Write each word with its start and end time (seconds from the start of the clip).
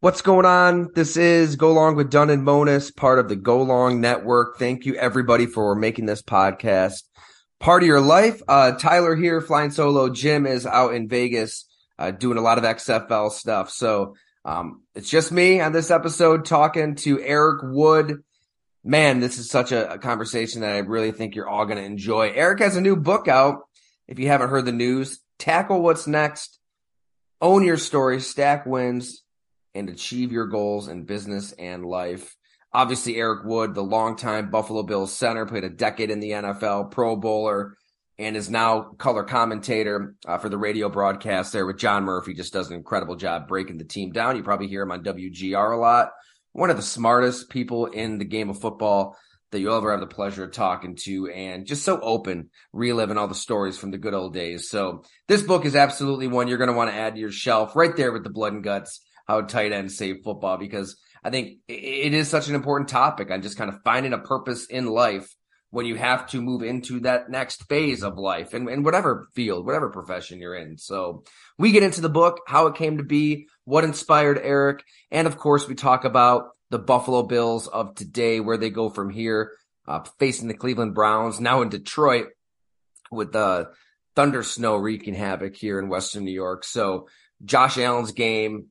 What's 0.00 0.22
going 0.22 0.46
on? 0.46 0.90
This 0.94 1.16
is 1.16 1.56
Go 1.56 1.72
Long 1.72 1.96
with 1.96 2.08
Dunne 2.08 2.30
and 2.30 2.44
Monos, 2.44 2.92
part 2.92 3.18
of 3.18 3.28
the 3.28 3.34
Go 3.34 3.62
Long 3.62 4.00
Network. 4.00 4.56
Thank 4.56 4.86
you 4.86 4.94
everybody 4.94 5.46
for 5.46 5.74
making 5.74 6.06
this 6.06 6.22
podcast 6.22 7.02
part 7.58 7.82
of 7.82 7.88
your 7.88 8.00
life. 8.00 8.40
Uh, 8.46 8.70
Tyler 8.78 9.16
here, 9.16 9.40
flying 9.40 9.72
solo. 9.72 10.08
Jim 10.08 10.46
is 10.46 10.66
out 10.66 10.94
in 10.94 11.08
Vegas, 11.08 11.66
uh, 11.98 12.12
doing 12.12 12.38
a 12.38 12.42
lot 12.42 12.58
of 12.58 12.64
XFL 12.64 13.32
stuff. 13.32 13.70
So, 13.70 14.14
um, 14.44 14.84
it's 14.94 15.10
just 15.10 15.32
me 15.32 15.60
on 15.60 15.72
this 15.72 15.90
episode 15.90 16.44
talking 16.44 16.94
to 16.94 17.20
Eric 17.20 17.62
Wood. 17.64 18.22
Man, 18.84 19.18
this 19.18 19.36
is 19.36 19.50
such 19.50 19.72
a, 19.72 19.94
a 19.94 19.98
conversation 19.98 20.60
that 20.60 20.76
I 20.76 20.78
really 20.78 21.10
think 21.10 21.34
you're 21.34 21.48
all 21.48 21.66
going 21.66 21.78
to 21.78 21.82
enjoy. 21.82 22.30
Eric 22.36 22.60
has 22.60 22.76
a 22.76 22.80
new 22.80 22.94
book 22.94 23.26
out. 23.26 23.62
If 24.06 24.20
you 24.20 24.28
haven't 24.28 24.50
heard 24.50 24.64
the 24.64 24.70
news, 24.70 25.18
tackle 25.40 25.82
what's 25.82 26.06
next, 26.06 26.60
own 27.40 27.64
your 27.64 27.76
story, 27.76 28.20
stack 28.20 28.64
wins, 28.64 29.24
and 29.74 29.88
achieve 29.88 30.32
your 30.32 30.46
goals 30.46 30.88
in 30.88 31.04
business 31.04 31.52
and 31.52 31.84
life. 31.84 32.36
Obviously, 32.72 33.16
Eric 33.16 33.44
Wood, 33.44 33.74
the 33.74 33.82
longtime 33.82 34.50
Buffalo 34.50 34.82
Bills 34.82 35.12
center, 35.12 35.46
played 35.46 35.64
a 35.64 35.70
decade 35.70 36.10
in 36.10 36.20
the 36.20 36.32
NFL, 36.32 36.90
Pro 36.90 37.16
Bowler, 37.16 37.76
and 38.18 38.36
is 38.36 38.50
now 38.50 38.82
color 38.98 39.24
commentator 39.24 40.14
uh, 40.26 40.38
for 40.38 40.48
the 40.48 40.58
radio 40.58 40.88
broadcast 40.88 41.52
there 41.52 41.66
with 41.66 41.78
John 41.78 42.04
Murphy. 42.04 42.34
Just 42.34 42.52
does 42.52 42.68
an 42.68 42.76
incredible 42.76 43.16
job 43.16 43.48
breaking 43.48 43.78
the 43.78 43.84
team 43.84 44.10
down. 44.10 44.36
You 44.36 44.42
probably 44.42 44.68
hear 44.68 44.82
him 44.82 44.90
on 44.90 45.04
WGR 45.04 45.72
a 45.72 45.80
lot. 45.80 46.10
One 46.52 46.70
of 46.70 46.76
the 46.76 46.82
smartest 46.82 47.48
people 47.48 47.86
in 47.86 48.18
the 48.18 48.24
game 48.24 48.50
of 48.50 48.60
football 48.60 49.16
that 49.50 49.60
you'll 49.60 49.76
ever 49.76 49.92
have 49.92 50.00
the 50.00 50.06
pleasure 50.06 50.44
of 50.44 50.52
talking 50.52 50.96
to 51.04 51.28
and 51.28 51.66
just 51.66 51.84
so 51.84 51.98
open, 52.00 52.50
reliving 52.72 53.16
all 53.16 53.28
the 53.28 53.34
stories 53.34 53.78
from 53.78 53.90
the 53.90 53.98
good 53.98 54.12
old 54.12 54.34
days. 54.34 54.68
So 54.68 55.04
this 55.26 55.42
book 55.42 55.64
is 55.64 55.74
absolutely 55.74 56.26
one 56.26 56.48
you're 56.48 56.58
going 56.58 56.68
to 56.68 56.76
want 56.76 56.90
to 56.90 56.96
add 56.96 57.14
to 57.14 57.20
your 57.20 57.30
shelf 57.30 57.74
right 57.74 57.96
there 57.96 58.12
with 58.12 58.24
the 58.24 58.30
blood 58.30 58.52
and 58.52 58.62
guts 58.62 59.00
how 59.28 59.42
tight 59.42 59.72
ends 59.72 59.96
save 59.96 60.22
football 60.24 60.56
because 60.56 60.96
I 61.22 61.30
think 61.30 61.58
it 61.68 62.14
is 62.14 62.28
such 62.28 62.48
an 62.48 62.54
important 62.54 62.88
topic 62.88 63.30
on 63.30 63.42
just 63.42 63.58
kind 63.58 63.70
of 63.70 63.82
finding 63.84 64.12
a 64.12 64.18
purpose 64.18 64.66
in 64.66 64.86
life 64.86 65.34
when 65.70 65.84
you 65.84 65.96
have 65.96 66.26
to 66.28 66.40
move 66.40 66.62
into 66.62 67.00
that 67.00 67.28
next 67.28 67.68
phase 67.68 68.02
of 68.02 68.16
life 68.16 68.54
and 68.54 68.68
in 68.70 68.82
whatever 68.82 69.28
field, 69.34 69.66
whatever 69.66 69.90
profession 69.90 70.40
you're 70.40 70.54
in. 70.54 70.78
So 70.78 71.24
we 71.58 71.72
get 71.72 71.82
into 71.82 72.00
the 72.00 72.08
book, 72.08 72.40
how 72.46 72.68
it 72.68 72.76
came 72.76 72.96
to 72.96 73.04
be, 73.04 73.48
what 73.64 73.84
inspired 73.84 74.40
Eric. 74.42 74.82
And 75.10 75.26
of 75.26 75.36
course, 75.36 75.68
we 75.68 75.74
talk 75.74 76.04
about 76.04 76.50
the 76.70 76.78
Buffalo 76.78 77.22
Bills 77.22 77.66
of 77.66 77.94
today, 77.94 78.40
where 78.40 78.56
they 78.56 78.70
go 78.70 78.88
from 78.88 79.10
here, 79.10 79.52
uh, 79.86 80.00
facing 80.18 80.48
the 80.48 80.54
Cleveland 80.54 80.94
Browns 80.94 81.38
now 81.38 81.60
in 81.60 81.68
Detroit 81.68 82.28
with 83.10 83.32
the 83.32 83.70
thunder 84.16 84.42
snow 84.42 84.76
wreaking 84.76 85.14
havoc 85.14 85.54
here 85.54 85.78
in 85.78 85.90
Western 85.90 86.24
New 86.24 86.32
York. 86.32 86.64
So 86.64 87.08
Josh 87.44 87.76
Allen's 87.76 88.12
game 88.12 88.68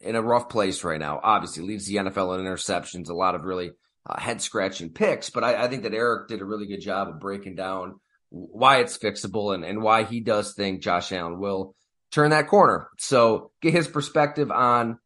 in 0.00 0.14
a 0.14 0.22
rough 0.22 0.48
place 0.48 0.84
right 0.84 1.00
now. 1.00 1.20
Obviously, 1.22 1.64
leads 1.64 1.86
the 1.86 1.96
NFL 1.96 2.38
in 2.38 2.44
interceptions, 2.44 3.08
a 3.08 3.14
lot 3.14 3.34
of 3.34 3.44
really 3.44 3.70
uh, 4.06 4.20
head 4.20 4.40
scratching 4.40 4.90
picks. 4.90 5.30
But 5.30 5.44
I, 5.44 5.64
I, 5.64 5.68
think 5.68 5.82
that 5.82 5.94
Eric 5.94 6.28
did 6.28 6.40
a 6.40 6.44
really 6.44 6.66
good 6.66 6.80
job 6.80 7.08
of 7.08 7.20
breaking 7.20 7.56
down 7.56 8.00
why 8.30 8.78
it's 8.78 8.98
fixable 8.98 9.54
and, 9.54 9.64
and 9.64 9.82
why 9.82 10.04
he 10.04 10.20
does 10.20 10.54
think 10.54 10.82
Josh 10.82 11.12
Allen 11.12 11.38
will 11.38 11.74
turn 12.10 12.30
that 12.30 12.48
corner. 12.48 12.88
So 12.98 13.50
get 13.62 13.74
his 13.74 13.88
perspective 13.88 14.50
on 14.50 14.98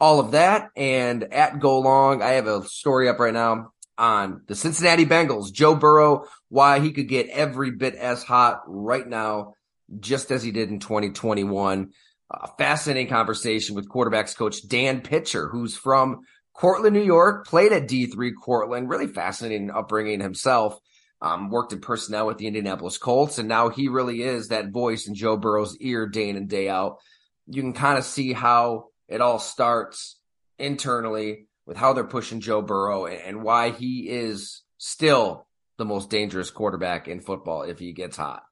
all 0.00 0.20
of 0.20 0.32
that. 0.32 0.70
And 0.76 1.24
at 1.32 1.58
Go 1.58 1.80
Long, 1.80 2.22
I 2.22 2.32
have 2.32 2.46
a 2.46 2.64
story 2.64 3.08
up 3.08 3.18
right 3.18 3.34
now 3.34 3.72
on 3.98 4.42
the 4.46 4.54
Cincinnati 4.54 5.06
Bengals, 5.06 5.52
Joe 5.52 5.74
Burrow, 5.74 6.26
why 6.48 6.80
he 6.80 6.92
could 6.92 7.08
get 7.08 7.28
every 7.28 7.70
bit 7.70 7.94
as 7.94 8.22
hot 8.22 8.62
right 8.66 9.06
now, 9.06 9.54
just 10.00 10.30
as 10.30 10.42
he 10.42 10.50
did 10.50 10.68
in 10.68 10.80
2021 10.80 11.92
a 12.30 12.48
fascinating 12.58 13.08
conversation 13.08 13.74
with 13.74 13.88
quarterbacks 13.88 14.36
coach 14.36 14.66
Dan 14.66 15.00
Pitcher, 15.00 15.48
who's 15.48 15.76
from 15.76 16.20
Cortland, 16.52 16.94
New 16.94 17.02
York, 17.02 17.46
played 17.46 17.72
at 17.72 17.88
D3 17.88 18.32
Cortland, 18.42 18.88
really 18.88 19.06
fascinating 19.06 19.70
upbringing 19.70 20.20
himself. 20.20 20.78
Um, 21.22 21.48
worked 21.48 21.72
in 21.72 21.80
personnel 21.80 22.26
with 22.26 22.36
the 22.36 22.46
Indianapolis 22.46 22.98
Colts, 22.98 23.38
and 23.38 23.48
now 23.48 23.70
he 23.70 23.88
really 23.88 24.20
is 24.20 24.48
that 24.48 24.70
voice 24.70 25.08
in 25.08 25.14
Joe 25.14 25.38
Burrow's 25.38 25.74
ear 25.78 26.06
day 26.06 26.28
in 26.28 26.36
and 26.36 26.46
day 26.46 26.68
out. 26.68 26.98
You 27.46 27.62
can 27.62 27.72
kind 27.72 27.96
of 27.96 28.04
see 28.04 28.34
how 28.34 28.88
it 29.08 29.22
all 29.22 29.38
starts 29.38 30.18
internally 30.58 31.48
with 31.66 31.78
how 31.78 31.94
they're 31.94 32.04
pushing 32.04 32.40
Joe 32.40 32.60
Burrow 32.60 33.06
and, 33.06 33.20
and 33.22 33.42
why 33.42 33.70
he 33.70 34.10
is 34.10 34.62
still 34.76 35.46
the 35.78 35.86
most 35.86 36.10
dangerous 36.10 36.50
quarterback 36.50 37.08
in 37.08 37.20
football 37.20 37.62
if 37.62 37.78
he 37.78 37.92
gets 37.92 38.18
hot. 38.18 38.42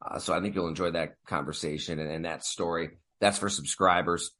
Uh, 0.00 0.18
so 0.20 0.34
I 0.34 0.40
think 0.40 0.54
you'll 0.54 0.68
enjoy 0.68 0.92
that 0.92 1.16
conversation 1.26 1.98
and, 1.98 2.10
and 2.10 2.24
that 2.24 2.44
story. 2.44 2.90
That's 3.20 3.38
for 3.38 3.48
subscribers. 3.48 4.30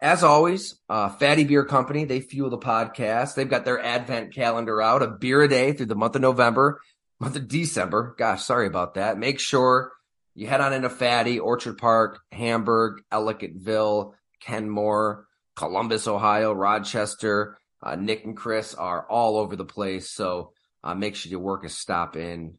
As 0.00 0.22
always, 0.22 0.78
uh, 0.90 1.08
Fatty 1.08 1.44
Beer 1.44 1.64
Company, 1.64 2.04
they 2.04 2.20
fuel 2.20 2.50
the 2.50 2.58
podcast. 2.58 3.34
They've 3.34 3.48
got 3.48 3.64
their 3.64 3.82
advent 3.82 4.34
calendar 4.34 4.82
out, 4.82 5.02
a 5.02 5.08
beer 5.08 5.42
a 5.42 5.48
day 5.48 5.72
through 5.72 5.86
the 5.86 5.94
month 5.94 6.16
of 6.16 6.22
November, 6.22 6.80
month 7.18 7.36
of 7.36 7.48
December. 7.48 8.14
Gosh, 8.18 8.44
sorry 8.44 8.66
about 8.66 8.94
that. 8.94 9.16
Make 9.18 9.40
sure 9.40 9.92
you 10.34 10.46
head 10.46 10.60
on 10.60 10.74
into 10.74 10.90
Fatty, 10.90 11.38
Orchard 11.38 11.78
Park, 11.78 12.20
Hamburg, 12.30 13.00
Ellicottville, 13.10 14.12
Kenmore, 14.40 15.26
Columbus, 15.56 16.06
Ohio, 16.06 16.52
Rochester. 16.52 17.56
Uh, 17.82 17.96
Nick 17.96 18.24
and 18.24 18.36
Chris 18.36 18.74
are 18.74 19.06
all 19.08 19.38
over 19.38 19.56
the 19.56 19.64
place. 19.64 20.10
So 20.10 20.52
uh, 20.84 20.94
make 20.94 21.16
sure 21.16 21.30
you 21.30 21.38
work 21.38 21.64
a 21.64 21.70
stop 21.70 22.16
in 22.16 22.58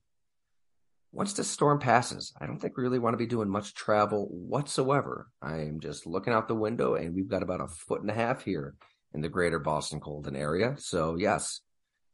once 1.11 1.33
this 1.33 1.49
storm 1.49 1.79
passes, 1.79 2.33
I 2.39 2.45
don't 2.45 2.59
think 2.59 2.77
we 2.77 2.83
really 2.83 2.99
want 2.99 3.13
to 3.13 3.17
be 3.17 3.25
doing 3.25 3.49
much 3.49 3.73
travel 3.73 4.27
whatsoever. 4.29 5.29
I 5.41 5.61
am 5.61 5.79
just 5.79 6.05
looking 6.05 6.33
out 6.33 6.47
the 6.47 6.55
window 6.55 6.95
and 6.95 7.15
we've 7.15 7.29
got 7.29 7.43
about 7.43 7.61
a 7.61 7.67
foot 7.67 8.01
and 8.01 8.11
a 8.11 8.13
half 8.13 8.43
here 8.43 8.75
in 9.13 9.21
the 9.21 9.29
greater 9.29 9.59
Boston 9.59 9.99
Colden 9.99 10.35
area. 10.35 10.75
So 10.77 11.15
yes, 11.17 11.61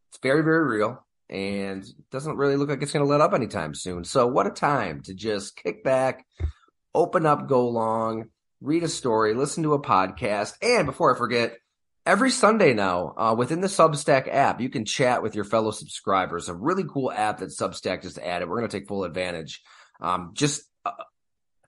it's 0.10 0.20
very, 0.22 0.44
very 0.44 0.64
real 0.66 1.06
and 1.30 1.84
doesn't 2.12 2.38
really 2.38 2.56
look 2.56 2.70
like 2.70 2.82
it's 2.82 2.92
going 2.92 3.06
to 3.06 3.10
let 3.10 3.22
up 3.22 3.34
anytime 3.34 3.74
soon. 3.74 4.04
So 4.04 4.28
what 4.28 4.48
a 4.48 4.52
time 4.52 5.02
to 5.04 5.14
just 5.14 5.56
kick 5.56 5.84
back, 5.84 6.26
open 6.94 7.26
up, 7.26 7.48
go 7.48 7.68
long, 7.68 8.26
read 8.62 8.84
a 8.84 8.88
story, 8.88 9.34
listen 9.34 9.64
to 9.64 9.74
a 9.74 9.82
podcast. 9.82 10.54
And 10.62 10.86
before 10.86 11.14
I 11.14 11.18
forget, 11.18 11.58
every 12.06 12.32
Sunday 12.32 12.74
now 12.74 13.14
uh, 13.18 13.36
within 13.38 13.62
the 13.62 13.68
Substack 13.68 14.28
app, 14.28 14.62
you 14.62 14.70
can 14.70 14.86
chat 14.86 15.24
with 15.24 15.36
your 15.36 15.46
fellow 15.46 15.72
subscribers. 15.72 16.50
A 16.50 16.54
really 16.54 16.84
cool 16.84 17.12
app 17.12 17.40
that 17.40 17.50
Substack 17.50 18.02
just 18.02 18.18
added. 18.18 18.50
We're 18.50 18.58
going 18.58 18.70
to 18.70 18.80
take 18.80 18.88
full 18.88 19.04
advantage. 19.04 19.62
Um, 20.02 20.32
just 20.34 20.64
uh, 20.86 20.92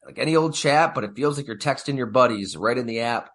like 0.05 0.19
any 0.19 0.35
old 0.35 0.53
chat, 0.53 0.93
but 0.93 1.03
it 1.03 1.15
feels 1.15 1.37
like 1.37 1.47
you're 1.47 1.57
texting 1.57 1.97
your 1.97 2.07
buddies 2.07 2.57
right 2.57 2.77
in 2.77 2.85
the 2.85 3.01
app. 3.01 3.29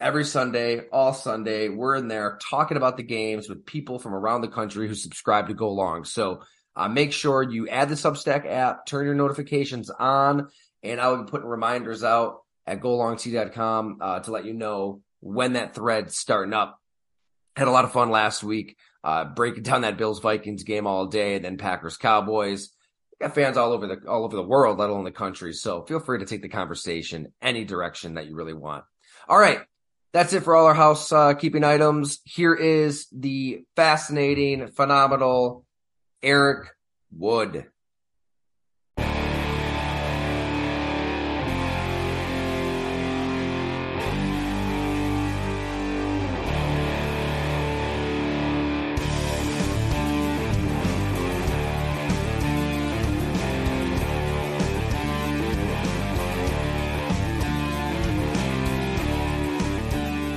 Every 0.00 0.24
Sunday, 0.24 0.86
all 0.92 1.12
Sunday, 1.12 1.68
we're 1.68 1.96
in 1.96 2.06
there 2.06 2.38
talking 2.48 2.76
about 2.76 2.96
the 2.96 3.02
games 3.02 3.48
with 3.48 3.66
people 3.66 3.98
from 3.98 4.14
around 4.14 4.42
the 4.42 4.48
country 4.48 4.86
who 4.86 4.94
subscribe 4.94 5.48
to 5.48 5.54
Go 5.54 5.72
Long. 5.72 6.04
So 6.04 6.42
uh, 6.76 6.88
make 6.88 7.12
sure 7.12 7.42
you 7.42 7.68
add 7.68 7.88
the 7.88 7.96
Substack 7.96 8.46
app, 8.46 8.86
turn 8.86 9.06
your 9.06 9.16
notifications 9.16 9.90
on, 9.90 10.48
and 10.84 11.00
I 11.00 11.08
will 11.08 11.24
be 11.24 11.30
putting 11.30 11.48
reminders 11.48 12.04
out 12.04 12.42
at 12.64 12.80
golongtd.com 12.80 13.98
uh, 14.00 14.20
to 14.20 14.30
let 14.30 14.44
you 14.44 14.52
know 14.52 15.00
when 15.20 15.54
that 15.54 15.74
thread's 15.74 16.16
starting 16.16 16.54
up. 16.54 16.80
Had 17.56 17.68
a 17.68 17.72
lot 17.72 17.84
of 17.84 17.92
fun 17.92 18.10
last 18.10 18.44
week, 18.44 18.76
uh, 19.02 19.24
breaking 19.24 19.64
down 19.64 19.82
that 19.82 19.96
Bills 19.96 20.20
Vikings 20.20 20.62
game 20.62 20.86
all 20.86 21.06
day, 21.06 21.38
then 21.38 21.58
Packers 21.58 21.96
Cowboys. 21.96 22.70
got 23.20 23.34
fans 23.34 23.56
all 23.56 23.72
over 23.72 23.86
the 23.86 24.08
all 24.08 24.24
over 24.24 24.36
the 24.36 24.42
world, 24.42 24.78
let 24.78 24.90
alone 24.90 25.04
the 25.04 25.10
country. 25.10 25.52
So 25.52 25.82
feel 25.82 26.00
free 26.00 26.20
to 26.20 26.26
take 26.26 26.42
the 26.42 26.48
conversation 26.48 27.32
any 27.42 27.64
direction 27.64 28.14
that 28.14 28.26
you 28.26 28.36
really 28.36 28.54
want. 28.54 28.84
All 29.28 29.38
right, 29.38 29.60
that's 30.12 30.32
it 30.32 30.44
for 30.44 30.54
all 30.54 30.66
our 30.66 30.74
house 30.74 31.12
uh, 31.12 31.34
keeping 31.34 31.64
items. 31.64 32.20
Here 32.24 32.54
is 32.54 33.08
the 33.12 33.64
fascinating, 33.74 34.68
phenomenal 34.68 35.64
Eric 36.22 36.68
Wood. 37.10 37.66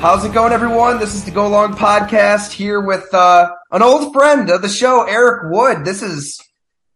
How's 0.01 0.25
it 0.25 0.33
going, 0.33 0.51
everyone? 0.51 0.98
This 0.98 1.13
is 1.13 1.25
the 1.25 1.30
Go 1.30 1.48
Long 1.48 1.75
podcast 1.75 2.51
here 2.53 2.81
with 2.81 3.13
uh, 3.13 3.53
an 3.69 3.83
old 3.83 4.12
friend 4.13 4.50
of 4.50 4.63
the 4.63 4.68
show, 4.68 5.03
Eric 5.03 5.51
Wood. 5.53 5.86
This 5.86 6.01
is, 6.01 6.42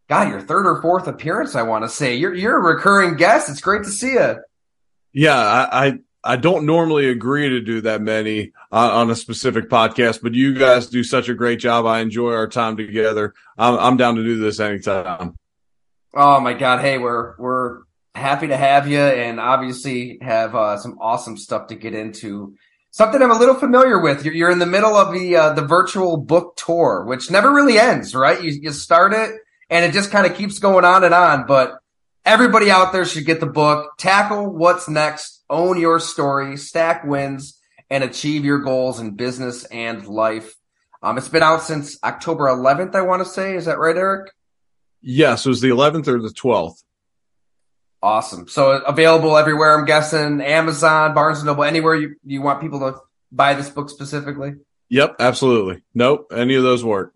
God, 0.10 0.30
your 0.30 0.42
third 0.42 0.66
or 0.66 0.82
fourth 0.82 1.06
appearance. 1.06 1.54
I 1.54 1.62
want 1.62 1.84
to 1.84 1.90
say 1.90 2.16
you're 2.16 2.34
you're 2.34 2.58
a 2.58 2.76
recurring 2.76 3.16
guest. 3.16 3.48
It's 3.48 3.62
great 3.62 3.84
to 3.84 3.92
see 3.92 4.14
you. 4.14 4.38
Yeah, 5.14 5.38
I 5.38 5.86
I, 5.86 6.00
I 6.24 6.36
don't 6.38 6.66
normally 6.66 7.08
agree 7.08 7.48
to 7.50 7.62
do 7.62 7.82
that 7.82 8.02
many 8.02 8.54
on, 8.72 8.90
on, 8.90 9.12
a 9.12 9.16
specific 9.16 9.70
podcast, 9.70 10.24
but 10.24 10.34
you 10.34 10.56
guys 10.56 10.88
do 10.88 11.04
such 11.04 11.30
a 11.30 11.36
great 11.36 11.60
job. 11.60 11.86
I 11.86 12.00
enjoy 12.00 12.34
our 12.34 12.48
time 12.48 12.76
together. 12.76 13.36
I'm, 13.56 13.78
I'm 13.78 13.98
down 13.98 14.16
to 14.16 14.24
do 14.24 14.40
this 14.40 14.60
anytime. 14.60 15.38
Oh 16.16 16.40
my 16.40 16.54
God! 16.54 16.82
Hey, 16.82 16.98
we're 16.98 17.36
we're 17.38 17.82
happy 18.16 18.48
to 18.48 18.58
have 18.58 18.88
you, 18.88 19.00
and 19.00 19.40
obviously 19.40 20.18
have 20.24 20.56
uh, 20.56 20.78
some 20.78 20.98
awesome 21.00 21.38
stuff 21.38 21.68
to 21.68 21.76
get 21.76 21.94
into. 21.94 22.56
Something 22.96 23.22
I'm 23.22 23.30
a 23.30 23.38
little 23.38 23.56
familiar 23.56 24.00
with. 24.00 24.24
You're, 24.24 24.34
you're 24.34 24.52
in 24.52 24.60
the 24.60 24.66
middle 24.66 24.96
of 24.96 25.12
the 25.12 25.36
uh, 25.36 25.52
the 25.52 25.66
virtual 25.66 26.16
book 26.16 26.56
tour, 26.56 27.04
which 27.06 27.30
never 27.30 27.52
really 27.52 27.78
ends, 27.78 28.16
right? 28.16 28.42
You 28.42 28.52
you 28.52 28.72
start 28.72 29.12
it, 29.12 29.36
and 29.70 29.84
it 29.84 29.92
just 29.92 30.12
kind 30.12 30.26
of 30.26 30.38
keeps 30.38 30.60
going 30.60 30.86
on 30.86 31.04
and 31.04 31.14
on. 31.14 31.46
But 31.46 31.78
everybody 32.24 32.72
out 32.72 32.94
there 32.94 33.04
should 33.04 33.26
get 33.26 33.42
the 33.42 33.48
book. 33.48 33.98
Tackle 33.98 34.50
what's 34.50 34.88
next. 34.88 35.44
Own 35.50 35.78
your 35.78 36.00
story. 36.00 36.56
Stack 36.56 37.04
wins 37.04 37.60
and 37.90 38.02
achieve 38.02 38.46
your 38.46 38.60
goals 38.60 39.02
in 39.02 39.18
business 39.18 39.66
and 39.66 40.08
life. 40.08 40.56
Um, 41.04 41.18
it's 41.18 41.28
been 41.28 41.44
out 41.44 41.64
since 41.64 42.02
October 42.02 42.46
11th, 42.46 42.96
I 42.96 43.02
want 43.02 43.22
to 43.22 43.30
say. 43.30 43.58
Is 43.58 43.66
that 43.66 43.78
right, 43.78 43.98
Eric? 43.98 44.32
Yes, 45.02 45.46
it 45.46 45.50
was 45.50 45.60
the 45.60 45.68
11th 45.68 46.08
or 46.08 46.22
the 46.22 46.30
12th. 46.30 46.82
Awesome. 48.06 48.48
So 48.48 48.70
available 48.84 49.36
everywhere, 49.36 49.76
I'm 49.76 49.86
guessing 49.86 50.40
Amazon, 50.40 51.16
Barnes 51.16 51.40
and 51.40 51.48
Noble, 51.48 51.64
anywhere 51.64 51.96
you, 51.96 52.18
you 52.24 52.40
want 52.40 52.62
people 52.62 52.80
to 52.82 53.00
buy 53.32 53.56
this 53.56 53.72
book 53.72 53.90
specifically? 53.90 54.54
Yep, 54.90 55.16
absolutely. 55.18 55.82
Nope, 55.96 56.28
any 56.32 56.54
of 56.54 56.62
those 56.62 56.84
work. 56.84 57.14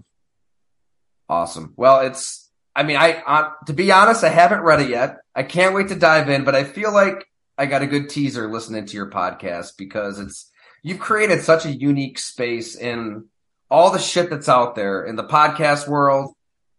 Awesome. 1.30 1.76
Well, 1.78 2.00
it's, 2.00 2.50
I 2.76 2.82
mean, 2.82 2.98
I, 2.98 3.22
uh, 3.22 3.52
to 3.68 3.74
be 3.74 3.92
honest, 3.92 4.24
I 4.24 4.30
haven't 4.30 4.62
read 4.62 4.82
it 4.82 4.90
yet. 4.90 5.18
I 5.36 5.44
can't 5.44 5.76
wait 5.76 5.90
to 5.90 5.96
dive 5.96 6.28
in, 6.28 6.44
but 6.44 6.56
I 6.56 6.64
feel 6.64 6.92
like 6.92 7.24
I 7.56 7.68
got 7.68 7.84
a 7.84 7.88
good 7.88 8.10
teaser 8.10 8.52
listening 8.52 8.88
to 8.88 8.98
your 8.98 9.12
podcast 9.12 9.78
because 9.78 10.20
it's, 10.20 10.50
you've 10.82 10.98
created 10.98 11.44
such 11.44 11.68
a 11.68 11.72
unique 11.72 12.18
space 12.18 12.76
in 12.76 13.26
all 13.70 13.92
the 13.92 14.00
shit 14.00 14.32
that's 14.32 14.50
out 14.50 14.74
there 14.74 15.04
in 15.06 15.18
the 15.18 15.24
podcast 15.24 15.88
world, 15.88 16.34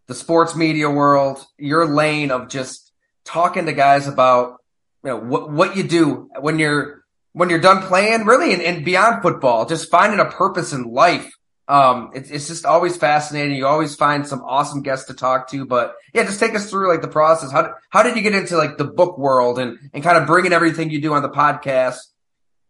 the 0.08 0.16
sports 0.16 0.56
media 0.56 0.90
world, 0.90 1.46
your 1.58 1.86
lane 1.86 2.32
of 2.32 2.48
just 2.48 2.89
talking 3.24 3.66
to 3.66 3.72
guys 3.72 4.06
about 4.06 4.56
you 5.04 5.10
know 5.10 5.16
what 5.18 5.50
what 5.50 5.76
you 5.76 5.82
do 5.82 6.28
when 6.40 6.58
you're 6.58 7.00
when 7.32 7.48
you're 7.48 7.60
done 7.60 7.82
playing, 7.82 8.26
really, 8.26 8.52
and, 8.52 8.62
and 8.62 8.84
beyond 8.84 9.22
football, 9.22 9.66
just 9.66 9.90
finding 9.90 10.18
a 10.18 10.24
purpose 10.24 10.72
in 10.72 10.84
life. 10.84 11.30
Um, 11.68 12.10
it's 12.14 12.30
it's 12.30 12.48
just 12.48 12.64
always 12.64 12.96
fascinating. 12.96 13.56
You 13.56 13.66
always 13.66 13.94
find 13.94 14.26
some 14.26 14.42
awesome 14.42 14.82
guests 14.82 15.06
to 15.06 15.14
talk 15.14 15.48
to, 15.50 15.64
but 15.64 15.94
yeah, 16.12 16.24
just 16.24 16.40
take 16.40 16.54
us 16.56 16.68
through 16.68 16.88
like 16.88 17.02
the 17.02 17.08
process. 17.08 17.52
How 17.52 17.74
how 17.90 18.02
did 18.02 18.16
you 18.16 18.22
get 18.22 18.34
into 18.34 18.56
like 18.56 18.76
the 18.76 18.84
book 18.84 19.18
world 19.18 19.58
and 19.58 19.78
and 19.94 20.02
kind 20.02 20.18
of 20.18 20.26
bringing 20.26 20.52
everything 20.52 20.90
you 20.90 21.00
do 21.00 21.14
on 21.14 21.22
the 21.22 21.28
podcast 21.28 21.98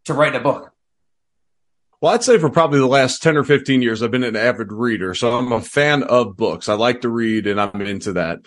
to 0.05 0.13
write 0.13 0.35
a 0.35 0.41
book? 0.41 0.73
Well, 2.03 2.15
I'd 2.15 2.23
say 2.23 2.39
for 2.39 2.49
probably 2.49 2.79
the 2.79 2.87
last 2.87 3.23
10 3.23 3.37
or 3.37 3.45
15 3.45 3.83
years, 3.83 4.03
I've 4.03 4.11
been 4.11 4.25
an 4.25 4.37
avid 4.37 4.73
reader. 4.73 5.15
So 5.15 5.37
I'm 5.37 5.53
a 5.53 5.61
fan 5.61 6.03
of 6.03 6.35
books. 6.35 6.67
I 6.67 6.73
like 6.73 7.03
to 7.03 7.11
read 7.11 7.47
and 7.47 7.61
I'm 7.61 7.83
into 7.83 8.15
that. 8.15 8.41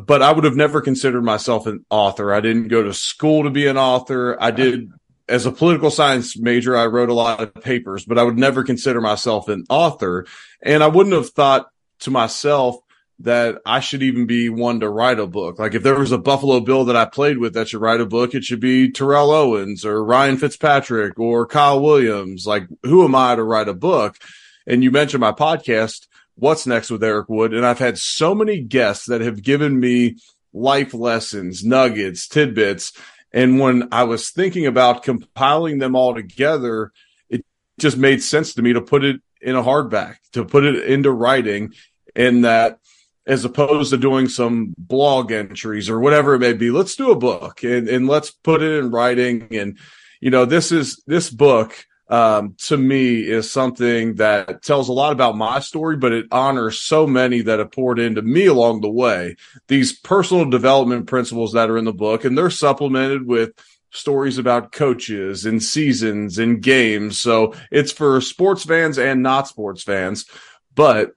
But 0.00 0.22
I 0.22 0.32
would 0.32 0.44
have 0.44 0.56
never 0.56 0.80
considered 0.80 1.22
myself 1.22 1.66
an 1.66 1.84
author. 1.90 2.32
I 2.32 2.40
didn't 2.40 2.68
go 2.68 2.82
to 2.82 2.92
school 2.92 3.44
to 3.44 3.50
be 3.50 3.66
an 3.66 3.78
author. 3.78 4.36
I 4.40 4.50
did, 4.50 4.90
as 5.28 5.46
a 5.46 5.52
political 5.52 5.90
science 5.90 6.38
major, 6.38 6.76
I 6.76 6.86
wrote 6.86 7.08
a 7.08 7.14
lot 7.14 7.40
of 7.40 7.54
papers, 7.54 8.04
but 8.04 8.18
I 8.18 8.22
would 8.22 8.38
never 8.38 8.62
consider 8.62 9.00
myself 9.00 9.48
an 9.48 9.64
author. 9.68 10.26
And 10.62 10.82
I 10.82 10.88
wouldn't 10.88 11.14
have 11.14 11.30
thought 11.30 11.68
to 12.00 12.10
myself, 12.10 12.76
that 13.20 13.58
I 13.64 13.80
should 13.80 14.02
even 14.02 14.26
be 14.26 14.48
one 14.48 14.80
to 14.80 14.90
write 14.90 15.18
a 15.18 15.26
book. 15.26 15.58
Like 15.58 15.74
if 15.74 15.82
there 15.82 15.98
was 15.98 16.12
a 16.12 16.18
Buffalo 16.18 16.60
Bill 16.60 16.84
that 16.84 16.96
I 16.96 17.06
played 17.06 17.38
with 17.38 17.54
that 17.54 17.68
should 17.68 17.80
write 17.80 18.00
a 18.00 18.06
book, 18.06 18.34
it 18.34 18.44
should 18.44 18.60
be 18.60 18.90
Terrell 18.90 19.30
Owens 19.30 19.84
or 19.84 20.04
Ryan 20.04 20.36
Fitzpatrick 20.36 21.18
or 21.18 21.46
Kyle 21.46 21.80
Williams. 21.80 22.46
Like 22.46 22.68
who 22.82 23.04
am 23.04 23.14
I 23.14 23.34
to 23.34 23.42
write 23.42 23.68
a 23.68 23.74
book? 23.74 24.18
And 24.66 24.82
you 24.82 24.90
mentioned 24.90 25.20
my 25.20 25.32
podcast, 25.32 26.06
What's 26.36 26.66
Next 26.66 26.90
with 26.90 27.02
Eric 27.02 27.28
Wood. 27.28 27.54
And 27.54 27.66
I've 27.66 27.78
had 27.78 27.98
so 27.98 28.34
many 28.34 28.60
guests 28.60 29.06
that 29.06 29.20
have 29.22 29.42
given 29.42 29.78
me 29.78 30.16
life 30.52 30.94
lessons, 30.94 31.64
nuggets, 31.64 32.28
tidbits. 32.28 32.92
And 33.32 33.58
when 33.58 33.88
I 33.92 34.04
was 34.04 34.30
thinking 34.30 34.66
about 34.66 35.02
compiling 35.02 35.78
them 35.78 35.96
all 35.96 36.14
together, 36.14 36.92
it 37.28 37.44
just 37.78 37.96
made 37.96 38.22
sense 38.22 38.54
to 38.54 38.62
me 38.62 38.72
to 38.72 38.80
put 38.80 39.04
it 39.04 39.20
in 39.40 39.56
a 39.56 39.62
hardback, 39.62 40.16
to 40.32 40.44
put 40.44 40.64
it 40.64 40.84
into 40.84 41.10
writing 41.10 41.72
and 42.14 42.44
that 42.44 42.78
as 43.26 43.44
opposed 43.44 43.90
to 43.90 43.96
doing 43.96 44.28
some 44.28 44.74
blog 44.78 45.32
entries 45.32 45.90
or 45.90 45.98
whatever 45.98 46.34
it 46.34 46.38
may 46.38 46.52
be. 46.52 46.70
Let's 46.70 46.96
do 46.96 47.10
a 47.10 47.16
book 47.16 47.64
and, 47.64 47.88
and 47.88 48.06
let's 48.06 48.30
put 48.30 48.62
it 48.62 48.78
in 48.78 48.90
writing. 48.90 49.48
And, 49.50 49.78
you 50.20 50.30
know, 50.30 50.44
this 50.44 50.70
is, 50.70 51.02
this 51.06 51.28
book, 51.28 51.86
um, 52.08 52.54
to 52.66 52.76
me 52.76 53.20
is 53.20 53.50
something 53.50 54.14
that 54.16 54.62
tells 54.62 54.88
a 54.88 54.92
lot 54.92 55.12
about 55.12 55.36
my 55.36 55.58
story, 55.58 55.96
but 55.96 56.12
it 56.12 56.26
honors 56.30 56.80
so 56.80 57.06
many 57.06 57.40
that 57.42 57.58
have 57.58 57.72
poured 57.72 57.98
into 57.98 58.22
me 58.22 58.46
along 58.46 58.80
the 58.80 58.90
way. 58.90 59.36
These 59.66 59.98
personal 59.98 60.48
development 60.48 61.06
principles 61.06 61.52
that 61.52 61.68
are 61.68 61.78
in 61.78 61.84
the 61.84 61.92
book, 61.92 62.24
and 62.24 62.38
they're 62.38 62.50
supplemented 62.50 63.26
with 63.26 63.52
stories 63.90 64.38
about 64.38 64.72
coaches 64.72 65.46
and 65.46 65.62
seasons 65.62 66.38
and 66.38 66.62
games. 66.62 67.18
So 67.18 67.54
it's 67.70 67.92
for 67.92 68.20
sports 68.20 68.64
fans 68.64 68.98
and 68.98 69.22
not 69.22 69.48
sports 69.48 69.82
fans, 69.82 70.26
but 70.74 71.12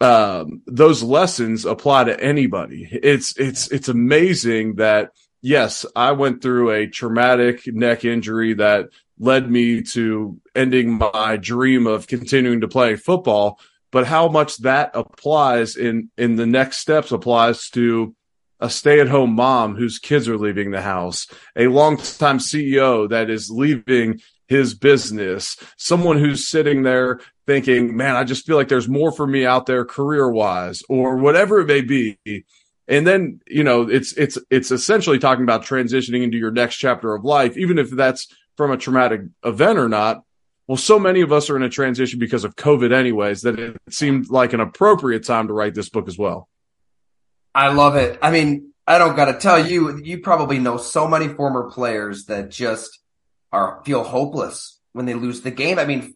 um, 0.00 0.62
those 0.66 1.02
lessons 1.02 1.64
apply 1.64 2.04
to 2.04 2.20
anybody. 2.20 2.88
It's 2.90 3.36
it's 3.36 3.70
it's 3.70 3.88
amazing 3.88 4.76
that 4.76 5.12
yes, 5.44 5.84
I 5.94 6.12
went 6.12 6.42
through 6.42 6.70
a 6.70 6.86
traumatic 6.88 7.62
neck 7.66 8.04
injury 8.04 8.54
that 8.54 8.86
led 9.18 9.48
me 9.48 9.82
to 9.82 10.40
ending 10.56 10.98
my 10.98 11.36
dream 11.36 11.86
of 11.86 12.08
continuing 12.08 12.62
to 12.62 12.68
play 12.68 12.96
football, 12.96 13.60
but 13.92 14.06
how 14.06 14.28
much 14.28 14.56
that 14.58 14.90
applies 14.94 15.76
in 15.76 16.10
in 16.16 16.36
the 16.36 16.46
next 16.46 16.78
steps 16.78 17.12
applies 17.12 17.68
to 17.70 18.16
a 18.58 18.70
stay-at-home 18.70 19.34
mom 19.34 19.76
whose 19.76 19.98
kids 19.98 20.28
are 20.28 20.38
leaving 20.38 20.70
the 20.70 20.80
house, 20.80 21.26
a 21.54 21.66
long-time 21.66 22.38
CEO 22.38 23.08
that 23.10 23.28
is 23.28 23.50
leaving 23.50 24.20
his 24.48 24.74
business, 24.74 25.56
someone 25.76 26.18
who's 26.18 26.48
sitting 26.48 26.82
there 26.82 27.20
thinking, 27.46 27.96
man, 27.96 28.16
I 28.16 28.24
just 28.24 28.46
feel 28.46 28.56
like 28.56 28.68
there's 28.68 28.88
more 28.88 29.12
for 29.12 29.26
me 29.26 29.44
out 29.44 29.66
there 29.66 29.84
career 29.84 30.30
wise 30.30 30.82
or 30.88 31.16
whatever 31.16 31.60
it 31.60 31.66
may 31.66 31.82
be. 31.82 32.18
And 32.86 33.06
then, 33.06 33.40
you 33.46 33.64
know, 33.64 33.88
it's, 33.88 34.12
it's, 34.12 34.36
it's 34.50 34.70
essentially 34.70 35.18
talking 35.18 35.44
about 35.44 35.64
transitioning 35.64 36.22
into 36.22 36.36
your 36.36 36.50
next 36.50 36.76
chapter 36.76 37.14
of 37.14 37.24
life, 37.24 37.56
even 37.56 37.78
if 37.78 37.90
that's 37.90 38.28
from 38.56 38.70
a 38.70 38.76
traumatic 38.76 39.22
event 39.44 39.78
or 39.78 39.88
not. 39.88 40.22
Well, 40.66 40.76
so 40.76 40.98
many 40.98 41.20
of 41.20 41.32
us 41.32 41.50
are 41.50 41.56
in 41.56 41.62
a 41.62 41.68
transition 41.68 42.18
because 42.18 42.44
of 42.44 42.56
COVID 42.56 42.92
anyways, 42.92 43.42
that 43.42 43.58
it 43.58 43.76
seemed 43.90 44.30
like 44.30 44.52
an 44.52 44.60
appropriate 44.60 45.24
time 45.24 45.48
to 45.48 45.52
write 45.52 45.74
this 45.74 45.88
book 45.88 46.08
as 46.08 46.18
well. 46.18 46.48
I 47.54 47.72
love 47.72 47.96
it. 47.96 48.18
I 48.22 48.30
mean, 48.30 48.72
I 48.86 48.98
don't 48.98 49.16
got 49.16 49.26
to 49.26 49.38
tell 49.38 49.64
you, 49.64 49.98
you 50.02 50.20
probably 50.20 50.58
know 50.58 50.76
so 50.76 51.06
many 51.06 51.28
former 51.28 51.70
players 51.70 52.26
that 52.26 52.50
just 52.50 52.98
are 53.52 53.82
feel 53.84 54.04
hopeless 54.04 54.78
when 54.92 55.06
they 55.06 55.14
lose 55.14 55.40
the 55.42 55.50
game. 55.50 55.78
I 55.78 55.84
mean, 55.84 56.14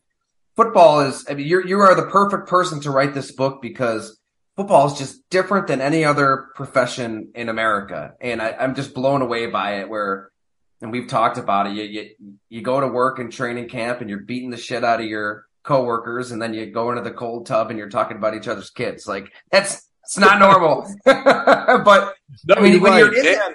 football 0.56 1.00
is, 1.00 1.24
I 1.30 1.34
mean, 1.34 1.46
you 1.46 1.62
you 1.64 1.78
are 1.80 1.94
the 1.94 2.10
perfect 2.10 2.48
person 2.48 2.80
to 2.80 2.90
write 2.90 3.14
this 3.14 3.32
book 3.32 3.62
because 3.62 4.17
football 4.58 4.88
is 4.88 4.98
just 4.98 5.30
different 5.30 5.68
than 5.68 5.80
any 5.80 6.04
other 6.04 6.48
profession 6.56 7.30
in 7.36 7.48
America. 7.48 8.14
And 8.20 8.42
I, 8.42 8.56
am 8.58 8.74
just 8.74 8.92
blown 8.92 9.22
away 9.22 9.46
by 9.46 9.76
it 9.76 9.88
where, 9.88 10.32
and 10.80 10.90
we've 10.90 11.06
talked 11.06 11.38
about 11.38 11.68
it. 11.68 11.74
You, 11.74 11.84
you, 11.84 12.34
you 12.48 12.62
go 12.62 12.80
to 12.80 12.88
work 12.88 13.20
in 13.20 13.30
training 13.30 13.68
camp 13.68 14.00
and 14.00 14.10
you're 14.10 14.18
beating 14.18 14.50
the 14.50 14.56
shit 14.56 14.82
out 14.82 14.98
of 14.98 15.06
your 15.06 15.46
coworkers 15.62 16.32
and 16.32 16.42
then 16.42 16.54
you 16.54 16.66
go 16.72 16.90
into 16.90 17.02
the 17.02 17.12
cold 17.12 17.46
tub 17.46 17.70
and 17.70 17.78
you're 17.78 17.88
talking 17.88 18.16
about 18.16 18.34
each 18.34 18.48
other's 18.48 18.70
kids. 18.70 19.06
Like 19.06 19.32
that's, 19.52 19.88
it's 20.02 20.18
not 20.18 20.40
normal. 20.40 20.92
but 21.04 22.16
no, 22.44 22.56
I 22.56 22.60
mean, 22.60 22.72
you're 22.72 22.80
when 22.80 22.92
right. 22.92 22.98
you're 22.98 23.16
in 23.16 23.26
and, 23.26 23.54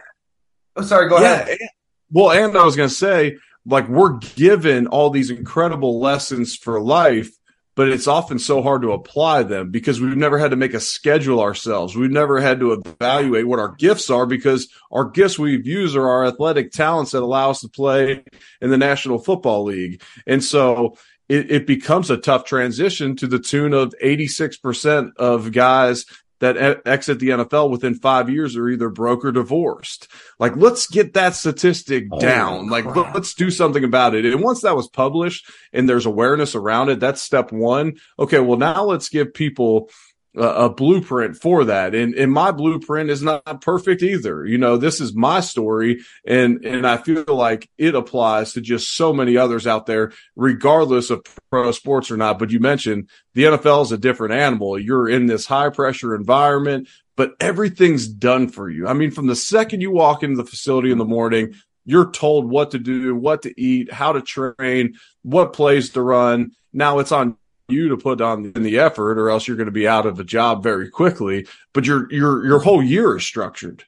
oh, 0.78 0.84
sorry, 0.84 1.10
go 1.10 1.20
yeah, 1.20 1.34
ahead. 1.34 1.50
And, 1.50 1.70
well, 2.12 2.32
and 2.32 2.58
I 2.58 2.64
was 2.64 2.78
going 2.78 2.88
to 2.88 2.96
say, 2.96 3.40
like 3.66 3.90
we're 3.90 4.20
given 4.20 4.88
all 4.88 5.10
these 5.10 5.32
incredible 5.32 6.00
lessons 6.00 6.56
for 6.56 6.80
life 6.80 7.30
but 7.76 7.90
it's 7.90 8.08
often 8.08 8.40
so 8.40 8.62
hard 8.62 8.82
to 8.84 8.92
apply 8.92 9.44
them 9.44 9.72
because 9.72 10.00
we've 10.00 10.16
never 10.16 10.38
had 10.38 10.52
to 10.52 10.58
make 10.58 10.74
a 10.74 10.80
schedule 10.80 11.40
ourselves. 11.40 11.96
We've 11.96 12.12
never 12.12 12.40
had 12.40 12.60
to 12.60 12.74
evaluate 12.74 13.48
what 13.48 13.60
our 13.60 13.74
gifts 13.76 14.10
are 14.10 14.26
because 14.26 14.68
our 14.92 15.06
gifts 15.06 15.40
we've 15.40 15.66
used 15.66 15.96
are 15.96 16.08
our 16.08 16.26
athletic 16.26 16.72
talents 16.72 17.12
that 17.12 17.24
allow 17.24 17.50
us 17.50 17.62
to 17.62 17.70
play 17.70 18.24
in 18.62 18.70
the 18.70 18.78
National 18.78 19.18
Football 19.18 19.64
League. 19.66 20.02
And 20.28 20.44
so 20.44 20.98
it, 21.30 21.50
it 21.50 21.68
becomes 21.68 22.10
a 22.10 22.18
tough 22.18 22.46
transition 22.46 23.16
to 23.18 23.28
the 23.28 23.40
tune 23.40 23.74
of 23.74 23.94
86% 24.04 25.16
of 25.16 25.52
guys 25.52 26.06
that 26.44 26.82
exit 26.86 27.20
the 27.20 27.30
NFL 27.30 27.70
within 27.70 27.96
five 27.96 28.30
years 28.30 28.58
are 28.58 28.68
either 28.68 28.90
broke 28.90 29.24
or 29.24 29.32
divorced. 29.32 30.10
Like, 30.40 30.56
let's 30.58 30.88
get 30.88 31.14
that 31.14 31.36
statistic 31.36 32.08
oh, 32.12 32.20
down. 32.20 32.70
Like, 32.70 32.86
let's 32.96 33.34
do 33.34 33.50
something 33.50 33.84
about 33.84 34.14
it. 34.14 34.26
And 34.26 34.42
once 34.44 34.62
that 34.62 34.76
was 34.76 34.90
published 34.90 35.50
and 35.72 35.88
there's 35.88 36.06
awareness 36.06 36.54
around 36.54 36.90
it, 36.90 37.00
that's 37.00 37.22
step 37.22 37.54
one. 37.54 37.94
Okay. 38.20 38.40
Well, 38.40 38.58
now 38.58 38.84
let's 38.84 39.08
give 39.08 39.34
people 39.34 39.90
a, 40.36 40.70
blueprint 40.70 41.38
for 41.38 41.66
that. 41.66 41.94
And, 41.94 42.16
and 42.16 42.32
my 42.32 42.52
blueprint 42.52 43.10
is 43.10 43.22
not 43.22 43.62
perfect 43.62 44.02
either. 44.02 44.46
You 44.46 44.58
know, 44.58 44.78
this 44.78 45.00
is 45.00 45.14
my 45.14 45.40
story 45.42 46.02
and, 46.26 46.66
and 46.66 46.88
I 46.88 46.98
feel 46.98 47.26
like 47.28 47.70
it 47.78 47.96
applies 47.96 48.54
to 48.54 48.62
just 48.62 48.96
so 48.96 49.14
many 49.14 49.38
others 49.38 49.68
out 49.68 49.86
there, 49.86 50.12
regardless 50.36 51.10
of 51.10 51.26
pro 51.52 51.72
sports 51.72 52.10
or 52.10 52.18
not. 52.18 52.40
But 52.40 52.52
you 52.52 52.60
mentioned 52.60 53.10
the 53.34 53.44
NFL 53.44 53.84
is 53.84 53.92
a 53.92 53.98
different 53.98 54.34
animal. 54.34 54.80
You're 54.80 55.10
in 55.10 55.28
this 55.28 55.46
high 55.46 55.70
pressure 55.70 56.16
environment. 56.16 56.88
but 57.16 57.34
everything's 57.40 58.08
done 58.08 58.50
for 58.50 58.70
you. 58.72 58.88
I 58.88 58.94
mean, 58.94 59.12
from 59.12 59.28
the 59.28 59.36
second 59.36 59.82
you 59.82 59.92
walk 59.92 60.24
into 60.24 60.38
the 60.38 60.50
facility 60.50 60.92
in 60.92 60.98
the 60.98 61.06
morning, 61.06 61.54
you're 61.86 62.10
told 62.12 62.50
what 62.50 62.72
to 62.72 62.80
do, 62.80 63.16
what 63.16 63.44
to 63.44 63.62
eat, 63.62 63.92
how 63.92 64.14
to 64.14 64.22
train, 64.22 64.96
what 65.22 65.54
plays 65.54 65.92
to 65.92 66.02
run. 66.02 66.52
Now 66.72 67.00
it's 67.00 67.12
on 67.12 67.38
you 67.74 67.90
to 67.90 67.98
put 67.98 68.22
on 68.22 68.52
in 68.56 68.64
the 68.64 68.80
effort 68.80 69.20
or 69.20 69.30
else 69.30 69.48
you're 69.48 69.58
going 69.58 69.66
to 69.66 69.72
be 69.72 69.88
out 69.88 70.06
of 70.06 70.20
a 70.20 70.24
job 70.24 70.64
very 70.64 70.90
quickly, 70.90 71.48
but 71.74 71.86
your 71.86 72.12
your 72.12 72.46
your 72.46 72.60
whole 72.60 72.82
year 72.82 73.18
is 73.18 73.26
structured. 73.26 73.84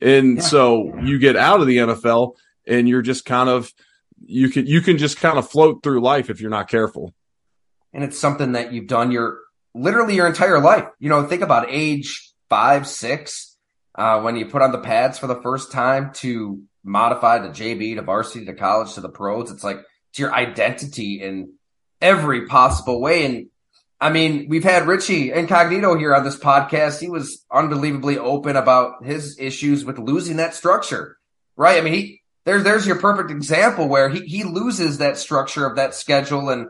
And 0.00 0.36
yeah. 0.36 0.42
so 0.42 0.98
you 1.02 1.18
get 1.18 1.36
out 1.36 1.60
of 1.60 1.66
the 1.66 1.78
NFL 1.78 2.36
and 2.66 2.88
you're 2.88 3.02
just 3.02 3.24
kind 3.24 3.48
of 3.48 3.72
you 4.24 4.48
can 4.48 4.66
you 4.66 4.80
can 4.80 4.98
just 4.98 5.18
kind 5.18 5.38
of 5.38 5.50
float 5.50 5.82
through 5.82 6.00
life 6.00 6.30
if 6.30 6.40
you're 6.40 6.50
not 6.50 6.68
careful. 6.68 7.14
And 7.92 8.04
it's 8.04 8.18
something 8.18 8.52
that 8.52 8.72
you've 8.72 8.86
done 8.86 9.10
your 9.10 9.38
literally 9.74 10.14
your 10.14 10.26
entire 10.26 10.60
life. 10.60 10.86
You 10.98 11.08
know, 11.08 11.26
think 11.26 11.42
about 11.42 11.66
age 11.68 12.32
five, 12.48 12.86
six, 12.86 13.56
uh, 13.94 14.20
when 14.20 14.36
you 14.36 14.46
put 14.46 14.62
on 14.62 14.72
the 14.72 14.78
pads 14.78 15.18
for 15.18 15.26
the 15.26 15.40
first 15.42 15.72
time 15.72 16.12
to 16.14 16.62
modify 16.84 17.38
to 17.38 17.48
JV 17.48 17.96
to 17.96 18.02
varsity 18.02 18.44
to 18.46 18.54
college 18.54 18.94
to 18.94 19.00
the 19.00 19.08
pros. 19.08 19.50
It's 19.50 19.64
like 19.64 19.78
it's 20.10 20.18
your 20.18 20.34
identity 20.34 21.22
in 21.22 21.52
every 22.00 22.46
possible 22.46 23.00
way. 23.00 23.24
And 23.24 23.46
I 24.00 24.10
mean, 24.10 24.46
we've 24.48 24.64
had 24.64 24.86
Richie 24.86 25.32
Incognito 25.32 25.96
here 25.96 26.14
on 26.14 26.24
this 26.24 26.38
podcast. 26.38 27.00
He 27.00 27.08
was 27.08 27.44
unbelievably 27.52 28.18
open 28.18 28.56
about 28.56 29.04
his 29.04 29.38
issues 29.38 29.84
with 29.84 29.98
losing 29.98 30.36
that 30.36 30.54
structure, 30.54 31.18
right? 31.56 31.78
I 31.78 31.80
mean, 31.82 31.92
he 31.92 32.22
there's 32.44 32.64
there's 32.64 32.86
your 32.86 32.98
perfect 32.98 33.30
example 33.30 33.88
where 33.88 34.08
he 34.08 34.20
he 34.20 34.44
loses 34.44 34.98
that 34.98 35.18
structure 35.18 35.66
of 35.66 35.76
that 35.76 35.94
schedule 35.94 36.48
and 36.48 36.68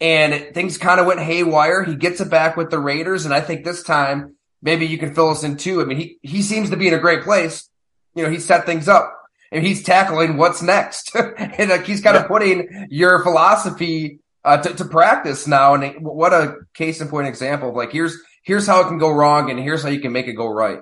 and 0.00 0.32
it, 0.32 0.54
things 0.54 0.78
kind 0.78 1.00
of 1.00 1.06
went 1.06 1.20
haywire. 1.20 1.82
He 1.82 1.96
gets 1.96 2.20
it 2.20 2.30
back 2.30 2.56
with 2.56 2.70
the 2.70 2.78
Raiders, 2.78 3.24
and 3.24 3.34
I 3.34 3.40
think 3.40 3.64
this 3.64 3.82
time 3.82 4.36
maybe 4.62 4.86
you 4.86 4.98
can 4.98 5.14
fill 5.14 5.30
us 5.30 5.42
in 5.42 5.56
too. 5.56 5.82
I 5.82 5.84
mean, 5.84 5.98
he 5.98 6.18
he 6.22 6.42
seems 6.42 6.70
to 6.70 6.76
be 6.76 6.86
in 6.86 6.94
a 6.94 7.00
great 7.00 7.24
place. 7.24 7.68
You 8.14 8.22
know, 8.22 8.30
he 8.30 8.38
set 8.38 8.66
things 8.66 8.88
up 8.88 9.14
and 9.50 9.66
he's 9.66 9.82
tackling 9.82 10.36
what's 10.36 10.62
next, 10.62 11.14
and 11.38 11.70
like 11.70 11.84
he's 11.84 12.02
kind 12.02 12.16
of 12.16 12.28
putting 12.28 12.86
your 12.90 13.22
philosophy 13.24 14.20
uh, 14.48 14.56
to, 14.62 14.74
to 14.74 14.84
practice 14.86 15.46
now. 15.46 15.74
And 15.74 16.04
what 16.04 16.32
a 16.32 16.56
case 16.72 17.00
in 17.00 17.08
point 17.08 17.28
example 17.28 17.68
of 17.70 17.76
like 17.76 17.92
here's 17.92 18.16
here's 18.42 18.66
how 18.66 18.80
it 18.80 18.88
can 18.88 18.98
go 18.98 19.10
wrong, 19.10 19.50
and 19.50 19.60
here's 19.60 19.82
how 19.82 19.90
you 19.90 20.00
can 20.00 20.12
make 20.12 20.26
it 20.26 20.32
go 20.32 20.48
right. 20.48 20.80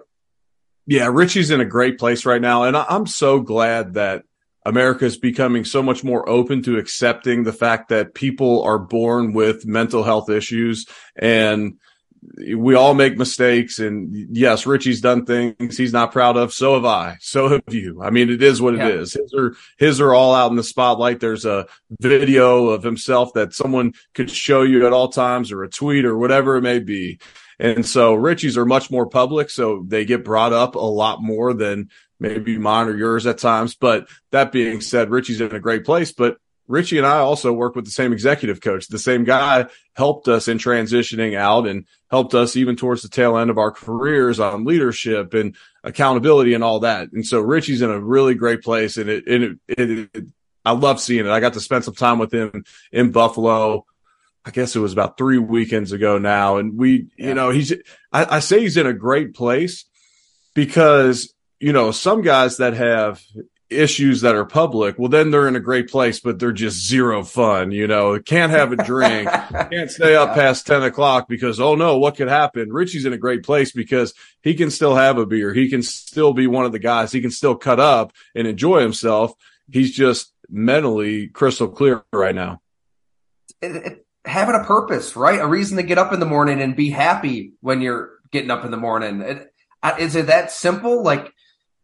Yeah, 0.86 1.08
Richie's 1.12 1.50
in 1.50 1.60
a 1.60 1.64
great 1.64 1.98
place 1.98 2.24
right 2.24 2.40
now, 2.40 2.62
and 2.62 2.76
I'm 2.76 3.06
so 3.06 3.40
glad 3.40 3.94
that 3.94 4.22
America 4.64 5.04
is 5.04 5.16
becoming 5.16 5.64
so 5.64 5.82
much 5.82 6.04
more 6.04 6.28
open 6.28 6.62
to 6.62 6.78
accepting 6.78 7.42
the 7.42 7.52
fact 7.52 7.88
that 7.88 8.14
people 8.14 8.62
are 8.62 8.78
born 8.78 9.32
with 9.32 9.66
mental 9.66 10.04
health 10.04 10.30
issues 10.30 10.86
and 11.16 11.78
we 12.56 12.74
all 12.74 12.94
make 12.94 13.16
mistakes 13.16 13.78
and 13.78 14.14
yes 14.36 14.66
richie's 14.66 15.00
done 15.00 15.24
things 15.24 15.76
he's 15.76 15.92
not 15.92 16.12
proud 16.12 16.36
of 16.36 16.52
so 16.52 16.74
have 16.74 16.84
i 16.84 17.16
so 17.20 17.48
have 17.48 17.62
you 17.70 18.02
i 18.02 18.10
mean 18.10 18.30
it 18.30 18.42
is 18.42 18.60
what 18.60 18.74
it 18.74 18.78
yeah. 18.78 18.88
is. 18.88 19.12
his 19.14 19.34
are 19.34 19.56
his 19.78 20.00
are 20.00 20.14
all 20.14 20.34
out 20.34 20.50
in 20.50 20.56
the 20.56 20.62
spotlight 20.62 21.20
there's 21.20 21.44
a 21.44 21.66
video 22.00 22.68
of 22.68 22.82
himself 22.82 23.32
that 23.34 23.52
someone 23.52 23.92
could 24.14 24.30
show 24.30 24.62
you 24.62 24.86
at 24.86 24.92
all 24.92 25.08
times 25.08 25.52
or 25.52 25.62
a 25.62 25.68
tweet 25.68 26.04
or 26.04 26.16
whatever 26.16 26.56
it 26.56 26.62
may 26.62 26.78
be 26.78 27.18
and 27.58 27.86
so 27.86 28.14
richie's 28.14 28.56
are 28.56 28.66
much 28.66 28.90
more 28.90 29.06
public 29.06 29.50
so 29.50 29.84
they 29.86 30.04
get 30.04 30.24
brought 30.24 30.52
up 30.52 30.74
a 30.74 30.78
lot 30.78 31.22
more 31.22 31.54
than 31.54 31.88
maybe 32.18 32.58
mine 32.58 32.88
or 32.88 32.96
yours 32.96 33.26
at 33.26 33.38
times. 33.38 33.74
But 33.74 34.08
that 34.32 34.52
being 34.52 34.80
said, 34.80 35.10
Richie's 35.10 35.40
in 35.40 35.54
a 35.54 35.60
great 35.60 35.84
place. 35.84 36.12
But 36.12 36.38
Richie 36.68 36.98
and 36.98 37.06
I 37.06 37.18
also 37.18 37.52
work 37.52 37.74
with 37.76 37.84
the 37.84 37.90
same 37.90 38.12
executive 38.12 38.60
coach. 38.60 38.88
The 38.88 38.98
same 38.98 39.24
guy 39.24 39.66
helped 39.94 40.28
us 40.28 40.48
in 40.48 40.58
transitioning 40.58 41.36
out 41.36 41.66
and 41.66 41.86
helped 42.10 42.34
us 42.34 42.56
even 42.56 42.76
towards 42.76 43.02
the 43.02 43.08
tail 43.08 43.36
end 43.36 43.50
of 43.50 43.58
our 43.58 43.70
careers 43.70 44.40
on 44.40 44.64
leadership 44.64 45.34
and 45.34 45.56
accountability 45.84 46.54
and 46.54 46.64
all 46.64 46.80
that. 46.80 47.12
And 47.12 47.24
so 47.24 47.40
Richie's 47.40 47.82
in 47.82 47.90
a 47.90 48.00
really 48.00 48.34
great 48.34 48.62
place 48.62 48.96
and 48.96 49.08
it, 49.08 49.26
and 49.26 49.44
it, 49.44 49.58
it, 49.68 50.10
it 50.14 50.24
I 50.64 50.72
love 50.72 51.00
seeing 51.00 51.26
it. 51.26 51.30
I 51.30 51.40
got 51.40 51.52
to 51.52 51.60
spend 51.60 51.84
some 51.84 51.94
time 51.94 52.18
with 52.18 52.34
him 52.34 52.64
in 52.90 53.12
Buffalo. 53.12 53.86
I 54.44 54.50
guess 54.50 54.74
it 54.74 54.80
was 54.80 54.92
about 54.92 55.16
three 55.16 55.38
weekends 55.38 55.92
ago 55.92 56.18
now. 56.18 56.56
And 56.56 56.76
we, 56.76 57.06
yeah. 57.16 57.28
you 57.28 57.34
know, 57.34 57.50
he's, 57.50 57.72
I, 58.12 58.36
I 58.36 58.38
say 58.40 58.60
he's 58.60 58.76
in 58.76 58.86
a 58.86 58.92
great 58.92 59.34
place 59.34 59.84
because 60.54 61.32
you 61.60 61.72
know, 61.72 61.90
some 61.90 62.22
guys 62.22 62.58
that 62.58 62.74
have 62.74 63.22
issues 63.70 64.20
that 64.20 64.34
are 64.34 64.44
public, 64.44 64.98
well, 64.98 65.08
then 65.08 65.30
they're 65.30 65.48
in 65.48 65.56
a 65.56 65.60
great 65.60 65.88
place, 65.88 66.20
but 66.20 66.38
they're 66.38 66.52
just 66.52 66.86
zero 66.86 67.22
fun. 67.24 67.72
You 67.72 67.86
know, 67.86 68.18
can't 68.20 68.52
have 68.52 68.72
a 68.72 68.76
drink, 68.76 69.28
can't 69.70 69.90
stay 69.90 70.14
up 70.14 70.34
past 70.34 70.66
10 70.66 70.82
o'clock 70.82 71.28
because, 71.28 71.60
oh 71.60 71.74
no, 71.74 71.98
what 71.98 72.16
could 72.16 72.28
happen? 72.28 72.72
Richie's 72.72 73.04
in 73.04 73.12
a 73.12 73.18
great 73.18 73.42
place 73.42 73.72
because 73.72 74.14
he 74.42 74.54
can 74.54 74.70
still 74.70 74.94
have 74.94 75.18
a 75.18 75.26
beer. 75.26 75.52
He 75.52 75.68
can 75.68 75.82
still 75.82 76.32
be 76.32 76.46
one 76.46 76.64
of 76.64 76.72
the 76.72 76.78
guys. 76.78 77.12
He 77.12 77.20
can 77.20 77.30
still 77.30 77.56
cut 77.56 77.80
up 77.80 78.12
and 78.34 78.46
enjoy 78.46 78.80
himself. 78.80 79.32
He's 79.70 79.94
just 79.94 80.32
mentally 80.48 81.28
crystal 81.28 81.68
clear 81.68 82.04
right 82.12 82.34
now. 82.34 82.60
It, 83.60 83.76
it, 83.76 84.06
having 84.24 84.54
a 84.54 84.64
purpose, 84.64 85.16
right? 85.16 85.40
A 85.40 85.46
reason 85.46 85.76
to 85.76 85.82
get 85.82 85.98
up 85.98 86.12
in 86.12 86.20
the 86.20 86.26
morning 86.26 86.60
and 86.60 86.76
be 86.76 86.90
happy 86.90 87.54
when 87.60 87.80
you're 87.80 88.10
getting 88.30 88.50
up 88.50 88.64
in 88.64 88.70
the 88.70 88.76
morning. 88.76 89.22
It, 89.22 89.52
is 89.98 90.16
it 90.16 90.26
that 90.26 90.50
simple? 90.50 91.02
Like, 91.02 91.32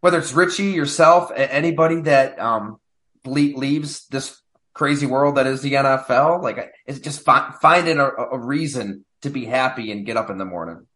whether 0.03 0.19
it's 0.19 0.33
Richie, 0.33 0.73
yourself, 0.73 1.31
anybody 1.35 2.01
that 2.03 2.39
um, 2.41 2.79
leaves 3.25 4.07
this 4.09 4.43
crazy 4.75 5.07
world 5.07 5.37
that 5.37 5.47
is 5.47 5.63
the 5.63 5.75
NFL, 5.75 6.43
like 6.43 6.73
it's 6.87 6.99
just 6.99 7.25
fi- 7.25 7.55
finding 7.63 7.99
a, 7.99 8.09
a 8.09 8.39
reason 8.39 9.05
to 9.23 9.31
be 9.31 9.45
happy 9.45 9.93
and 9.93 10.05
get 10.05 10.17
up 10.17 10.29
in 10.29 10.39
the 10.39 10.45
morning. 10.45 10.89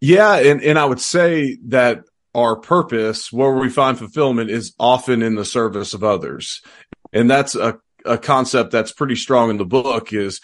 Yeah, 0.00 0.34
and 0.34 0.60
and 0.62 0.80
I 0.80 0.84
would 0.84 1.00
say 1.00 1.58
that 1.68 2.00
our 2.34 2.56
purpose, 2.56 3.32
where 3.32 3.52
we 3.52 3.68
find 3.68 3.96
fulfillment, 3.96 4.50
is 4.50 4.74
often 4.80 5.22
in 5.22 5.36
the 5.36 5.44
service 5.44 5.94
of 5.94 6.02
others, 6.02 6.60
and 7.12 7.30
that's 7.30 7.54
a 7.54 7.78
a 8.04 8.18
concept 8.18 8.72
that's 8.72 8.90
pretty 8.90 9.14
strong 9.14 9.50
in 9.50 9.58
the 9.58 9.64
book. 9.64 10.12
Is 10.12 10.40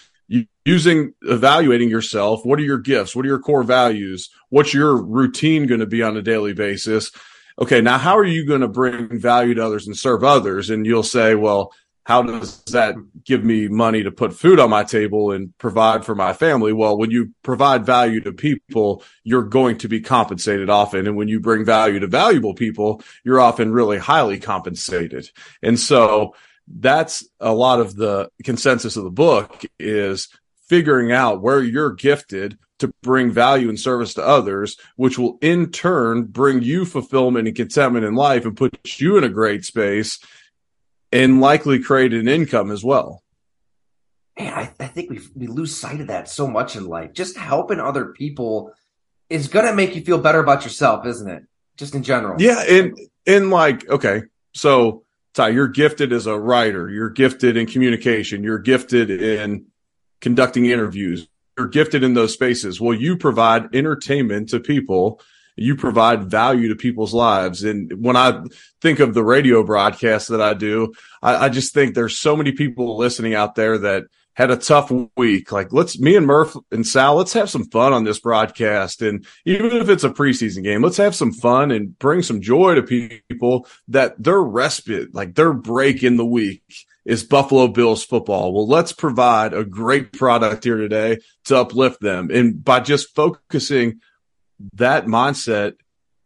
using 0.65 1.13
evaluating 1.23 1.89
yourself. 1.89 2.45
What 2.45 2.61
are 2.61 2.65
your 2.65 2.79
gifts? 2.79 3.17
What 3.17 3.25
are 3.25 3.29
your 3.29 3.41
core 3.41 3.65
values? 3.65 4.31
What's 4.51 4.73
your 4.73 4.97
routine 4.97 5.67
going 5.67 5.81
to 5.81 5.87
be 5.87 6.05
on 6.05 6.17
a 6.17 6.23
daily 6.23 6.53
basis? 6.53 7.11
Okay, 7.59 7.81
now 7.81 7.99
how 7.99 8.17
are 8.19 8.25
you 8.25 8.47
going 8.47 8.61
to 8.61 8.69
bring 8.69 9.19
value 9.19 9.55
to 9.55 9.65
others 9.65 9.87
and 9.87 9.97
serve 9.97 10.25
others? 10.25 10.71
And 10.71 10.87
you'll 10.87 11.03
say, 11.03 11.35
well, 11.35 11.73
how 12.05 12.23
does 12.23 12.63
that 12.67 12.95
give 13.25 13.43
me 13.43 13.67
money 13.67 14.05
to 14.05 14.13
put 14.13 14.33
food 14.33 14.61
on 14.61 14.71
my 14.71 14.85
table 14.85 15.33
and 15.33 15.57
provide 15.59 16.05
for 16.05 16.15
my 16.15 16.33
family? 16.33 16.73
Well, 16.73 16.97
when 16.97 17.11
you 17.11 17.33
provide 17.43 17.85
value 17.85 18.21
to 18.21 18.33
people, 18.33 19.03
you're 19.25 19.43
going 19.43 19.79
to 19.79 19.89
be 19.89 20.01
compensated 20.01 20.71
often. 20.71 21.09
And 21.09 21.17
when 21.17 21.27
you 21.27 21.41
bring 21.41 21.65
value 21.65 21.99
to 21.99 22.07
valuable 22.07 22.55
people, 22.55 23.03
you're 23.25 23.41
often 23.41 23.73
really 23.73 23.99
highly 23.99 24.39
compensated. 24.39 25.29
And 25.63 25.81
so 25.81 26.37
that's 26.69 27.27
a 27.41 27.53
lot 27.53 27.81
of 27.81 27.97
the 27.97 28.31
consensus 28.45 28.97
of 28.97 29.03
the 29.03 29.11
book 29.11 29.65
is 29.81 30.29
figuring 30.69 31.11
out 31.11 31.43
where 31.43 31.61
you're 31.61 31.93
gifted 31.93 32.57
to 32.79 32.93
bring 33.03 33.31
value 33.31 33.69
and 33.69 33.79
service 33.79 34.15
to 34.15 34.27
others, 34.27 34.77
which 34.97 35.19
will 35.19 35.39
in 35.41 35.71
turn 35.71 36.25
bring 36.25 36.63
you 36.63 36.85
fulfillment 36.85 37.49
and 37.49 37.57
contentment 37.57 38.05
in 38.05 38.15
life 38.15 38.45
and 38.45 38.57
put 38.57 39.01
you 39.01 39.17
in 39.17 39.25
a 39.25 39.29
great 39.29 39.65
space 39.65 40.19
and 41.13 41.41
likely 41.41 41.79
create 41.79 42.13
an 42.13 42.29
income 42.29 42.71
as 42.71 42.85
well. 42.85 43.23
Man, 44.39 44.53
I, 44.53 44.71
I 44.79 44.87
think 44.89 45.11
we 45.11 45.21
we 45.35 45.47
lose 45.47 45.75
sight 45.75 46.01
of 46.01 46.09
that 46.09 46.29
so 46.29 46.47
much 46.47 46.77
in 46.77 46.87
life. 46.87 47.15
Just 47.15 47.39
helping 47.39 47.81
other 47.81 48.07
people 48.07 48.73
is 49.31 49.49
going 49.49 49.65
to 49.65 49.75
make 49.75 49.95
you 49.97 50.03
feel 50.03 50.19
better 50.19 50.41
about 50.41 50.65
yourself, 50.65 51.07
isn't 51.07 51.29
it? 51.29 51.45
Just 51.79 51.95
in 51.95 52.03
general. 52.03 52.41
Yeah, 52.41 52.63
and 52.69 52.99
and 53.27 53.51
like 53.51 53.89
okay, 53.89 54.23
so 54.55 55.05
Ty, 55.33 55.51
you're 55.51 55.69
gifted 55.69 56.13
as 56.13 56.27
a 56.27 56.39
writer. 56.39 56.91
You're 56.91 57.11
gifted 57.11 57.57
in 57.57 57.67
communication. 57.67 58.43
You're 58.43 58.59
gifted 58.59 59.11
in 59.11 59.67
conducting 60.21 60.67
interviews 60.67 61.29
you're 61.57 61.69
gifted 61.69 62.03
in 62.03 62.15
those 62.15 62.33
spaces. 62.33 62.81
Well, 62.81 62.95
you 62.95 63.17
provide 63.17 63.75
entertainment 63.75 64.51
to 64.51 64.61
people. 64.61 65.21
You 65.57 65.75
provide 65.75 66.31
value 66.31 66.69
to 66.69 66.77
people's 66.77 67.15
lives. 67.15 67.65
And 67.65 67.93
when 68.05 68.17
I 68.17 68.43
think 68.83 69.01
of 69.01 69.15
the 69.15 69.25
radio 69.25 69.63
broadcast 69.63 70.29
that 70.29 70.43
I 70.43 70.53
do, 70.53 70.93
I, 71.23 71.47
I 71.47 71.49
just 71.49 71.73
think 71.73 71.95
there's 71.95 72.19
so 72.19 72.37
many 72.37 72.53
people 72.53 72.99
listening 72.99 73.35
out 73.35 73.55
there 73.55 73.79
that 73.79 74.05
had 74.35 74.51
a 74.51 74.57
tough 74.57 74.93
week. 75.17 75.51
Like 75.51 75.73
let's 75.73 75.99
me 75.99 76.15
and 76.15 76.27
Murph 76.27 76.55
and 76.71 76.87
Sal, 76.87 77.15
let's 77.17 77.33
have 77.33 77.49
some 77.49 77.65
fun 77.71 77.95
on 77.95 78.05
this 78.05 78.21
broadcast. 78.21 79.01
And 79.01 79.25
even 79.47 79.73
if 79.73 79.89
it's 79.89 80.05
a 80.05 80.11
preseason 80.11 80.63
game, 80.63 80.83
let's 80.83 80.99
have 80.99 81.15
some 81.15 81.33
fun 81.33 81.71
and 81.71 81.99
bring 81.99 82.23
some 82.23 82.43
joy 82.43 82.75
to 82.75 82.83
people 82.83 83.67
that 83.89 84.23
their 84.23 84.43
respite, 84.43 85.15
like 85.15 85.37
their 85.37 85.55
break 85.55 86.03
in 86.03 86.19
the 86.19 86.27
week 86.27 86.63
is 87.07 87.25
Buffalo 87.25 87.69
Bills 87.69 88.05
football. 88.05 88.53
Well, 88.53 88.69
let's 88.69 88.93
provide 88.93 89.55
a 89.55 89.65
great 89.65 90.13
product 90.13 90.65
here 90.65 90.77
today 90.77 91.19
to 91.47 91.57
uplift 91.57 92.01
them. 92.01 92.31
And 92.31 92.63
by 92.63 92.81
just 92.81 93.15
focusing 93.15 94.01
that 94.75 95.07
mindset 95.07 95.77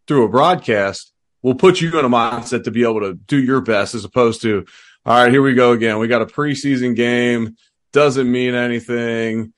through 0.09 0.25
a 0.25 0.29
broadcast 0.29 1.13
we'll 1.43 1.55
put 1.55 1.81
you 1.81 1.99
in 1.99 2.05
a 2.05 2.09
mindset 2.09 2.65
to 2.65 2.71
be 2.71 2.83
able 2.83 3.01
to 3.01 3.15
do 3.15 3.43
your 3.43 3.61
best 3.61 3.95
as 3.95 4.05
opposed 4.05 4.43
to, 4.43 4.65
all 5.05 5.23
right, 5.23 5.33
here 5.33 5.43
we 5.43 5.55
go 5.55 5.73
again. 5.73 5.99
We 5.99 6.09
got 6.09 6.23
a 6.23 6.27
preseason 6.27 6.95
game. 6.95 7.57
Doesn't 7.93 8.31
mean 8.31 8.55
anything. 8.55 9.53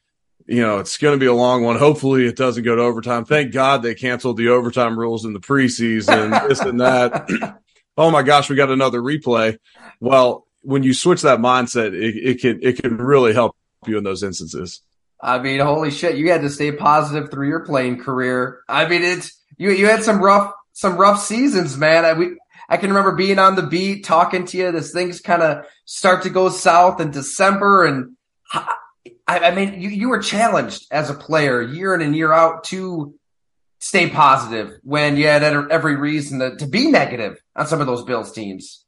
you 0.46 0.62
know, 0.62 0.78
it's 0.78 0.98
going 0.98 1.18
to 1.18 1.20
be 1.20 1.26
a 1.26 1.34
long 1.34 1.62
one. 1.64 1.76
Hopefully 1.76 2.26
it 2.26 2.36
doesn't 2.36 2.64
go 2.64 2.76
to 2.76 2.82
overtime. 2.82 3.24
Thank 3.24 3.52
God 3.52 3.82
they 3.82 3.94
canceled 3.94 4.36
the 4.36 4.48
overtime 4.48 4.98
rules 4.98 5.24
in 5.24 5.32
the 5.32 5.40
preseason, 5.40 6.48
this 6.48 6.60
and 6.60 6.80
that. 6.80 7.58
oh 7.96 8.10
my 8.10 8.22
gosh, 8.22 8.48
we 8.48 8.56
got 8.56 8.70
another 8.70 9.00
replay. 9.00 9.58
Well, 10.00 10.46
when 10.62 10.82
you 10.82 10.94
switch 10.94 11.22
that 11.22 11.38
mindset, 11.38 11.92
it, 11.92 12.16
it 12.16 12.40
can, 12.40 12.60
it 12.62 12.80
can 12.80 12.96
really 12.96 13.32
help 13.32 13.56
you 13.86 13.98
in 13.98 14.04
those 14.04 14.22
instances. 14.22 14.80
I 15.20 15.38
mean, 15.38 15.60
holy 15.60 15.90
shit, 15.90 16.16
you 16.16 16.30
had 16.30 16.42
to 16.42 16.50
stay 16.50 16.72
positive 16.72 17.30
through 17.30 17.48
your 17.48 17.60
playing 17.60 18.00
career. 18.00 18.60
I 18.68 18.88
mean, 18.88 19.02
it's, 19.02 19.40
you, 19.56 19.70
you 19.70 19.86
had 19.86 20.02
some 20.02 20.20
rough, 20.20 20.52
some 20.72 20.96
rough 20.96 21.20
seasons, 21.20 21.76
man. 21.76 22.04
I, 22.04 22.14
we, 22.14 22.36
I 22.68 22.76
can 22.76 22.90
remember 22.90 23.12
being 23.12 23.38
on 23.38 23.54
the 23.54 23.62
beat, 23.62 24.04
talking 24.04 24.46
to 24.46 24.56
you. 24.56 24.72
This 24.72 24.92
things 24.92 25.20
kind 25.20 25.42
of 25.42 25.64
start 25.84 26.22
to 26.22 26.30
go 26.30 26.48
south 26.48 27.00
in 27.00 27.10
December. 27.10 27.84
And 27.84 28.16
I, 28.52 28.74
I 29.28 29.54
mean, 29.54 29.80
you, 29.80 29.90
you 29.90 30.08
were 30.08 30.20
challenged 30.20 30.86
as 30.90 31.10
a 31.10 31.14
player 31.14 31.62
year 31.62 31.94
in 31.94 32.00
and 32.00 32.16
year 32.16 32.32
out 32.32 32.64
to 32.64 33.14
stay 33.78 34.08
positive 34.08 34.78
when 34.82 35.16
you 35.16 35.26
had 35.26 35.42
every 35.42 35.96
reason 35.96 36.38
to, 36.38 36.56
to 36.56 36.66
be 36.66 36.90
negative 36.90 37.40
on 37.54 37.66
some 37.66 37.80
of 37.80 37.86
those 37.86 38.04
Bills 38.04 38.32
teams. 38.32 38.84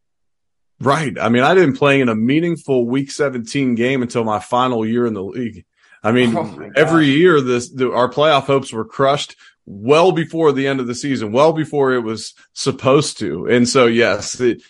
Right. 0.85 1.19
I 1.19 1.29
mean, 1.29 1.43
I 1.43 1.55
didn't 1.55 1.76
play 1.76 2.00
in 2.00 2.09
a 2.09 2.14
meaningful 2.14 2.87
week 2.87 3.11
17 3.11 3.75
game 3.75 4.03
until 4.03 4.25
my 4.25 4.38
final 4.38 4.87
year 4.87 5.07
in 5.07 5.14
the 5.14 5.23
league. 5.23 5.64
I 6.03 6.12
mean, 6.12 6.37
oh 6.37 6.71
every 6.76 7.07
year 7.07 7.41
this 7.41 7.71
the, 7.71 7.91
our 7.91 8.11
playoff 8.11 8.45
hopes 8.45 8.73
were 8.73 8.85
crushed 8.85 9.37
well 9.67 10.12
before 10.12 10.53
the 10.53 10.67
end 10.67 10.81
of 10.81 10.87
the 10.87 10.95
season, 10.95 11.33
well 11.33 11.53
before 11.53 11.95
it 11.95 12.00
was 12.00 12.35
supposed 12.53 13.19
to. 13.19 13.47
And 13.47 13.67
so, 13.67 13.87
yes, 13.87 14.38
it, 14.38 14.62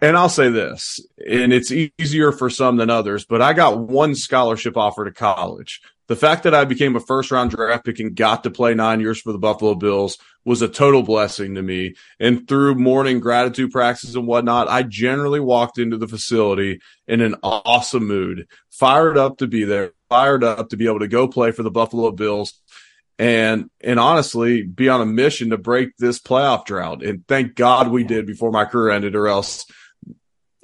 and 0.00 0.16
I'll 0.16 0.28
say 0.28 0.48
this, 0.48 1.00
and 1.18 1.52
it's 1.52 1.70
easier 1.70 2.32
for 2.32 2.50
some 2.50 2.76
than 2.76 2.90
others, 2.90 3.24
but 3.24 3.40
I 3.40 3.52
got 3.52 3.78
one 3.78 4.14
scholarship 4.14 4.76
offer 4.76 5.04
to 5.04 5.12
college. 5.12 5.80
The 6.06 6.16
fact 6.16 6.42
that 6.42 6.54
I 6.54 6.64
became 6.64 6.96
a 6.96 7.00
first 7.00 7.30
round 7.30 7.50
draft 7.50 7.84
pick 7.84 7.98
and 7.98 8.14
got 8.14 8.44
to 8.44 8.50
play 8.50 8.74
nine 8.74 9.00
years 9.00 9.20
for 9.20 9.32
the 9.32 9.38
Buffalo 9.38 9.74
Bills 9.74 10.18
was 10.44 10.60
a 10.60 10.68
total 10.68 11.02
blessing 11.02 11.54
to 11.54 11.62
me. 11.62 11.94
And 12.20 12.46
through 12.46 12.74
morning 12.74 13.20
gratitude 13.20 13.70
practices 13.70 14.14
and 14.14 14.26
whatnot, 14.26 14.68
I 14.68 14.82
generally 14.82 15.40
walked 15.40 15.78
into 15.78 15.96
the 15.96 16.08
facility 16.08 16.80
in 17.08 17.22
an 17.22 17.36
awesome 17.42 18.06
mood, 18.06 18.46
fired 18.70 19.16
up 19.16 19.38
to 19.38 19.46
be 19.46 19.64
there, 19.64 19.92
fired 20.10 20.44
up 20.44 20.68
to 20.68 20.76
be 20.76 20.86
able 20.86 21.00
to 21.00 21.08
go 21.08 21.26
play 21.26 21.50
for 21.50 21.62
the 21.62 21.70
Buffalo 21.70 22.10
Bills 22.10 22.60
and 23.18 23.70
and 23.80 24.00
honestly 24.00 24.62
be 24.62 24.88
on 24.88 25.00
a 25.00 25.06
mission 25.06 25.50
to 25.50 25.58
break 25.58 25.96
this 25.98 26.18
playoff 26.18 26.66
drought. 26.66 27.02
And 27.02 27.26
thank 27.28 27.54
God 27.54 27.88
we 27.88 28.04
did 28.04 28.26
before 28.26 28.50
my 28.50 28.64
career 28.64 28.90
ended, 28.90 29.14
or 29.14 29.28
else 29.28 29.66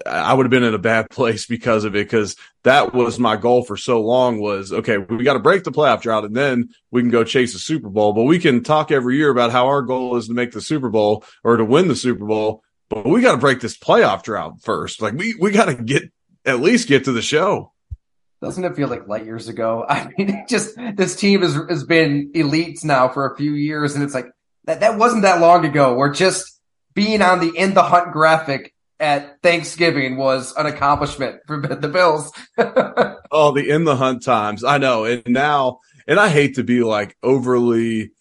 I 0.07 0.35
would 0.35 0.47
have 0.47 0.51
been 0.51 0.65
in 0.65 0.75
a 0.75 0.79
bad 0.79 1.11
place 1.11 1.47
because 1.47 1.85
of 1.85 1.95
it. 1.95 2.07
Because 2.07 2.37
that 2.65 2.95
was 2.95 3.19
my 3.19 3.37
goal 3.37 3.65
for 3.65 3.77
so 3.77 4.01
long 4.01 4.41
was 4.41 4.73
okay, 4.73 4.99
we 4.99 5.25
got 5.25 5.35
to 5.35 5.41
break 5.41 5.65
the 5.65 5.73
playoff 5.73 6.03
drought, 6.03 6.25
and 6.25 6.37
then 6.37 6.71
we 6.91 7.03
can 7.03 7.11
go 7.11 7.25
chase 7.25 7.55
a 7.55 7.59
Super 7.59 7.89
Bowl. 7.89 8.13
But 8.13 8.25
we 8.25 8.39
can 8.39 8.63
talk 8.63 8.91
every 8.91 9.17
year 9.17 9.31
about 9.31 9.53
how 9.53 9.67
our 9.69 9.83
goal 9.83 10.17
is 10.17 10.29
to 10.29 10.35
make 10.35 10.53
the 10.53 10.61
Super 10.61 10.91
Bowl 10.91 11.25
or 11.45 11.57
to 11.57 11.65
win 11.65 11.89
the 11.89 11.97
Super 11.97 12.27
Bowl. 12.27 12.63
But 12.89 13.07
we 13.07 13.21
got 13.21 13.33
to 13.33 13.39
break 13.39 13.61
this 13.61 13.79
playoff 13.79 14.23
drought 14.23 14.61
first. 14.63 15.01
Like 15.01 15.15
we 15.15 15.35
we 15.41 15.51
got 15.53 15.67
to 15.67 15.75
get 15.75 16.11
at 16.45 16.61
least 16.61 16.89
get 16.89 17.05
to 17.05 17.13
the 17.13 17.23
show. 17.23 17.73
Doesn't 18.43 18.65
it 18.65 18.75
feel 18.75 18.89
like 18.89 19.07
light 19.07 19.27
years 19.27 19.49
ago? 19.49 19.85
I 19.89 20.11
mean, 20.17 20.45
just 20.49 20.77
this 20.95 21.17
team 21.17 21.43
has 21.43 21.55
has 21.69 21.85
been 21.85 22.33
elites 22.35 22.85
now 22.85 23.09
for 23.09 23.31
a 23.31 23.37
few 23.37 23.53
years, 23.53 23.95
and 23.95 24.05
it's 24.05 24.15
like 24.15 24.27
that 24.65 24.81
that 24.81 24.99
wasn't 24.99 25.23
that 25.23 25.41
long 25.41 25.65
ago. 25.65 25.95
Where 25.95 26.11
just 26.11 26.61
being 26.95 27.23
on 27.23 27.41
the 27.41 27.53
in 27.57 27.75
the 27.75 27.83
hunt 27.83 28.13
graphic 28.13 28.75
at 29.01 29.43
Thanksgiving 29.43 30.17
was 30.17 30.55
an 30.57 30.67
accomplishment 30.67 31.41
for 31.47 31.59
the 31.81 31.89
Bills. 31.89 32.31
oh, 33.33 33.53
the 33.53 33.69
in 33.69 33.85
the 33.85 33.97
hunt 33.97 34.23
times. 34.23 34.63
I 34.63 34.79
know. 34.79 35.05
And 35.05 35.23
now, 35.27 35.79
and 36.07 36.21
I 36.21 36.29
hate 36.29 36.57
to 36.57 36.63
be 36.63 36.83
like 36.83 37.17
overly 37.23 38.13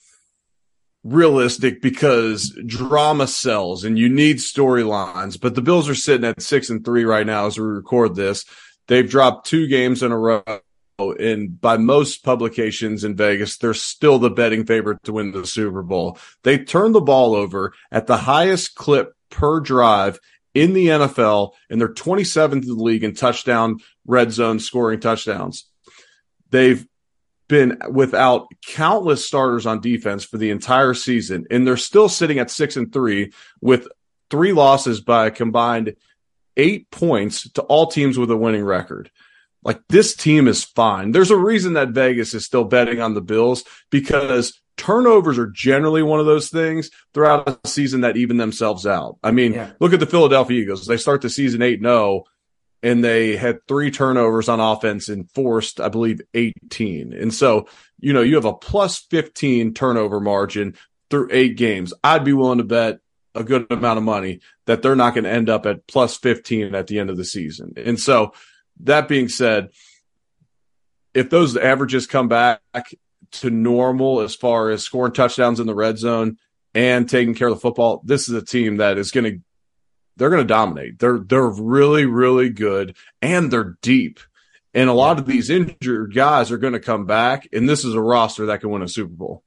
realistic 1.04 1.82
because 1.82 2.58
drama 2.66 3.28
sells 3.28 3.84
and 3.84 3.98
you 3.98 4.10
need 4.10 4.38
storylines, 4.38 5.40
but 5.40 5.56
the 5.56 5.62
Bills 5.62 5.90
are 5.90 5.96
sitting 5.96 6.28
at 6.28 6.42
six 6.42 6.70
and 6.70 6.84
three 6.84 7.06
right 7.06 7.26
now 7.26 7.46
as 7.46 7.58
we 7.58 7.66
record 7.66 8.16
this. 8.16 8.46
They've 8.88 9.10
dropped 9.10 9.48
two 9.48 9.68
games 9.68 10.02
in 10.02 10.12
a 10.12 10.18
row. 10.18 10.44
And 10.98 11.62
by 11.62 11.78
most 11.78 12.26
publications 12.26 13.06
in 13.06 13.16
Vegas, 13.16 13.58
they're 13.58 13.74
still 13.74 14.20
the 14.20 14.30
betting 14.30 14.66
favorite 14.66 15.02
to 15.04 15.14
win 15.14 15.32
the 15.32 15.48
Super 15.48 15.82
Bowl. 15.82 16.18
They 16.44 16.58
turned 16.58 16.94
the 16.94 17.00
ball 17.00 17.36
over 17.36 17.74
at 17.90 18.08
the 18.08 18.18
highest 18.18 18.76
clip 18.76 19.14
per 19.30 19.62
drive 19.62 20.20
in 20.54 20.74
the 20.74 20.88
NFL, 20.88 21.52
and 21.70 21.80
they're 21.80 21.94
27th 21.94 22.64
in 22.64 22.68
the 22.68 22.74
league 22.74 23.04
in 23.04 23.14
touchdown 23.14 23.80
red 24.06 24.32
zone 24.32 24.60
scoring 24.60 25.00
touchdowns. 25.00 25.66
They've 26.50 26.86
been 27.48 27.78
without 27.90 28.48
countless 28.66 29.26
starters 29.26 29.66
on 29.66 29.82
defense 29.82 30.24
for 30.24 30.38
the 30.38 30.52
entire 30.52 30.94
season, 30.94 31.46
and 31.52 31.66
they're 31.66 31.78
still 31.78 32.10
sitting 32.10 32.40
at 32.40 32.52
six 32.52 32.78
and 32.78 32.92
three 32.92 33.34
with 33.62 33.88
three 34.30 34.54
losses 34.54 35.02
by 35.02 35.28
a 35.28 35.32
combined 35.32 35.96
eight 36.58 36.90
points 36.92 37.50
to 37.52 37.62
all 37.64 37.88
teams 37.88 38.18
with 38.18 38.32
a 38.32 38.38
winning 38.38 38.64
record. 38.64 39.10
Like 39.64 39.82
this 39.90 40.16
team 40.16 40.48
is 40.48 40.64
fine. 40.64 41.12
There's 41.12 41.32
a 41.32 41.38
reason 41.38 41.74
that 41.74 41.90
Vegas 41.90 42.34
is 42.34 42.46
still 42.46 42.64
betting 42.64 43.02
on 43.02 43.14
the 43.14 43.22
Bills 43.22 43.64
because 43.90 44.60
turnovers 44.80 45.38
are 45.38 45.48
generally 45.48 46.02
one 46.02 46.20
of 46.20 46.26
those 46.26 46.50
things 46.50 46.90
throughout 47.14 47.48
a 47.48 47.68
season 47.68 48.02
that 48.02 48.18
even 48.18 48.38
themselves 48.38 48.88
out. 48.88 49.18
I 49.22 49.32
mean, 49.32 49.54
yeah. 49.54 49.72
look 49.80 49.94
at 49.94 50.00
the 50.00 50.06
Philadelphia 50.06 50.62
Eagles. 50.62 50.88
They 50.88 50.98
start 50.98 51.22
the 51.22 51.30
season 51.30 51.62
8 51.62 51.82
0 51.82 52.24
and 52.82 53.04
they 53.04 53.36
had 53.36 53.60
three 53.68 53.92
turnovers 53.92 54.48
on 54.48 54.62
offense 54.62 55.10
and 55.10 55.30
forced, 55.32 55.82
I 55.82 55.90
believe, 55.90 56.22
18. 56.34 57.12
And 57.14 57.34
so, 57.34 57.68
you 58.00 58.14
know, 58.14 58.22
you 58.22 58.36
have 58.36 58.46
a 58.46 58.54
plus 58.54 59.00
15 59.00 59.74
turnover 59.74 60.22
margin 60.22 60.76
through 61.10 61.28
eight 61.32 61.58
games. 61.58 61.94
I'd 62.02 62.24
be 62.24 62.34
willing 62.34 62.60
to 62.60 62.64
bet 62.64 63.00
a 63.36 63.44
good 63.44 63.68
amount 63.70 63.98
of 63.98 64.04
money 64.04 64.40
that 64.66 64.82
they're 64.82 64.96
not 64.96 65.14
going 65.14 65.26
to 65.26 65.30
end 65.30 65.50
up 65.50 65.66
at 65.66 65.88
plus 65.88 66.18
15 66.18 66.74
at 66.74 66.88
the 66.88 67.00
end 67.00 67.10
of 67.10 67.18
the 67.18 67.26
season. 67.26 67.74
And 67.76 68.00
so 68.00 68.34
that 68.82 69.10
being 69.10 69.28
said, 69.28 69.70
if 71.14 71.30
those 71.30 71.58
averages 71.58 72.08
come 72.08 72.30
back 72.30 72.62
to 73.32 73.50
normal 73.50 74.22
as 74.22 74.36
far 74.36 74.70
as 74.70 74.84
scoring 74.84 75.14
touchdowns 75.14 75.60
in 75.60 75.68
the 75.68 75.76
red 75.76 75.98
zone 75.98 76.38
and 76.74 77.10
taking 77.10 77.34
care 77.34 77.48
of 77.48 77.56
the 77.56 77.60
football, 77.60 78.02
this 78.04 78.30
is 78.30 78.36
a 78.36 78.46
team 78.46 78.78
that 78.78 78.98
is 78.98 79.12
going 79.12 79.24
to 79.26 79.40
they're 80.18 80.30
going 80.30 80.46
to 80.46 80.54
dominate. 80.54 81.00
They're 81.00 81.20
they're 81.20 81.48
really 81.48 82.06
really 82.06 82.50
good 82.50 82.96
and 83.22 83.52
they're 83.52 83.78
deep. 83.82 84.20
And 84.74 84.90
a 84.90 84.94
lot 84.94 85.18
of 85.18 85.26
these 85.26 85.50
injured 85.50 86.14
guys 86.14 86.52
are 86.52 86.58
going 86.58 86.74
to 86.74 86.80
come 86.80 87.06
back 87.06 87.48
and 87.54 87.68
this 87.68 87.86
is 87.86 87.96
a 87.96 88.02
roster 88.02 88.48
that 88.48 88.62
can 88.62 88.70
win 88.70 88.82
a 88.82 88.88
Super 88.88 89.14
Bowl. 89.14 89.44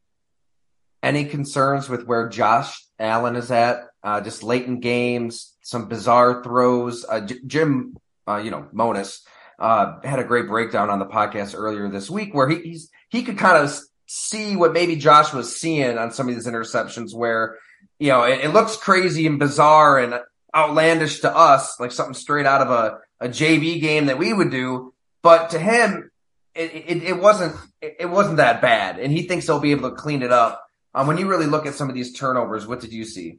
Any 1.03 1.25
concerns 1.25 1.89
with 1.89 2.07
where 2.07 2.29
Josh 2.29 2.87
Allen 2.99 3.37
is 3.37 3.51
at? 3.51 3.89
Uh, 4.03 4.21
just 4.21 4.43
late 4.43 4.67
in 4.67 4.81
games, 4.81 5.57
some 5.63 5.89
bizarre 5.89 6.43
throws. 6.43 7.05
Uh, 7.09 7.21
J- 7.21 7.41
Jim, 7.47 7.97
uh, 8.27 8.37
you 8.37 8.51
know, 8.51 8.69
Monos 8.73 9.25
uh, 9.59 10.01
had 10.03 10.19
a 10.19 10.25
great 10.25 10.49
breakdown 10.49 10.91
on 10.91 10.99
the 10.99 11.07
podcast 11.07 11.55
earlier 11.57 11.89
this 11.89 12.11
week 12.11 12.35
where 12.35 12.49
he, 12.49 12.61
he's 12.63 12.91
he 13.13 13.23
could 13.23 13.37
kind 13.37 13.63
of 13.63 13.79
see 14.07 14.57
what 14.57 14.73
maybe 14.73 14.97
Josh 14.97 15.35
was 15.35 15.55
seeing 15.55 15.99
on 15.99 16.11
some 16.11 16.29
of 16.29 16.35
these 16.35 16.47
interceptions 16.47 17.15
where, 17.15 17.59
you 17.99 18.09
know, 18.09 18.25
it, 18.25 18.47
it 18.47 18.49
looks 18.49 18.75
crazy 18.75 19.27
and 19.27 19.39
bizarre 19.39 19.99
and 19.99 20.15
outlandish 20.55 21.21
to 21.21 21.35
us, 21.35 21.79
like 21.79 21.93
something 21.93 22.15
straight 22.15 22.47
out 22.47 22.63
of 22.63 22.71
a, 22.71 22.99
a 23.21 23.29
JV 23.29 23.81
game 23.81 24.07
that 24.07 24.19
we 24.19 24.33
would 24.33 24.51
do. 24.51 24.95
But 25.23 25.51
to 25.51 25.59
him, 25.59 26.11
it, 26.55 26.73
it, 26.75 27.03
it 27.03 27.21
wasn't, 27.21 27.55
it, 27.83 28.09
wasn't 28.09 28.39
that 28.39 28.63
bad. 28.63 28.99
And 28.99 29.13
he 29.13 29.23
thinks 29.29 29.47
he'll 29.47 29.61
be 29.61 29.73
able 29.73 29.91
to 29.91 29.97
clean 29.97 30.23
it 30.23 30.33
up. 30.33 30.65
Um, 30.95 31.07
when 31.07 31.19
you 31.19 31.29
really 31.29 31.47
look 31.47 31.67
at 31.67 31.75
some 31.75 31.91
of 31.91 31.95
these 31.95 32.15
turnovers, 32.15 32.67
what 32.67 32.81
did 32.81 32.93
you 32.95 33.05
see? 33.05 33.39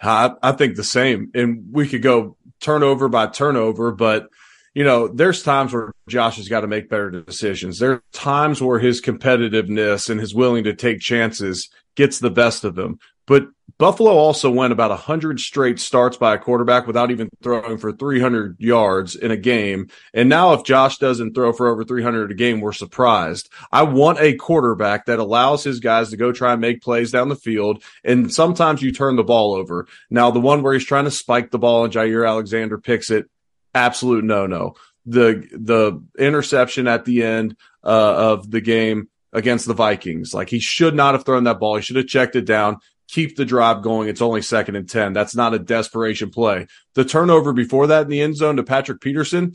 I, 0.00 0.32
I 0.42 0.52
think 0.52 0.74
the 0.74 0.84
same. 0.84 1.30
And 1.34 1.68
we 1.70 1.88
could 1.88 2.02
go 2.02 2.36
turnover 2.60 3.08
by 3.08 3.28
turnover, 3.28 3.92
but 3.92 4.28
you 4.74 4.84
know, 4.84 5.08
there's 5.08 5.42
times 5.42 5.72
where 5.72 5.92
Josh 6.08 6.36
has 6.36 6.48
got 6.48 6.60
to 6.60 6.66
make 6.66 6.88
better 6.88 7.10
decisions. 7.10 7.78
There 7.78 7.92
are 7.92 8.02
times 8.12 8.62
where 8.62 8.78
his 8.78 9.02
competitiveness 9.02 10.08
and 10.08 10.18
his 10.18 10.34
willing 10.34 10.64
to 10.64 10.74
take 10.74 11.00
chances 11.00 11.68
gets 11.94 12.18
the 12.18 12.30
best 12.30 12.64
of 12.64 12.78
him. 12.78 12.98
But 13.26 13.48
Buffalo 13.78 14.12
also 14.12 14.50
went 14.50 14.72
about 14.72 14.90
100 14.90 15.40
straight 15.40 15.78
starts 15.78 16.16
by 16.16 16.34
a 16.34 16.38
quarterback 16.38 16.86
without 16.86 17.10
even 17.10 17.28
throwing 17.42 17.78
for 17.78 17.92
300 17.92 18.56
yards 18.58 19.16
in 19.16 19.30
a 19.30 19.36
game. 19.36 19.88
And 20.12 20.28
now, 20.28 20.52
if 20.52 20.64
Josh 20.64 20.98
doesn't 20.98 21.34
throw 21.34 21.52
for 21.52 21.68
over 21.68 21.84
300 21.84 22.30
a 22.30 22.34
game, 22.34 22.60
we're 22.60 22.72
surprised. 22.72 23.48
I 23.70 23.82
want 23.82 24.20
a 24.20 24.34
quarterback 24.34 25.06
that 25.06 25.18
allows 25.18 25.64
his 25.64 25.80
guys 25.80 26.10
to 26.10 26.16
go 26.16 26.32
try 26.32 26.52
and 26.52 26.60
make 26.60 26.82
plays 26.82 27.10
down 27.10 27.28
the 27.28 27.36
field. 27.36 27.82
And 28.04 28.32
sometimes 28.32 28.82
you 28.82 28.92
turn 28.92 29.16
the 29.16 29.24
ball 29.24 29.54
over. 29.54 29.86
Now, 30.10 30.30
the 30.30 30.40
one 30.40 30.62
where 30.62 30.74
he's 30.74 30.84
trying 30.84 31.04
to 31.04 31.10
spike 31.10 31.50
the 31.50 31.58
ball 31.58 31.84
and 31.84 31.92
Jaire 31.92 32.28
Alexander 32.28 32.78
picks 32.78 33.10
it, 33.10 33.28
absolute 33.74 34.24
no 34.24 34.46
no. 34.46 34.74
The 35.06 35.48
the 35.52 36.02
interception 36.18 36.86
at 36.86 37.04
the 37.04 37.24
end 37.24 37.56
uh, 37.84 38.32
of 38.32 38.50
the 38.50 38.60
game 38.60 39.08
against 39.32 39.66
the 39.66 39.74
Vikings, 39.74 40.34
like 40.34 40.48
he 40.48 40.60
should 40.60 40.94
not 40.94 41.14
have 41.14 41.24
thrown 41.24 41.44
that 41.44 41.58
ball. 41.58 41.76
He 41.76 41.82
should 41.82 41.96
have 41.96 42.06
checked 42.06 42.36
it 42.36 42.44
down. 42.44 42.78
Keep 43.08 43.36
the 43.36 43.44
drive 43.44 43.82
going. 43.82 44.08
It's 44.08 44.22
only 44.22 44.42
second 44.42 44.76
and 44.76 44.88
10. 44.88 45.12
That's 45.12 45.34
not 45.34 45.54
a 45.54 45.58
desperation 45.58 46.30
play. 46.30 46.66
The 46.94 47.04
turnover 47.04 47.52
before 47.52 47.88
that 47.88 48.02
in 48.02 48.08
the 48.08 48.20
end 48.20 48.36
zone 48.36 48.56
to 48.56 48.62
Patrick 48.62 49.00
Peterson, 49.00 49.54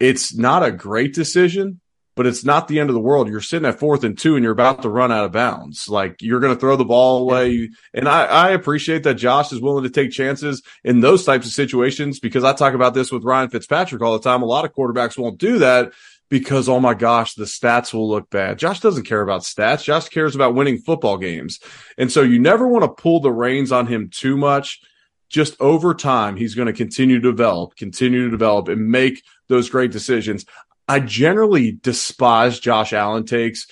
it's 0.00 0.34
not 0.34 0.64
a 0.64 0.72
great 0.72 1.14
decision, 1.14 1.80
but 2.16 2.26
it's 2.26 2.44
not 2.44 2.68
the 2.68 2.78
end 2.78 2.90
of 2.90 2.94
the 2.94 3.00
world. 3.00 3.28
You're 3.28 3.40
sitting 3.40 3.68
at 3.68 3.78
fourth 3.78 4.04
and 4.04 4.16
two 4.16 4.36
and 4.36 4.42
you're 4.42 4.52
about 4.52 4.82
to 4.82 4.88
run 4.88 5.10
out 5.10 5.24
of 5.24 5.32
bounds. 5.32 5.88
Like 5.88 6.22
you're 6.22 6.40
going 6.40 6.54
to 6.54 6.60
throw 6.60 6.76
the 6.76 6.84
ball 6.84 7.18
away. 7.18 7.70
And 7.92 8.08
I, 8.08 8.24
I 8.24 8.50
appreciate 8.50 9.02
that 9.02 9.14
Josh 9.14 9.52
is 9.52 9.60
willing 9.60 9.84
to 9.84 9.90
take 9.90 10.12
chances 10.12 10.62
in 10.84 11.00
those 11.00 11.24
types 11.24 11.46
of 11.46 11.52
situations 11.52 12.20
because 12.20 12.44
I 12.44 12.52
talk 12.52 12.74
about 12.74 12.94
this 12.94 13.10
with 13.10 13.24
Ryan 13.24 13.50
Fitzpatrick 13.50 14.02
all 14.02 14.12
the 14.12 14.22
time. 14.22 14.42
A 14.42 14.46
lot 14.46 14.64
of 14.64 14.72
quarterbacks 14.72 15.18
won't 15.18 15.38
do 15.38 15.58
that 15.58 15.92
because, 16.30 16.68
oh 16.68 16.80
my 16.80 16.94
gosh, 16.94 17.34
the 17.34 17.44
stats 17.44 17.92
will 17.92 18.08
look 18.08 18.30
bad. 18.30 18.58
Josh 18.58 18.80
doesn't 18.80 19.04
care 19.04 19.20
about 19.20 19.42
stats. 19.42 19.84
Josh 19.84 20.08
cares 20.08 20.34
about 20.34 20.54
winning 20.54 20.78
football 20.78 21.18
games. 21.18 21.60
And 21.98 22.10
so 22.10 22.22
you 22.22 22.38
never 22.38 22.66
want 22.66 22.84
to 22.84 23.02
pull 23.02 23.20
the 23.20 23.32
reins 23.32 23.72
on 23.72 23.86
him 23.86 24.08
too 24.10 24.36
much. 24.36 24.80
Just 25.28 25.60
over 25.60 25.94
time, 25.94 26.36
he's 26.36 26.54
going 26.54 26.66
to 26.66 26.72
continue 26.72 27.20
to 27.20 27.30
develop, 27.30 27.76
continue 27.76 28.24
to 28.24 28.30
develop 28.30 28.68
and 28.68 28.88
make 28.88 29.22
those 29.48 29.68
great 29.68 29.90
decisions. 29.90 30.44
I 30.86 31.00
generally 31.00 31.72
despise 31.72 32.60
Josh 32.60 32.92
Allen 32.92 33.24
takes 33.24 33.66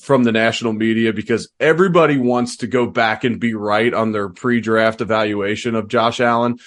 from 0.00 0.24
the 0.24 0.32
national 0.32 0.72
media 0.72 1.12
because 1.12 1.50
everybody 1.60 2.18
wants 2.18 2.58
to 2.58 2.66
go 2.66 2.86
back 2.86 3.24
and 3.24 3.40
be 3.40 3.54
right 3.54 3.92
on 3.92 4.12
their 4.12 4.28
pre-draft 4.28 5.00
evaluation 5.00 5.74
of 5.74 5.88
Josh 5.88 6.20
Allen. 6.20 6.58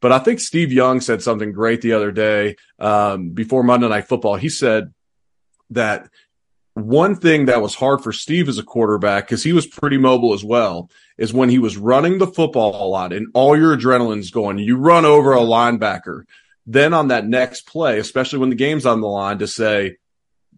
But 0.00 0.12
I 0.12 0.18
think 0.18 0.40
Steve 0.40 0.72
Young 0.72 1.00
said 1.00 1.22
something 1.22 1.52
great 1.52 1.82
the 1.82 1.92
other 1.92 2.10
day 2.10 2.56
um, 2.78 3.30
before 3.30 3.62
Monday 3.62 3.88
Night 3.88 4.08
Football. 4.08 4.36
He 4.36 4.48
said 4.48 4.92
that 5.70 6.08
one 6.74 7.16
thing 7.16 7.46
that 7.46 7.60
was 7.60 7.74
hard 7.74 8.02
for 8.02 8.12
Steve 8.12 8.48
as 8.48 8.56
a 8.58 8.62
quarterback, 8.62 9.26
because 9.26 9.44
he 9.44 9.52
was 9.52 9.66
pretty 9.66 9.98
mobile 9.98 10.32
as 10.32 10.44
well, 10.44 10.90
is 11.18 11.34
when 11.34 11.50
he 11.50 11.58
was 11.58 11.76
running 11.76 12.18
the 12.18 12.26
football 12.26 12.82
a 12.82 12.88
lot 12.88 13.12
and 13.12 13.26
all 13.34 13.56
your 13.56 13.76
adrenaline's 13.76 14.30
going. 14.30 14.58
You 14.58 14.76
run 14.76 15.04
over 15.04 15.32
a 15.32 15.40
linebacker 15.40 16.24
then 16.72 16.94
on 16.94 17.08
that 17.08 17.26
next 17.26 17.62
play, 17.62 17.98
especially 17.98 18.38
when 18.38 18.50
the 18.50 18.56
game's 18.56 18.86
on 18.86 19.00
the 19.00 19.08
line, 19.08 19.38
to 19.38 19.48
say 19.48 19.96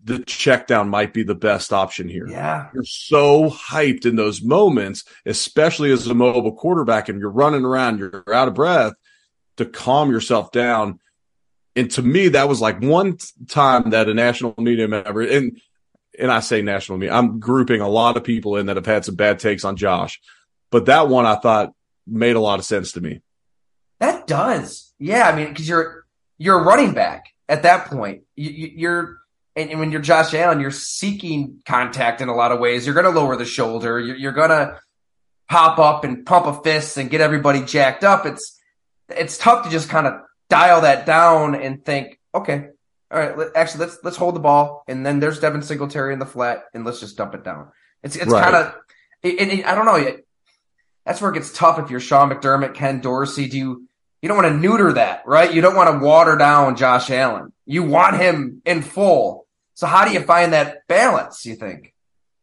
the 0.05 0.18
check 0.18 0.66
down 0.66 0.90
might 0.90 1.14
be 1.14 1.22
the 1.22 1.35
best 1.35 1.72
option 1.72 2.09
here. 2.09 2.29
Yeah. 2.29 2.68
You're 2.75 2.85
so 2.85 3.48
hyped 3.48 4.05
in 4.05 4.16
those 4.16 4.42
moments, 4.42 5.05
especially 5.25 5.90
as 5.90 6.07
a 6.07 6.14
mobile 6.14 6.55
quarterback 6.55 7.09
and 7.09 7.18
you're 7.18 7.31
running 7.31 7.64
around, 7.64 7.98
you're 7.98 8.25
out 8.35 8.48
of 8.48 8.55
breath 8.55 8.92
to 9.57 9.64
calm 9.64 10.11
yourself 10.11 10.53
down. 10.53 11.01
And 11.77 11.90
to 11.92 12.03
me, 12.03 12.29
that 12.29 12.48
was 12.48 12.61
like 12.61 12.83
one 12.83 13.16
time 13.48 13.90
that 13.90 14.09
a 14.09 14.14
national 14.14 14.55
media 14.59 14.88
member 14.88 15.22
and 15.22 15.61
and 16.18 16.31
I 16.31 16.40
say 16.40 16.61
national 16.61 16.98
media, 16.98 17.14
I'm 17.14 17.38
grouping 17.40 17.81
a 17.81 17.88
lot 17.88 18.18
of 18.18 18.25
people 18.25 18.57
in 18.57 18.66
that 18.66 18.77
have 18.77 18.85
had 18.85 19.07
some 19.07 19.14
bad 19.14 19.38
takes 19.38 19.64
on 19.64 19.77
Josh. 19.77 20.20
But 20.70 20.85
that 20.87 21.09
one 21.09 21.25
I 21.25 21.37
thought 21.37 21.72
made 22.07 22.37
a 22.37 22.40
lot 22.40 22.59
of 22.59 22.66
sense 22.66 22.92
to 22.92 23.01
me. 23.01 23.22
That 23.98 24.27
does. 24.27 24.92
Yeah, 24.98 25.29
I 25.29 25.35
mean, 25.35 25.48
because 25.48 25.66
you're 25.66 26.02
you're 26.42 26.59
a 26.59 26.62
running 26.62 26.92
back 26.92 27.26
at 27.48 27.62
that 27.62 27.87
point. 27.87 28.22
You, 28.35 28.88
are 28.88 29.18
and 29.55 29.78
when 29.78 29.92
you're 29.92 30.00
Josh 30.00 30.35
Allen, 30.35 30.61
you're 30.61 30.70
seeking 30.70 31.62
contact 31.66 32.20
in 32.20 32.28
a 32.28 32.35
lot 32.35 32.52
of 32.52 32.59
ways. 32.59 32.85
You're 32.85 32.94
going 32.94 33.12
to 33.12 33.18
lower 33.18 33.37
the 33.37 33.44
shoulder. 33.44 34.00
You're, 34.00 34.16
you're 34.16 34.33
going 34.33 34.50
to 34.50 34.81
pop 35.48 35.78
up 35.78 36.05
and 36.05 36.26
pump 36.26 36.46
a 36.46 36.62
fist 36.62 36.96
and 36.96 37.11
get 37.11 37.20
everybody 37.20 37.62
jacked 37.62 38.02
up. 38.02 38.26
It's 38.26 38.59
it's 39.09 39.38
tough 39.38 39.64
to 39.64 39.70
just 39.70 39.88
kind 39.88 40.07
of 40.07 40.14
dial 40.48 40.81
that 40.81 41.07
down 41.07 41.55
and 41.55 41.85
think, 41.85 42.18
okay, 42.35 42.68
all 43.11 43.20
right, 43.20 43.50
actually 43.55 43.87
let's 43.87 43.98
let's 44.02 44.16
hold 44.16 44.35
the 44.35 44.40
ball, 44.40 44.83
and 44.88 45.07
then 45.07 45.20
there's 45.20 45.38
Devin 45.38 45.62
Singletary 45.62 46.12
in 46.12 46.18
the 46.18 46.26
flat, 46.26 46.64
and 46.74 46.85
let's 46.85 46.98
just 46.98 47.16
dump 47.16 47.35
it 47.35 47.44
down. 47.44 47.70
It's 48.02 48.16
it's 48.16 48.33
right. 48.33 48.42
kind 48.42 48.57
of, 48.57 48.74
I 49.24 49.74
don't 49.74 49.87
know. 49.87 50.16
That's 51.05 51.20
where 51.20 51.31
it 51.31 51.35
gets 51.35 51.52
tough 51.52 51.78
if 51.78 51.90
you're 51.90 52.00
Sean 52.00 52.31
McDermott, 52.31 52.74
Ken 52.74 53.00
Dorsey. 53.00 53.48
Do 53.48 53.59
you 53.59 53.88
you 54.23 54.29
don't 54.29 54.37
want 54.37 54.49
to 54.49 54.59
neuter 54.59 54.93
that, 54.95 55.27
right? 55.27 55.53
You 55.53 55.61
don't 55.61 55.75
want 55.75 55.91
to 55.91 56.05
water 56.05 56.37
down 56.37 56.77
Josh 56.77 57.11
Allen. 57.11 57.53
You 57.67 57.83
want 57.83 58.17
him 58.17 58.63
in 58.65 58.81
full. 58.83 59.47
So 59.75 59.87
how 59.87 60.05
do 60.05 60.13
you 60.13 60.21
find 60.21 60.53
that 60.53 60.87
balance, 60.87 61.45
you 61.45 61.57
think? 61.57 61.93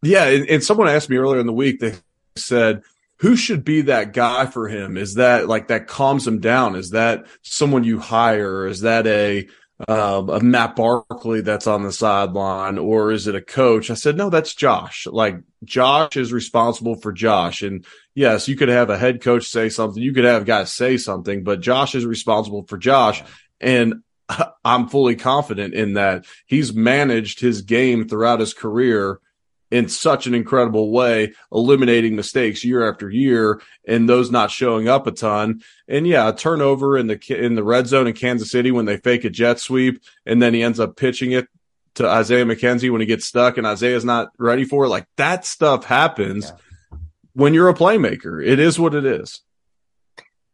Yeah, 0.02 0.26
and, 0.26 0.48
and 0.50 0.64
someone 0.64 0.90
asked 0.90 1.10
me 1.10 1.18
earlier 1.18 1.40
in 1.40 1.48
the 1.48 1.54
week, 1.54 1.80
they 1.80 1.96
said, 2.36 2.84
who 3.20 3.36
should 3.36 3.64
be 3.64 3.82
that 3.82 4.14
guy 4.14 4.46
for 4.46 4.68
him? 4.68 4.98
Is 4.98 5.16
that 5.16 5.48
like 5.48 5.68
that 5.68 5.88
calms 5.88 6.28
him 6.28 6.40
down? 6.40 6.76
Is 6.76 6.92
that 6.92 7.26
someone 7.42 7.84
you 7.84 8.00
hire? 8.00 8.66
Is 8.66 8.82
that 8.82 9.08
a 9.08 9.48
Um, 9.88 10.30
a 10.30 10.42
Matt 10.42 10.76
Barkley 10.76 11.40
that's 11.40 11.68
on 11.68 11.84
the 11.84 11.92
sideline, 11.94 12.78
or 12.78 13.12
is 13.12 13.28
it 13.28 13.36
a 13.36 13.42
coach? 13.42 13.90
I 13.90 13.94
said, 13.94 14.18
no, 14.18 14.30
that's 14.30 14.54
Josh. 14.54 15.08
Like 15.10 15.38
Josh 15.64 16.18
is 16.18 16.34
responsible 16.34 16.96
for 16.96 17.14
Josh. 17.14 17.62
And 17.62 17.86
yes, 18.14 18.50
you 18.50 18.58
could 18.58 18.68
have 18.68 18.90
a 18.90 18.98
head 18.98 19.22
coach 19.22 19.48
say 19.48 19.70
something. 19.70 20.04
You 20.04 20.14
could 20.14 20.26
have 20.26 20.46
guys 20.46 20.74
say 20.74 20.98
something, 20.98 21.46
but 21.46 21.62
Josh 21.62 21.96
is 21.96 22.06
responsible 22.06 22.64
for 22.64 22.78
Josh. 22.78 23.24
And 23.62 24.04
I'm 24.66 24.90
fully 24.90 25.16
confident 25.16 25.74
in 25.74 25.94
that 25.94 26.26
he's 26.46 26.74
managed 26.74 27.40
his 27.40 27.62
game 27.62 28.08
throughout 28.08 28.42
his 28.42 28.54
career 28.54 29.22
in 29.72 29.88
such 29.88 30.26
an 30.28 30.34
incredible 30.34 30.92
way, 30.92 31.34
eliminating 31.52 32.16
mistakes 32.16 32.64
year 32.64 32.90
after 32.90 33.10
year 33.10 33.62
and 33.88 34.10
those 34.10 34.32
not 34.32 34.52
showing 34.52 34.88
up 34.88 35.08
a 35.08 35.12
ton. 35.12 35.62
And 35.88 36.08
yeah, 36.08 36.30
a 36.30 36.36
turnover 36.36 36.98
in 36.98 37.08
the 37.08 37.20
in 37.30 37.56
the 37.56 37.64
red 37.64 37.88
zone 37.88 38.08
in 38.08 38.14
Kansas 38.14 38.52
City 38.52 38.72
when 38.72 38.86
they 38.86 38.98
fake 38.98 39.26
a 39.26 39.30
jet 39.30 39.60
sweep 39.60 40.02
and 40.26 40.42
then 40.42 40.54
he 40.54 40.64
ends 40.64 40.80
up 40.80 40.96
pitching 40.96 41.32
it 41.32 41.48
to 41.96 42.08
Isaiah 42.08 42.46
McKenzie 42.46 42.92
when 42.92 43.02
he 43.02 43.08
gets 43.08 43.26
stuck 43.26 43.58
and 43.58 43.68
Isaiah's 43.68 44.06
not 44.06 44.32
ready 44.38 44.66
for 44.66 44.86
it. 44.86 44.90
Like 44.90 45.08
that 45.18 45.46
stuff 45.46 45.86
happens 45.86 46.52
yeah. 46.52 46.98
when 47.34 47.54
you're 47.54 47.70
a 47.70 47.74
playmaker. 47.74 48.46
It 48.46 48.60
is 48.60 48.80
what 48.80 48.96
it 48.96 49.06
is. 49.06 49.42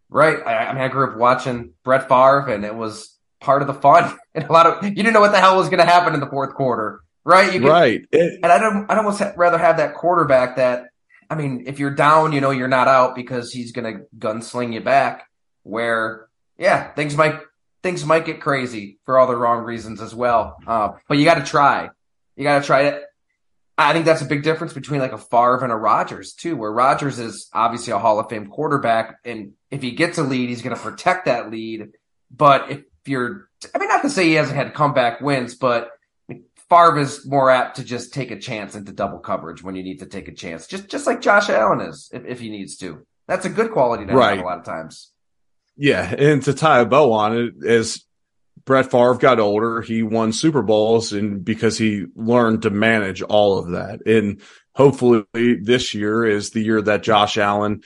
Right. 0.10 0.38
I, 0.45 0.67
I 0.67 0.73
mean, 0.73 0.82
I 0.82 0.88
grew 0.88 1.12
up 1.12 1.17
watching 1.17 1.73
Brett 1.84 2.08
Favre 2.08 2.47
and 2.49 2.63
it 2.65 2.75
was 2.75 3.17
part 3.39 3.62
of 3.62 3.67
the 3.67 3.73
fun. 3.73 4.17
And 4.36 4.43
a 4.43 4.51
lot 4.51 4.65
of 4.65 4.84
you 4.84 4.89
didn't 4.91 5.13
know 5.13 5.21
what 5.21 5.32
the 5.32 5.39
hell 5.39 5.56
was 5.56 5.69
going 5.69 5.80
to 5.80 5.86
happen 5.86 6.13
in 6.13 6.19
the 6.19 6.28
fourth 6.28 6.56
quarter 6.56 6.99
right? 7.26 7.54
You 7.54 7.60
can, 7.60 7.70
right. 7.70 8.06
and 8.14 8.46
I 8.46 8.58
don't, 8.60 8.90
I'd 8.90 8.98
almost 8.98 9.22
rather 9.36 9.58
have 9.58 9.78
that 9.78 9.96
quarterback 9.96 10.56
that, 10.56 10.86
I 11.30 11.36
mean, 11.36 11.64
if 11.66 11.80
you're 11.80 11.96
down, 11.96 12.32
you 12.32 12.40
know, 12.40 12.52
you're 12.52 12.68
not 12.68 12.88
out 12.88 13.16
because 13.16 13.52
he's 13.52 13.72
going 13.72 13.94
to 13.94 14.06
gunsling 14.18 14.74
you 14.74 14.82
back 14.82 15.28
where, 15.64 16.28
yeah, 16.58 16.94
things 16.94 17.18
might, 17.18 17.40
things 17.82 18.06
might 18.06 18.26
get 18.26 18.40
crazy 18.40 19.00
for 19.06 19.18
all 19.18 19.28
the 19.28 19.36
wrong 19.36 19.64
reasons 19.64 20.02
as 20.02 20.14
well. 20.14 20.58
Uh, 20.66 20.92
but 21.08 21.18
you 21.18 21.26
got 21.26 21.36
to 21.36 21.44
try. 21.44 21.90
You 22.36 22.44
got 22.44 22.62
to 22.62 22.66
try 22.66 22.84
it. 22.84 23.04
I 23.78 23.92
think 23.92 24.06
that's 24.06 24.22
a 24.22 24.26
big 24.26 24.44
difference 24.44 24.72
between 24.74 25.02
like 25.02 25.12
a 25.12 25.18
Favre 25.18 25.64
and 25.64 25.72
a 25.72 25.76
Rodgers 25.76 26.34
too, 26.34 26.56
where 26.56 26.72
Rodgers 26.72 27.20
is 27.20 27.50
obviously 27.52 27.92
a 27.92 28.00
Hall 28.00 28.20
of 28.20 28.30
Fame 28.30 28.48
quarterback. 28.48 29.18
And 29.26 29.54
if 29.70 29.82
he 29.82 29.92
gets 29.92 30.18
a 30.18 30.24
lead, 30.24 30.48
he's 30.48 30.62
going 30.62 30.76
to 30.76 30.82
protect 30.82 31.26
that 31.26 31.52
lead. 31.52 31.90
But 32.32 32.72
if 32.72 32.84
you're, 33.06 33.50
I 33.74 33.80
mean, 33.80 33.90
not 33.90 34.04
to 34.04 34.10
say 34.10 34.26
he 34.26 34.34
hasn't 34.34 34.56
had 34.56 34.74
comeback 34.74 35.20
wins, 35.20 35.56
but 35.56 35.90
Favre 36.69 36.99
is 36.99 37.25
more 37.25 37.51
apt 37.51 37.75
to 37.78 37.84
just 37.84 38.13
take 38.13 38.32
a 38.32 38.39
chance 38.39 38.75
into 38.75 38.91
double 38.91 39.19
coverage 39.19 39.63
when 39.63 39.75
you 39.75 39.84
need 39.84 39.99
to 39.99 40.08
take 40.08 40.28
a 40.28 40.34
chance, 40.34 40.67
just 40.67 40.88
just 40.88 41.06
like 41.06 41.21
Josh 41.21 41.49
Allen 41.49 41.82
is 41.82 42.10
if, 42.12 42.25
if 42.25 42.39
he 42.39 42.49
needs 42.49 42.78
to. 42.78 43.06
That's 43.28 43.45
a 43.45 43.49
good 43.49 43.71
quality 43.71 44.06
to 44.06 44.13
right. 44.13 44.38
have 44.38 44.45
a 44.45 44.47
lot 44.47 44.60
of 44.60 44.65
times. 44.65 45.12
Yeah, 45.78 46.13
and 46.17 46.41
to 46.43 46.54
tie 46.54 46.80
a 46.80 46.86
bow 46.86 47.12
on 47.12 47.38
it, 47.38 47.65
as 47.67 48.04
Brett 48.63 48.89
Favre 48.89 49.15
got 49.15 49.39
older, 49.39 49.82
he 49.82 50.04
won 50.04 50.32
Super 50.32 50.62
Bowls, 50.62 51.13
and 51.13 51.43
because 51.43 51.78
he 51.78 52.06
learned 52.15 52.63
to 52.63 52.69
manage 52.69 53.21
all 53.21 53.60
of 53.60 53.71
that, 53.71 54.06
and 54.08 54.41
hopefully 54.73 55.25
this 55.34 55.93
year 55.93 56.25
is 56.25 56.49
the 56.49 56.62
year 56.62 56.82
that 56.82 57.04
Josh 57.04 57.38
Allen, 57.38 57.84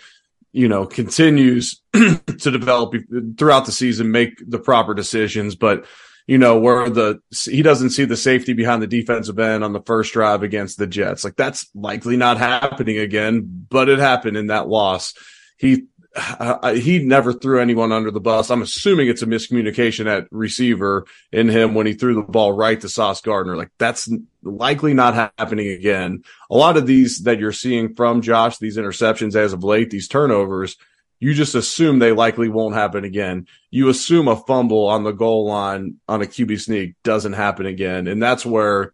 you 0.52 0.68
know, 0.68 0.86
continues 0.86 1.82
to 1.94 2.20
develop 2.38 2.94
throughout 3.38 3.66
the 3.66 3.72
season, 3.72 4.12
make 4.12 4.42
the 4.48 4.60
proper 4.60 4.94
decisions, 4.94 5.56
but 5.56 5.86
you 6.30 6.38
know, 6.38 6.60
where 6.60 6.92
the 6.92 7.20
he 7.50 7.64
doesn't 7.64 7.90
see 7.90 8.06
the 8.06 8.16
safety 8.16 8.54
behind 8.54 8.84
the 8.84 8.88
defensive 8.88 9.40
end 9.40 9.64
on 9.64 9.74
the 9.74 9.82
first 9.82 10.14
drive 10.14 10.44
against 10.44 10.78
the 10.78 10.86
Jets. 10.86 11.24
Like 11.24 11.36
that's 11.36 11.68
likely 11.74 12.18
not 12.18 12.38
happening 12.38 13.00
again, 13.00 13.66
but 13.68 13.90
it 13.90 13.98
happened 13.98 14.38
in 14.38 14.46
that 14.48 14.68
loss. 14.68 15.16
He 15.58 15.88
uh, 16.16 16.74
he 16.74 17.00
never 17.00 17.34
threw 17.34 17.60
anyone 17.60 17.92
under 17.92 18.12
the 18.12 18.20
bus. 18.20 18.52
I'm 18.52 18.62
assuming 18.62 19.08
it's 19.08 19.24
a 19.24 19.26
miscommunication 19.26 20.06
at 20.06 20.28
receiver 20.30 21.08
in 21.32 21.50
him 21.50 21.74
when 21.74 21.88
he 21.88 21.96
threw 21.96 22.14
the 22.14 22.22
ball 22.22 22.54
right 22.54 22.80
to 22.80 22.90
Sauce 22.90 23.22
Gardner. 23.22 23.58
Like 23.58 23.72
that's 23.80 24.08
likely 24.44 24.94
not 24.94 25.34
happening 25.40 25.70
again. 25.70 26.22
A 26.52 26.56
lot 26.56 26.78
of 26.78 26.86
these 26.86 27.24
that 27.24 27.40
you're 27.40 27.52
seeing 27.52 27.96
from 27.96 28.22
Josh, 28.22 28.60
these 28.60 28.78
interceptions 28.78 29.36
as 29.36 29.52
of 29.52 29.64
late, 29.64 29.90
these 29.90 30.08
turnovers, 30.08 30.78
you 31.20 31.34
just 31.34 31.56
assume 31.56 32.00
they 32.00 32.14
likely 32.14 32.50
won't 32.50 32.76
happen 32.76 33.04
again. 33.04 33.48
You 33.70 33.90
assume 33.90 34.28
a 34.28 34.36
fumble 34.36 34.88
on 34.88 35.04
the 35.04 35.12
goal 35.12 35.48
line 35.48 35.96
on 36.08 36.22
a 36.22 36.26
QB 36.26 36.62
sneak 36.62 36.96
doesn't 37.04 37.34
happen 37.34 37.66
again. 37.66 38.08
And 38.08 38.24
that's 38.24 38.46
where 38.46 38.94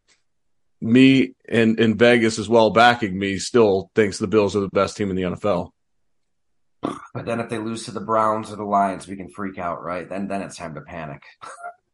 me 0.82 1.34
and 1.48 1.80
in 1.80 1.98
Vegas 1.98 2.40
as 2.40 2.50
well 2.50 2.72
backing 2.72 3.18
me 3.18 3.38
still 3.38 3.92
thinks 3.96 4.18
the 4.18 4.28
Bills 4.28 4.56
are 4.56 4.62
the 4.62 4.70
best 4.70 4.98
team 4.98 5.10
in 5.10 5.16
the 5.16 5.24
NFL. 5.24 5.72
But 7.14 7.26
then 7.26 7.40
if 7.40 7.50
they 7.50 7.58
lose 7.58 7.86
to 7.86 7.92
the 7.92 8.02
Browns 8.02 8.52
or 8.52 8.56
the 8.56 8.64
Lions, 8.64 9.08
we 9.08 9.16
can 9.16 9.30
freak 9.30 9.58
out, 9.58 9.84
right? 9.84 10.08
Then 10.08 10.28
then 10.28 10.42
it's 10.42 10.58
time 10.58 10.76
to 10.76 10.82
panic. 10.82 11.24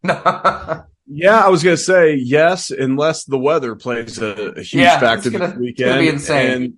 yeah, 1.08 1.40
I 1.40 1.50
was 1.50 1.64
gonna 1.64 1.78
say 1.78 2.16
yes, 2.16 2.72
unless 2.72 3.24
the 3.26 3.38
weather 3.38 3.76
plays 3.76 4.18
a, 4.18 4.54
a 4.54 4.62
huge 4.62 4.84
yeah, 4.84 5.00
factor 5.00 5.30
gonna, 5.30 5.48
this 5.48 5.58
weekend. 5.58 5.90
It's 5.90 5.90
gonna 5.90 6.02
be 6.02 6.10
insane. 6.10 6.52
And 6.64 6.74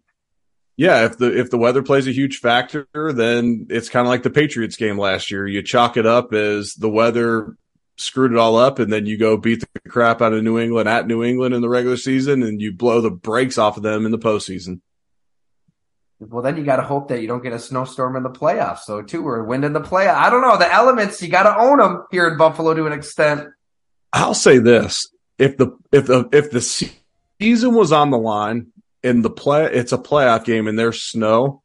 yeah, 0.76 1.06
if 1.06 1.18
the 1.18 1.38
if 1.38 1.50
the 1.52 1.58
weather 1.58 1.84
plays 1.84 2.08
a 2.08 2.12
huge 2.12 2.38
factor, 2.38 2.88
then 2.94 3.68
it's 3.70 3.90
kind 3.90 4.06
of 4.06 4.10
like 4.10 4.24
the 4.24 4.30
Patriots 4.30 4.76
game 4.76 4.98
last 4.98 5.30
year. 5.30 5.48
You 5.48 5.62
chalk 5.62 5.98
it 5.98 6.06
up 6.06 6.34
as 6.34 6.74
the 6.74 6.90
weather 6.90 7.56
screwed 7.98 8.32
it 8.32 8.38
all 8.38 8.56
up, 8.56 8.80
and 8.80 8.92
then 8.92 9.06
you 9.06 9.18
go 9.18 9.38
beat 9.38 9.62
the 9.62 9.90
crap 9.90 10.22
out 10.22 10.34
of 10.34 10.44
New 10.44 10.58
England 10.58 10.90
at 10.90 11.06
New 11.06 11.24
England 11.24 11.54
in 11.54 11.62
the 11.62 11.70
regular 11.70 11.98
season, 11.98 12.42
and 12.42 12.60
you 12.60 12.74
blow 12.74 13.02
the 13.02 13.12
brakes 13.12 13.58
off 13.58 13.78
of 13.78 13.84
them 13.84 14.06
in 14.06 14.12
the 14.12 14.18
postseason. 14.18 14.82
Well, 16.20 16.42
then 16.42 16.58
you 16.58 16.64
got 16.64 16.78
to 16.78 16.84
hope 16.84 17.10
that 17.10 17.22
you 17.22 17.28
don't 17.28 17.44
get 17.44 17.54
a 17.54 17.60
snowstorm 17.60 18.16
in 18.16 18.24
the 18.24 18.30
playoffs. 18.30 18.80
So, 18.80 19.02
too, 19.02 19.28
or 19.28 19.44
wind 19.44 19.66
in 19.66 19.74
the 19.74 19.82
playoff. 19.82 20.16
I 20.16 20.30
don't 20.30 20.42
know. 20.42 20.58
The 20.58 20.72
elements 20.72 21.22
you 21.22 21.28
got 21.28 21.44
to 21.44 21.58
own 21.58 21.80
them 21.80 22.06
here 22.12 22.28
in 22.28 22.38
Buffalo 22.38 22.74
to 22.74 22.86
an 22.88 22.94
extent. 22.94 23.50
I'll 24.12 24.34
say 24.34 24.58
this: 24.58 25.08
if 25.38 25.58
the 25.58 25.78
if 25.92 26.08
the 26.08 26.30
if 26.32 26.50
the 26.50 26.62
season 26.62 27.76
was 27.76 27.92
on 27.92 28.10
the 28.10 28.18
line 28.18 28.73
in 29.04 29.22
the 29.22 29.30
play, 29.30 29.66
it's 29.66 29.92
a 29.92 29.98
playoff 29.98 30.46
game 30.46 30.68
and 30.68 30.80
there's 30.80 31.02
snow. 31.02 31.62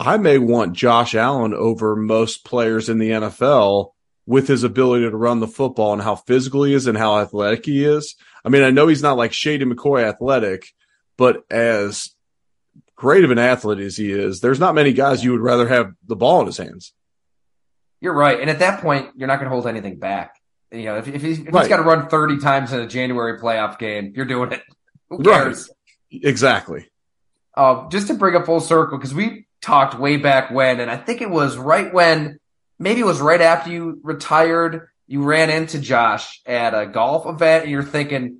I 0.00 0.16
may 0.16 0.38
want 0.38 0.72
Josh 0.72 1.14
Allen 1.14 1.54
over 1.54 1.94
most 1.94 2.44
players 2.44 2.88
in 2.88 2.98
the 2.98 3.10
NFL 3.10 3.92
with 4.26 4.48
his 4.48 4.64
ability 4.64 5.08
to 5.08 5.16
run 5.16 5.40
the 5.40 5.46
football 5.46 5.92
and 5.92 6.02
how 6.02 6.16
physical 6.16 6.64
he 6.64 6.74
is 6.74 6.86
and 6.86 6.96
how 6.96 7.18
athletic 7.18 7.66
he 7.66 7.84
is. 7.84 8.16
I 8.44 8.48
mean, 8.48 8.62
I 8.62 8.70
know 8.70 8.88
he's 8.88 9.02
not 9.02 9.16
like 9.16 9.32
Shady 9.32 9.64
McCoy 9.64 10.02
athletic, 10.02 10.66
but 11.16 11.44
as 11.50 12.10
great 12.96 13.24
of 13.24 13.30
an 13.30 13.38
athlete 13.38 13.80
as 13.80 13.96
he 13.96 14.10
is, 14.10 14.40
there's 14.40 14.60
not 14.60 14.74
many 14.74 14.92
guys 14.92 15.22
you 15.22 15.32
would 15.32 15.40
rather 15.40 15.68
have 15.68 15.92
the 16.06 16.16
ball 16.16 16.40
in 16.40 16.46
his 16.46 16.56
hands. 16.56 16.92
You're 18.00 18.14
right. 18.14 18.40
And 18.40 18.50
at 18.50 18.58
that 18.60 18.80
point, 18.80 19.10
you're 19.14 19.28
not 19.28 19.36
going 19.36 19.48
to 19.48 19.54
hold 19.54 19.66
anything 19.66 19.98
back. 19.98 20.36
You 20.72 20.84
know, 20.84 20.96
if, 20.96 21.06
if 21.06 21.22
he's, 21.22 21.40
if 21.40 21.52
right. 21.52 21.62
he's 21.62 21.68
got 21.68 21.76
to 21.76 21.82
run 21.82 22.08
30 22.08 22.38
times 22.38 22.72
in 22.72 22.80
a 22.80 22.86
January 22.86 23.38
playoff 23.38 23.78
game, 23.78 24.12
you're 24.16 24.24
doing 24.24 24.52
it. 24.52 24.62
Who 25.10 25.22
cares? 25.22 25.68
Right. 25.68 25.76
Exactly. 26.12 26.88
Uh, 27.54 27.88
just 27.88 28.06
to 28.08 28.14
bring 28.14 28.34
a 28.34 28.44
full 28.44 28.60
circle, 28.60 28.98
because 28.98 29.14
we 29.14 29.46
talked 29.60 29.98
way 29.98 30.16
back 30.16 30.50
when, 30.50 30.80
and 30.80 30.90
I 30.90 30.96
think 30.96 31.20
it 31.20 31.30
was 31.30 31.56
right 31.56 31.92
when, 31.92 32.38
maybe 32.78 33.00
it 33.00 33.06
was 33.06 33.20
right 33.20 33.40
after 33.40 33.70
you 33.70 34.00
retired, 34.02 34.88
you 35.06 35.22
ran 35.22 35.50
into 35.50 35.78
Josh 35.78 36.40
at 36.46 36.74
a 36.74 36.86
golf 36.86 37.26
event, 37.26 37.64
and 37.64 37.72
you're 37.72 37.82
thinking, 37.82 38.38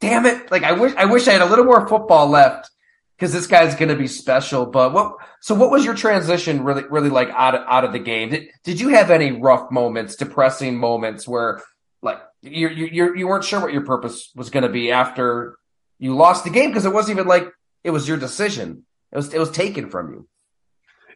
damn 0.00 0.26
it, 0.26 0.50
like 0.50 0.62
I 0.62 0.72
wish 0.72 0.94
I 0.96 1.06
wish 1.06 1.26
I 1.28 1.32
had 1.32 1.42
a 1.42 1.46
little 1.46 1.64
more 1.64 1.88
football 1.88 2.28
left 2.28 2.70
because 3.16 3.32
this 3.32 3.46
guy's 3.46 3.74
going 3.74 3.88
to 3.88 3.96
be 3.96 4.06
special. 4.06 4.66
But 4.66 4.92
what? 4.92 5.16
So 5.40 5.54
what 5.54 5.70
was 5.70 5.84
your 5.84 5.94
transition 5.94 6.64
really, 6.64 6.84
really 6.90 7.10
like 7.10 7.30
out 7.30 7.54
of, 7.54 7.62
out 7.66 7.84
of 7.84 7.92
the 7.92 7.98
game? 7.98 8.30
Did, 8.30 8.48
did 8.64 8.80
you 8.80 8.88
have 8.90 9.10
any 9.10 9.32
rough 9.32 9.70
moments, 9.70 10.16
depressing 10.16 10.76
moments 10.76 11.26
where 11.26 11.62
like 12.02 12.18
you 12.42 12.68
you 12.68 13.14
you 13.14 13.26
weren't 13.26 13.44
sure 13.44 13.60
what 13.60 13.72
your 13.72 13.84
purpose 13.86 14.30
was 14.34 14.50
going 14.50 14.64
to 14.64 14.68
be 14.68 14.92
after 14.92 15.56
you 16.04 16.14
lost 16.14 16.44
the 16.44 16.50
game 16.50 16.68
because 16.68 16.84
it 16.84 16.92
wasn't 16.92 17.16
even 17.16 17.26
like 17.26 17.48
it 17.82 17.90
was 17.90 18.06
your 18.06 18.18
decision. 18.18 18.84
It 19.10 19.16
was 19.16 19.32
it 19.32 19.38
was 19.38 19.50
taken 19.50 19.88
from 19.88 20.12
you. 20.12 20.28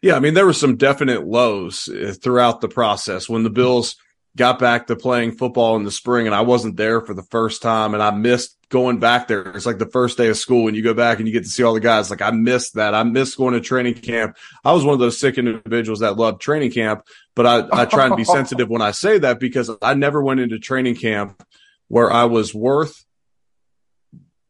Yeah, 0.01 0.17
I 0.17 0.21
mean 0.21 0.33
there 0.33 0.47
were 0.47 0.55
some 0.55 0.77
definite 0.77 1.27
lows 1.27 1.89
uh, 1.89 2.15
throughout 2.23 2.63
the 2.63 2.69
process 2.69 3.29
when 3.29 3.43
the 3.43 3.51
Bills 3.51 3.97
got 4.35 4.59
back 4.59 4.87
to 4.87 4.97
playing 4.97 5.33
football 5.33 5.77
in 5.77 5.85
the 5.85 5.91
spring 5.91 6.25
and 6.25 6.35
I 6.35 6.41
wasn't 6.41 6.79
there 6.79 7.03
for 7.03 7.13
the 7.13 7.25
first 7.25 7.61
time 7.61 7.93
and 7.93 8.03
I 8.03 8.13
missed 8.13 8.57
going 8.71 8.99
back 8.99 9.29
there. 9.29 9.43
It's 9.49 9.67
like 9.67 9.79
the 9.79 9.91
first 9.91 10.17
day 10.17 10.29
of 10.29 10.39
school 10.39 10.65
when 10.65 10.75
you 10.75 10.83
go 10.83 10.95
back 10.95 11.19
and 11.19 11.27
you 11.27 11.35
get 11.35 11.45
to 11.45 11.51
see 11.51 11.65
all 11.65 11.75
the 11.75 11.81
guys. 11.81 12.09
Like 12.09 12.23
I 12.23 12.31
missed 12.31 12.77
that. 12.77 12.95
I 12.95 13.03
missed 13.03 13.37
going 13.37 13.53
to 13.55 13.61
training 13.61 13.95
camp. 13.95 14.39
I 14.65 14.73
was 14.73 14.85
one 14.85 14.95
of 14.95 15.01
those 15.01 15.21
sick 15.21 15.37
individuals 15.37 16.01
that 16.01 16.17
loved 16.17 16.41
training 16.41 16.71
camp, 16.71 17.03
but 17.37 17.47
I, 17.47 17.83
I 17.83 17.85
try 17.85 18.07
and 18.07 18.17
be 18.17 18.25
sensitive 18.39 18.71
when 18.71 18.81
I 18.81 18.93
say 18.93 19.19
that 19.19 19.39
because 19.39 19.71
I 19.83 19.93
never 19.93 20.23
went 20.23 20.41
into 20.41 20.59
training 20.59 20.95
camp 20.95 21.43
where 21.89 22.11
I 22.11 22.25
was 22.25 22.55
worth 22.55 23.05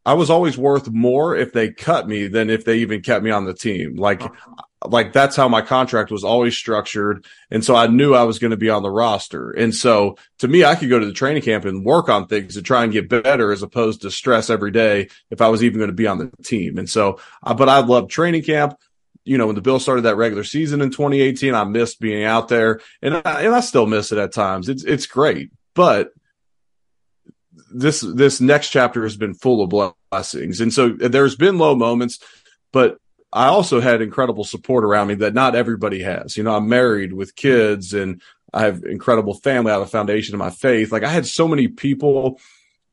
I 0.07 0.15
was 0.15 0.31
always 0.31 0.57
worth 0.57 0.89
more 0.89 1.37
if 1.37 1.53
they 1.53 1.71
cut 1.71 2.09
me 2.09 2.29
than 2.29 2.49
if 2.49 2.65
they 2.65 2.79
even 2.79 3.03
kept 3.03 3.25
me 3.25 3.31
on 3.31 3.45
the 3.45 3.55
team. 3.55 3.97
Like 3.97 4.23
like 4.87 5.13
that's 5.13 5.37
how 5.37 5.49
my 5.49 5.61
contract 5.61 6.11
was 6.11 6.25
always 6.25 6.57
structured. 6.57 7.25
And 7.51 7.65
so 7.65 7.75
I 7.75 7.89
knew 7.89 8.15
I 8.15 8.23
was 8.23 8.39
going 8.39 8.53
to 8.53 8.57
be 8.57 8.71
on 8.71 8.83
the 8.83 8.91
roster. 8.91 9.51
And 9.51 9.75
so 9.75 10.17
to 10.39 10.49
me, 10.49 10.65
I 10.65 10.77
could 10.77 10.89
go 10.89 10.99
to 10.99 11.07
the 11.07 11.13
training 11.13 11.43
camp 11.43 11.65
and 11.65 11.85
work 11.85 12.09
on 12.09 12.27
things 12.27 12.55
to 12.55 12.63
try 12.63 12.85
and 12.85 12.93
get 12.93 13.09
better 13.09 13.51
as 13.51 13.63
opposed 13.63 14.03
to 14.03 14.11
stress 14.11 14.51
every 14.51 14.71
day 14.71 15.09
if 15.31 15.41
I 15.41 15.49
was 15.49 15.65
even 15.65 15.79
going 15.79 15.91
to 15.91 15.95
be 15.95 16.07
on 16.07 16.19
the 16.19 16.31
team. 16.45 16.79
And 16.79 16.89
so, 16.89 17.19
uh, 17.43 17.55
but 17.55 17.69
I 17.69 17.81
loved 17.81 18.11
training 18.11 18.45
camp. 18.45 18.75
You 19.25 19.37
know, 19.37 19.47
when 19.47 19.57
the 19.57 19.63
Bill 19.63 19.81
started 19.81 20.03
that 20.03 20.17
regular 20.17 20.45
season 20.45 20.81
in 20.81 20.91
2018, 20.91 21.55
I 21.55 21.65
missed 21.65 22.01
being 22.01 22.25
out 22.25 22.49
there 22.49 22.81
and 23.03 23.21
I, 23.25 23.43
and 23.43 23.55
I 23.55 23.61
still 23.61 23.87
miss 23.87 24.13
it 24.13 24.19
at 24.19 24.33
times. 24.33 24.69
It's, 24.69 24.85
it's 24.85 25.07
great, 25.07 25.51
but 25.75 26.13
this, 27.73 28.01
this 28.01 28.41
next 28.41 28.71
chapter 28.71 29.03
has 29.03 29.17
been 29.17 29.35
full 29.35 29.63
of 29.63 29.95
blessings. 30.11 30.61
And 30.61 30.73
so 30.73 30.91
there's 30.91 31.37
been 31.37 31.59
low 31.59 31.75
moments, 31.75 32.19
but 32.73 32.99
I 33.33 33.47
also 33.47 33.81
had 33.81 34.01
incredible 34.01 34.45
support 34.45 34.85
around 34.85 35.09
me 35.09 35.15
that 35.17 35.35
not 35.35 35.55
everybody 35.55 36.03
has. 36.03 36.37
You 36.37 36.45
know, 36.45 36.57
I'm 36.57 36.69
married 36.69 37.13
with 37.13 37.37
kids 37.37 37.93
and 37.93 38.23
I 38.53 38.63
have 38.63 38.85
incredible 38.85 39.35
family. 39.35 39.71
I 39.71 39.75
have 39.75 39.83
a 39.83 39.87
foundation 39.87 40.35
of 40.35 40.39
my 40.39 40.51
faith. 40.51 40.91
Like 40.91 41.05
I 41.05 41.11
had 41.11 41.27
so 41.27 41.47
many 41.47 41.69
people 41.69 42.41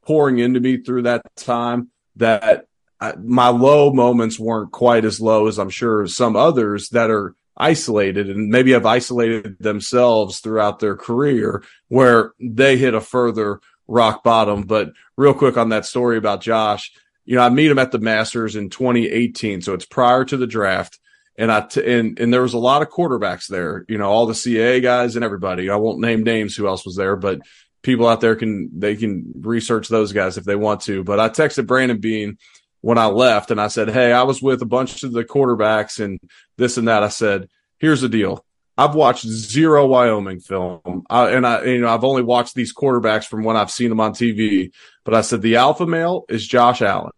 pouring 0.06 0.40
into 0.40 0.60
me 0.60 0.78
through 0.78 1.04
that 1.04 1.22
time 1.36 1.90
that 2.18 2.66
I, 3.00 3.14
my 3.18 3.50
low 3.50 3.92
moments 3.92 4.40
weren't 4.40 4.72
quite 4.72 5.06
as 5.06 5.22
low 5.22 5.48
as 5.48 5.58
I'm 5.58 5.70
sure 5.70 6.08
some 6.08 6.36
others 6.36 6.90
that 6.90 7.10
are 7.10 7.36
isolated 7.58 8.30
and 8.30 8.50
maybe 8.50 8.72
have 8.72 8.86
isolated 8.86 9.58
themselves 9.60 10.40
throughout 10.40 10.80
their 10.80 10.96
career 10.96 11.64
where 11.88 12.34
they 12.40 12.78
hit 12.78 12.94
a 12.94 13.02
further 13.02 13.62
rock 13.88 14.24
bottom. 14.24 14.64
But 14.64 14.92
real 15.18 15.34
quick 15.34 15.58
on 15.58 15.70
that 15.70 15.86
story 15.86 16.18
about 16.18 16.42
Josh, 16.42 16.92
you 17.26 17.36
know, 17.36 17.42
I 17.42 17.50
meet 17.50 17.72
him 17.72 17.80
at 17.80 17.92
the 17.92 18.00
Masters 18.00 18.56
in 18.56 18.70
2018, 18.70 19.62
so 19.62 19.74
it's 19.74 19.86
prior 19.86 20.24
to 20.26 20.38
the 20.38 20.48
draft. 20.48 21.00
And 21.38 21.52
I 21.52 21.62
t- 21.62 21.84
and 21.86 22.18
and 22.18 22.34
there 22.34 22.44
was 22.44 22.54
a 22.54 22.60
lot 22.60 22.82
of 22.82 22.90
quarterbacks 22.90 23.48
there, 23.48 23.84
you 23.90 23.98
know, 23.98 24.10
all 24.10 24.26
the 24.26 24.36
CA 24.36 24.80
guys 24.80 25.16
and 25.16 25.26
everybody. 25.26 25.70
I 25.70 25.76
won't 25.76 26.00
name 26.00 26.24
names 26.24 26.56
who 26.56 26.68
else 26.68 26.86
was 26.86 26.96
there, 26.96 27.18
but 27.18 27.42
people 27.84 28.08
out 28.08 28.22
there 28.22 28.38
can 28.38 28.70
they 28.80 28.96
can 28.96 29.34
research 29.42 29.90
those 29.90 30.14
guys 30.14 30.38
if 30.38 30.46
they 30.46 30.56
want 30.56 30.82
to. 30.82 31.04
But 31.04 31.20
I 31.20 31.28
texted 31.28 31.68
Brandon 31.68 32.00
Beane 32.00 32.38
when 32.80 32.98
I 32.98 33.08
left 33.08 33.52
and 33.52 33.60
I 33.60 33.68
said, 33.68 33.90
Hey, 33.90 34.14
I 34.14 34.24
was 34.24 34.42
with 34.42 34.62
a 34.62 34.66
bunch 34.66 35.04
of 35.04 35.12
the 35.12 35.26
quarterbacks 35.26 36.00
and 36.00 36.20
this 36.56 36.78
and 36.78 36.88
that. 36.88 37.04
I 37.04 37.10
said, 37.10 37.50
Here's 37.80 38.02
the 38.02 38.10
deal. 38.10 38.45
I've 38.78 38.96
watched 38.96 39.26
zero 39.26 39.88
Wyoming 39.88 40.42
film, 40.42 41.06
and 41.10 41.48
I, 41.48 41.64
you 41.64 41.80
know, 41.80 41.88
I've 41.88 42.04
only 42.04 42.24
watched 42.24 42.56
these 42.56 42.74
quarterbacks 42.74 43.26
from 43.26 43.44
when 43.44 43.56
I've 43.56 43.72
seen 43.72 43.90
them 43.90 44.02
on 44.02 44.12
TV. 44.12 44.72
But 45.06 45.14
I 45.14 45.22
said 45.22 45.42
the 45.42 45.56
alpha 45.56 45.86
male 45.86 46.26
is 46.28 46.46
Josh 46.46 46.82
Allen. 46.82 47.12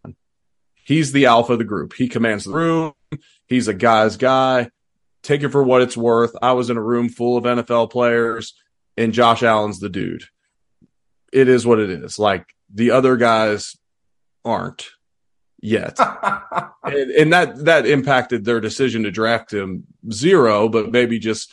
He's 0.76 1.12
the 1.12 1.26
alpha 1.26 1.54
of 1.54 1.60
the 1.60 1.66
group. 1.66 1.94
He 1.94 2.08
commands 2.08 2.46
the 2.46 2.54
room. 2.54 2.94
He's 3.48 3.68
a 3.68 3.74
guy's 3.74 4.18
guy. 4.18 4.70
Take 5.24 5.42
it 5.42 5.50
for 5.50 5.64
what 5.64 5.82
it's 5.82 5.98
worth. 5.98 6.36
I 6.42 6.52
was 6.52 6.70
in 6.70 6.78
a 6.78 6.82
room 6.82 7.10
full 7.10 7.38
of 7.38 7.44
NFL 7.44 7.92
players, 7.92 8.54
and 8.96 9.14
Josh 9.14 9.42
Allen's 9.42 9.80
the 9.80 9.90
dude. 9.90 10.24
It 11.34 11.48
is 11.48 11.66
what 11.66 11.80
it 11.80 11.90
is. 11.90 12.20
Like 12.20 12.46
the 12.74 12.92
other 12.92 13.18
guys 13.18 13.76
aren't 14.46 14.90
yet. 15.60 15.98
and, 16.84 17.12
and, 17.12 17.34
that 17.34 17.66
that 17.66 17.86
impacted 17.86 18.46
their 18.46 18.60
decision 18.60 19.04
to 19.04 19.12
draft 19.12 19.54
him 19.54 19.86
zero, 20.12 20.70
but 20.70 20.92
maybe 20.92 21.20
just 21.20 21.52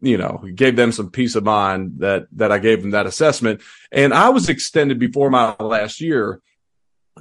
you 0.00 0.16
know 0.16 0.42
gave 0.54 0.76
them 0.76 0.92
some 0.92 1.10
peace 1.10 1.34
of 1.34 1.44
mind 1.44 1.96
that 1.98 2.26
that 2.32 2.52
I 2.52 2.58
gave 2.58 2.82
them 2.82 2.92
that 2.92 3.06
assessment. 3.06 3.60
And 3.92 4.14
I 4.14 4.30
was 4.30 4.48
extended 4.48 4.98
before 4.98 5.30
my 5.30 5.54
last 5.58 6.00
year 6.00 6.40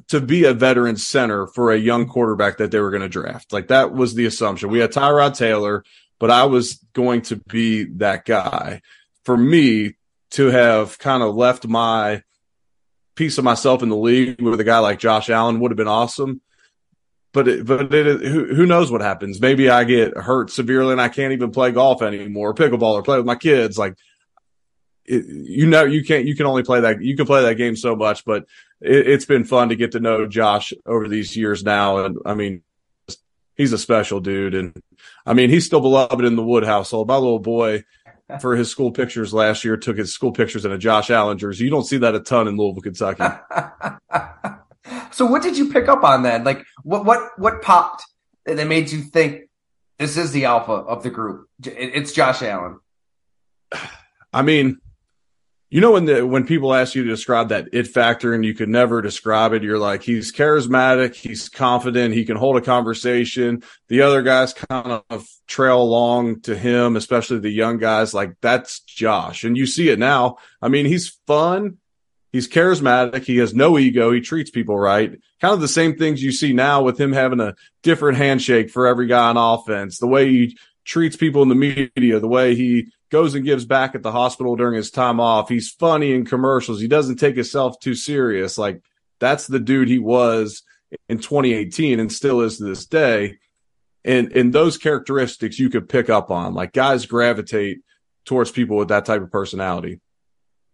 to 0.07 0.21
be 0.21 0.45
a 0.45 0.53
veteran 0.53 0.95
center 0.95 1.47
for 1.47 1.71
a 1.71 1.77
young 1.77 2.07
quarterback 2.07 2.57
that 2.57 2.71
they 2.71 2.79
were 2.79 2.91
going 2.91 3.01
to 3.01 3.09
draft. 3.09 3.51
Like 3.51 3.67
that 3.67 3.93
was 3.93 4.15
the 4.15 4.25
assumption. 4.25 4.69
We 4.69 4.79
had 4.79 4.91
Tyrod 4.91 5.37
Taylor, 5.37 5.83
but 6.19 6.31
I 6.31 6.45
was 6.45 6.75
going 6.93 7.23
to 7.23 7.37
be 7.37 7.85
that 7.97 8.25
guy. 8.25 8.81
For 9.25 9.35
me 9.35 9.95
to 10.31 10.47
have 10.47 10.97
kind 10.97 11.21
of 11.21 11.35
left 11.35 11.67
my 11.67 12.23
piece 13.19 13.37
of 13.37 13.43
myself 13.43 13.83
in 13.83 13.89
the 13.89 13.97
league 13.97 14.41
with 14.41 14.61
a 14.61 14.63
guy 14.63 14.79
like 14.79 14.97
Josh 14.97 15.29
Allen 15.29 15.59
would 15.59 15.71
have 15.71 15.77
been 15.77 15.89
awesome. 15.89 16.39
But 17.33 17.49
it, 17.49 17.65
but 17.65 17.93
it, 17.93 18.21
who, 18.21 18.55
who 18.55 18.65
knows 18.65 18.89
what 18.89 19.01
happens? 19.01 19.41
Maybe 19.41 19.69
I 19.69 19.83
get 19.83 20.15
hurt 20.15 20.49
severely 20.49 20.93
and 20.93 21.01
I 21.01 21.09
can't 21.09 21.33
even 21.33 21.51
play 21.51 21.71
golf 21.71 22.01
anymore, 22.01 22.55
pickleball, 22.55 22.93
or 22.93 23.03
play 23.03 23.17
with 23.17 23.25
my 23.25 23.35
kids. 23.35 23.77
Like, 23.77 23.95
it, 25.03 25.25
you 25.27 25.67
know, 25.67 25.83
you 25.83 26.05
can't. 26.05 26.25
You 26.25 26.33
can 26.33 26.45
only 26.45 26.63
play 26.63 26.79
that. 26.79 27.03
You 27.03 27.17
can 27.17 27.25
play 27.25 27.41
that 27.41 27.55
game 27.55 27.75
so 27.75 27.93
much. 27.93 28.23
But 28.23 28.45
it, 28.79 29.09
it's 29.09 29.25
been 29.25 29.43
fun 29.43 29.67
to 29.67 29.75
get 29.75 29.91
to 29.91 29.99
know 29.99 30.25
Josh 30.25 30.71
over 30.85 31.09
these 31.09 31.35
years 31.35 31.61
now, 31.61 32.05
and 32.05 32.17
I 32.25 32.35
mean, 32.35 32.63
he's 33.55 33.73
a 33.73 33.77
special 33.77 34.21
dude. 34.21 34.55
And 34.55 34.81
I 35.25 35.33
mean, 35.33 35.49
he's 35.49 35.65
still 35.65 35.81
beloved 35.81 36.23
in 36.23 36.37
the 36.37 36.43
Wood 36.43 36.63
household. 36.63 37.09
My 37.09 37.17
little 37.17 37.39
boy 37.39 37.83
for 38.41 38.55
his 38.55 38.69
school 38.69 38.91
pictures 38.91 39.33
last 39.33 39.63
year 39.63 39.75
took 39.77 39.97
his 39.97 40.13
school 40.13 40.31
pictures 40.31 40.65
in 40.65 40.71
a 40.71 40.77
Josh 40.77 41.09
Allen 41.09 41.37
jersey. 41.37 41.63
You 41.63 41.71
don't 41.71 41.85
see 41.85 41.97
that 41.97 42.15
a 42.15 42.19
ton 42.19 42.47
in 42.47 42.57
Louisville, 42.57 42.81
Kentucky. 42.81 43.23
so 45.11 45.25
what 45.25 45.41
did 45.41 45.57
you 45.57 45.71
pick 45.71 45.87
up 45.87 46.03
on 46.03 46.23
that? 46.23 46.43
Like 46.43 46.63
what 46.83 47.05
what 47.05 47.31
what 47.37 47.61
popped 47.61 48.03
that 48.45 48.67
made 48.67 48.91
you 48.91 49.01
think 49.01 49.49
this 49.97 50.15
is 50.17 50.31
the 50.31 50.45
alpha 50.45 50.71
of 50.71 51.03
the 51.03 51.09
group? 51.09 51.47
It's 51.63 52.13
Josh 52.13 52.41
Allen. 52.43 52.79
I 54.33 54.43
mean, 54.43 54.79
you 55.69 55.81
know 55.81 55.91
when 55.91 56.05
the 56.05 56.25
when 56.25 56.47
people 56.47 56.73
ask 56.73 56.95
you 56.95 57.03
to 57.03 57.09
describe 57.09 57.49
that 57.49 57.69
it 57.73 57.87
factor 57.87 58.33
and 58.33 58.43
you 58.43 58.55
could 58.55 58.69
never 58.69 59.01
describe 59.01 59.53
it, 59.53 59.61
you're 59.61 59.77
like 59.77 60.01
he's 60.01 60.31
charismatic, 60.31 61.13
he's 61.13 61.47
confident, 61.47 62.15
he 62.15 62.25
can 62.25 62.37
hold 62.37 62.57
a 62.57 62.61
conversation. 62.61 63.61
The 63.87 64.01
other 64.01 64.23
guys 64.23 64.53
kind 64.53 65.01
of 65.09 65.27
trail 65.47 65.81
along 65.81 66.41
to 66.41 66.57
him, 66.57 66.95
especially 66.95 67.39
the 67.39 67.51
young 67.51 67.77
guys. 67.77 68.13
Like 68.15 68.35
that's 68.41 68.79
Josh, 68.79 69.43
and 69.43 69.55
you 69.55 69.67
see 69.67 69.89
it 69.89 69.99
now. 69.99 70.37
I 70.59 70.69
mean, 70.69 70.87
he's 70.87 71.19
fun, 71.27 71.77
he's 72.31 72.49
charismatic, 72.49 73.25
he 73.25 73.37
has 73.37 73.53
no 73.53 73.77
ego, 73.77 74.11
he 74.11 74.21
treats 74.21 74.49
people 74.49 74.77
right. 74.77 75.11
Kind 75.39 75.53
of 75.53 75.61
the 75.61 75.67
same 75.67 75.97
things 75.97 76.23
you 76.23 76.31
see 76.31 76.51
now 76.51 76.81
with 76.81 76.99
him 76.99 77.13
having 77.13 77.39
a 77.39 77.53
different 77.83 78.17
handshake 78.17 78.71
for 78.71 78.87
every 78.87 79.05
guy 79.05 79.29
on 79.29 79.37
offense, 79.37 79.99
the 79.99 80.07
way 80.07 80.29
he 80.29 80.57
treats 80.83 81.15
people 81.15 81.43
in 81.43 81.49
the 81.49 81.55
media, 81.55 82.19
the 82.19 82.27
way 82.27 82.55
he 82.55 82.91
goes 83.09 83.35
and 83.35 83.45
gives 83.45 83.65
back 83.65 83.95
at 83.95 84.03
the 84.03 84.11
hospital 84.11 84.55
during 84.55 84.75
his 84.75 84.91
time 84.91 85.19
off. 85.19 85.49
He's 85.49 85.69
funny 85.69 86.13
in 86.13 86.25
commercials. 86.25 86.79
He 86.79 86.87
doesn't 86.87 87.17
take 87.17 87.35
himself 87.35 87.79
too 87.79 87.95
serious. 87.95 88.57
Like 88.57 88.81
that's 89.19 89.47
the 89.47 89.59
dude 89.59 89.87
he 89.87 89.99
was 89.99 90.63
in 91.07 91.19
2018 91.19 91.99
and 91.99 92.11
still 92.11 92.41
is 92.41 92.57
to 92.57 92.65
this 92.65 92.85
day. 92.85 93.37
And 94.05 94.31
and 94.31 94.53
those 94.53 94.77
characteristics 94.77 95.59
you 95.59 95.69
could 95.69 95.89
pick 95.89 96.09
up 96.09 96.31
on. 96.31 96.53
Like 96.53 96.73
guys 96.73 97.05
gravitate 97.05 97.79
towards 98.25 98.51
people 98.51 98.77
with 98.77 98.89
that 98.89 99.05
type 99.05 99.21
of 99.21 99.31
personality. 99.31 99.99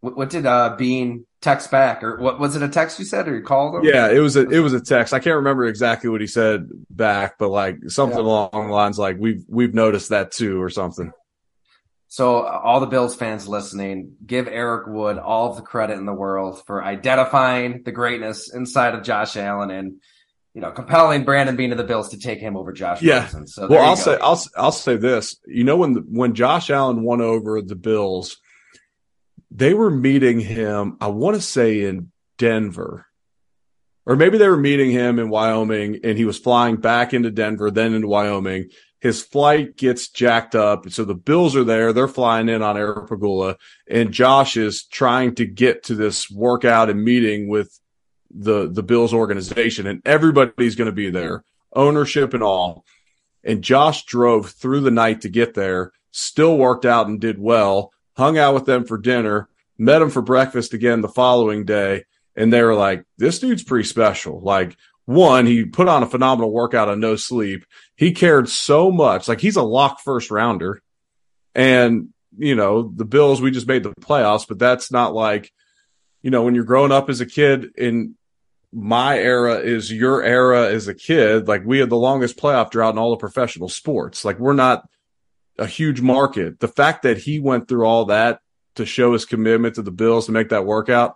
What, 0.02 0.18
what 0.18 0.30
did 0.30 0.46
uh 0.46 0.76
Beane 0.78 1.26
text 1.42 1.72
back, 1.72 2.04
or 2.04 2.18
what 2.18 2.40
was 2.40 2.56
it 2.56 2.62
a 2.62 2.68
text 2.68 3.00
you 3.00 3.06
said, 3.06 3.28
or 3.28 3.36
you 3.36 3.44
called 3.44 3.76
him? 3.76 3.84
Yeah, 3.84 4.10
it 4.10 4.20
was 4.20 4.36
a 4.36 4.48
it 4.50 4.60
was 4.60 4.74
a 4.74 4.82
text. 4.82 5.14
I 5.14 5.20
can't 5.20 5.38
remember 5.38 5.66
exactly 5.66 6.10
what 6.10 6.22
he 6.22 6.28
said 6.28 6.68
back, 6.90 7.38
but 7.38 7.50
like 7.50 7.78
something 7.88 8.18
yeah. 8.18 8.24
along 8.26 8.50
the 8.68 8.74
lines 8.74 9.00
like 9.00 9.18
we've 9.20 9.44
we've 9.48 9.74
noticed 9.74 10.10
that 10.10 10.32
too, 10.32 10.62
or 10.62 10.70
something. 10.70 11.12
So 12.16 12.44
uh, 12.44 12.62
all 12.64 12.80
the 12.80 12.86
Bills 12.86 13.14
fans 13.14 13.46
listening, 13.46 14.16
give 14.26 14.48
Eric 14.48 14.88
Wood 14.88 15.18
all 15.18 15.50
of 15.50 15.58
the 15.58 15.62
credit 15.62 15.98
in 15.98 16.06
the 16.06 16.14
world 16.14 16.66
for 16.66 16.82
identifying 16.82 17.84
the 17.84 17.92
greatness 17.92 18.54
inside 18.54 18.96
of 18.96 19.04
Josh 19.04 19.36
Allen 19.36 19.70
and 19.70 19.98
you 20.54 20.62
know 20.62 20.72
compelling 20.72 21.26
Brandon 21.26 21.58
Beane 21.58 21.74
of 21.74 21.78
the 21.78 21.84
Bills 21.84 22.08
to 22.12 22.18
take 22.18 22.40
him 22.40 22.56
over 22.56 22.72
Josh 22.72 23.02
yeah. 23.02 23.24
Rosen. 23.24 23.48
So 23.48 23.68
well, 23.68 23.84
I'll 23.84 23.98
go. 23.98 24.02
say 24.02 24.18
I'll 24.22 24.42
I'll 24.56 24.72
say 24.72 24.96
this. 24.96 25.36
You 25.46 25.66
know 25.66 25.76
when 25.76 25.92
the, 25.92 26.00
when 26.08 26.36
Josh 26.36 26.70
Allen 26.70 27.04
won 27.04 27.20
over 27.20 27.62
the 27.62 27.76
Bills, 27.76 28.38
they 29.52 29.74
were 29.74 29.92
meeting 29.92 30.40
him. 30.40 30.96
I 31.02 31.08
want 31.08 31.36
to 31.36 31.42
say 31.42 31.84
in 31.84 32.14
Denver, 32.38 33.08
or 34.06 34.16
maybe 34.16 34.38
they 34.38 34.48
were 34.48 34.56
meeting 34.56 34.90
him 34.90 35.20
in 35.20 35.28
Wyoming, 35.28 36.00
and 36.06 36.18
he 36.18 36.24
was 36.24 36.40
flying 36.40 36.78
back 36.78 37.14
into 37.14 37.30
Denver, 37.30 37.72
then 37.72 37.94
into 37.94 38.08
Wyoming 38.08 38.70
his 39.00 39.22
flight 39.22 39.78
gets 39.78 40.10
jacked 40.10 40.56
up. 40.56 40.90
So 40.90 41.06
the 41.06 41.14
Bills 41.14 41.56
are 41.56 41.64
there. 41.64 41.94
They're 41.94 42.08
flying 42.08 42.50
in 42.50 42.62
on 42.62 42.78
Air 42.78 42.96
Pegula 42.96 43.56
and 43.88 44.12
Josh 44.12 44.58
is 44.58 44.84
trying 44.84 45.36
to 45.36 45.46
get 45.46 45.84
to 45.84 45.96
this 45.96 46.30
workout 46.30 46.90
and 46.90 47.04
meeting 47.04 47.48
with 47.48 47.80
the, 48.34 48.70
the 48.72 48.84
Bills 48.84 49.14
organization 49.14 49.88
and 49.88 50.02
everybody's 50.06 50.76
going 50.76 50.88
to 50.88 50.92
be 50.92 51.10
there, 51.10 51.44
ownership 51.74 52.34
and 52.34 52.44
all. 52.44 52.86
And 53.44 53.64
Josh 53.64 54.06
drove 54.06 54.50
through 54.50 54.82
the 54.82 54.92
night 54.92 55.22
to 55.22 55.30
get 55.30 55.54
there, 55.54 55.92
still 56.12 56.58
worked 56.58 56.86
out 56.86 57.08
and 57.08 57.22
did 57.22 57.38
well, 57.38 57.92
hung 58.18 58.38
out 58.38 58.56
with 58.56 58.66
them 58.66 58.86
for 58.86 58.98
dinner, 58.98 59.50
met 59.78 60.00
them 60.00 60.10
for 60.10 60.22
breakfast 60.22 60.74
again 60.74 61.02
the 61.02 61.08
following 61.08 61.64
day. 61.66 62.06
And 62.36 62.52
they 62.52 62.64
were 62.64 62.76
like, 62.76 63.06
this 63.18 63.40
dude's 63.40 63.64
pretty 63.64 63.88
special. 63.88 64.42
Like 64.42 64.76
one, 65.06 65.46
he 65.46 65.66
put 65.66 65.88
on 65.88 66.04
a 66.04 66.08
phenomenal 66.08 66.52
workout 66.52 66.90
on 66.90 67.00
no 67.00 67.16
sleep. 67.16 67.66
He 67.96 68.12
cared 68.12 68.50
so 68.50 68.92
much. 68.92 69.28
Like 69.28 69.40
he's 69.40 69.56
a 69.56 69.64
lock 69.64 70.02
first 70.02 70.32
rounder. 70.32 70.82
And, 71.54 72.10
you 72.38 72.56
know, 72.56 72.92
the 72.94 73.06
Bills, 73.06 73.42
we 73.42 73.52
just 73.52 73.68
made 73.68 73.84
the 73.84 73.94
playoffs, 74.02 74.48
but 74.48 74.60
that's 74.60 74.92
not 74.92 75.14
like, 75.14 75.52
you 76.22 76.32
know, 76.32 76.44
when 76.44 76.56
you're 76.56 76.64
growing 76.64 76.92
up 76.92 77.10
as 77.10 77.22
a 77.22 77.26
kid 77.26 77.72
in 77.78 78.16
my 78.74 79.18
era 79.18 79.60
is 79.60 79.92
your 79.92 80.22
era 80.22 80.70
as 80.70 80.88
a 80.88 80.94
kid. 80.94 81.48
Like 81.48 81.64
we 81.66 81.80
had 81.80 81.90
the 81.90 81.96
longest 81.96 82.38
playoff 82.38 82.72
drought 82.72 82.94
in 82.94 83.00
all 83.00 83.12
the 83.12 83.18
professional 83.18 83.70
sports. 83.70 84.26
Like 84.26 84.40
we're 84.40 84.54
not 84.54 84.90
a 85.58 85.68
huge 85.68 86.02
market. 86.02 86.60
The 86.60 86.68
fact 86.68 87.04
that 87.04 87.18
he 87.18 87.40
went 87.40 87.68
through 87.68 87.86
all 87.86 88.06
that 88.06 88.40
to 88.76 88.86
show 88.86 89.14
his 89.14 89.24
commitment 89.24 89.76
to 89.76 89.82
the 89.82 89.92
Bills 89.92 90.26
to 90.26 90.34
make 90.34 90.50
that 90.50 90.66
workout, 90.66 91.16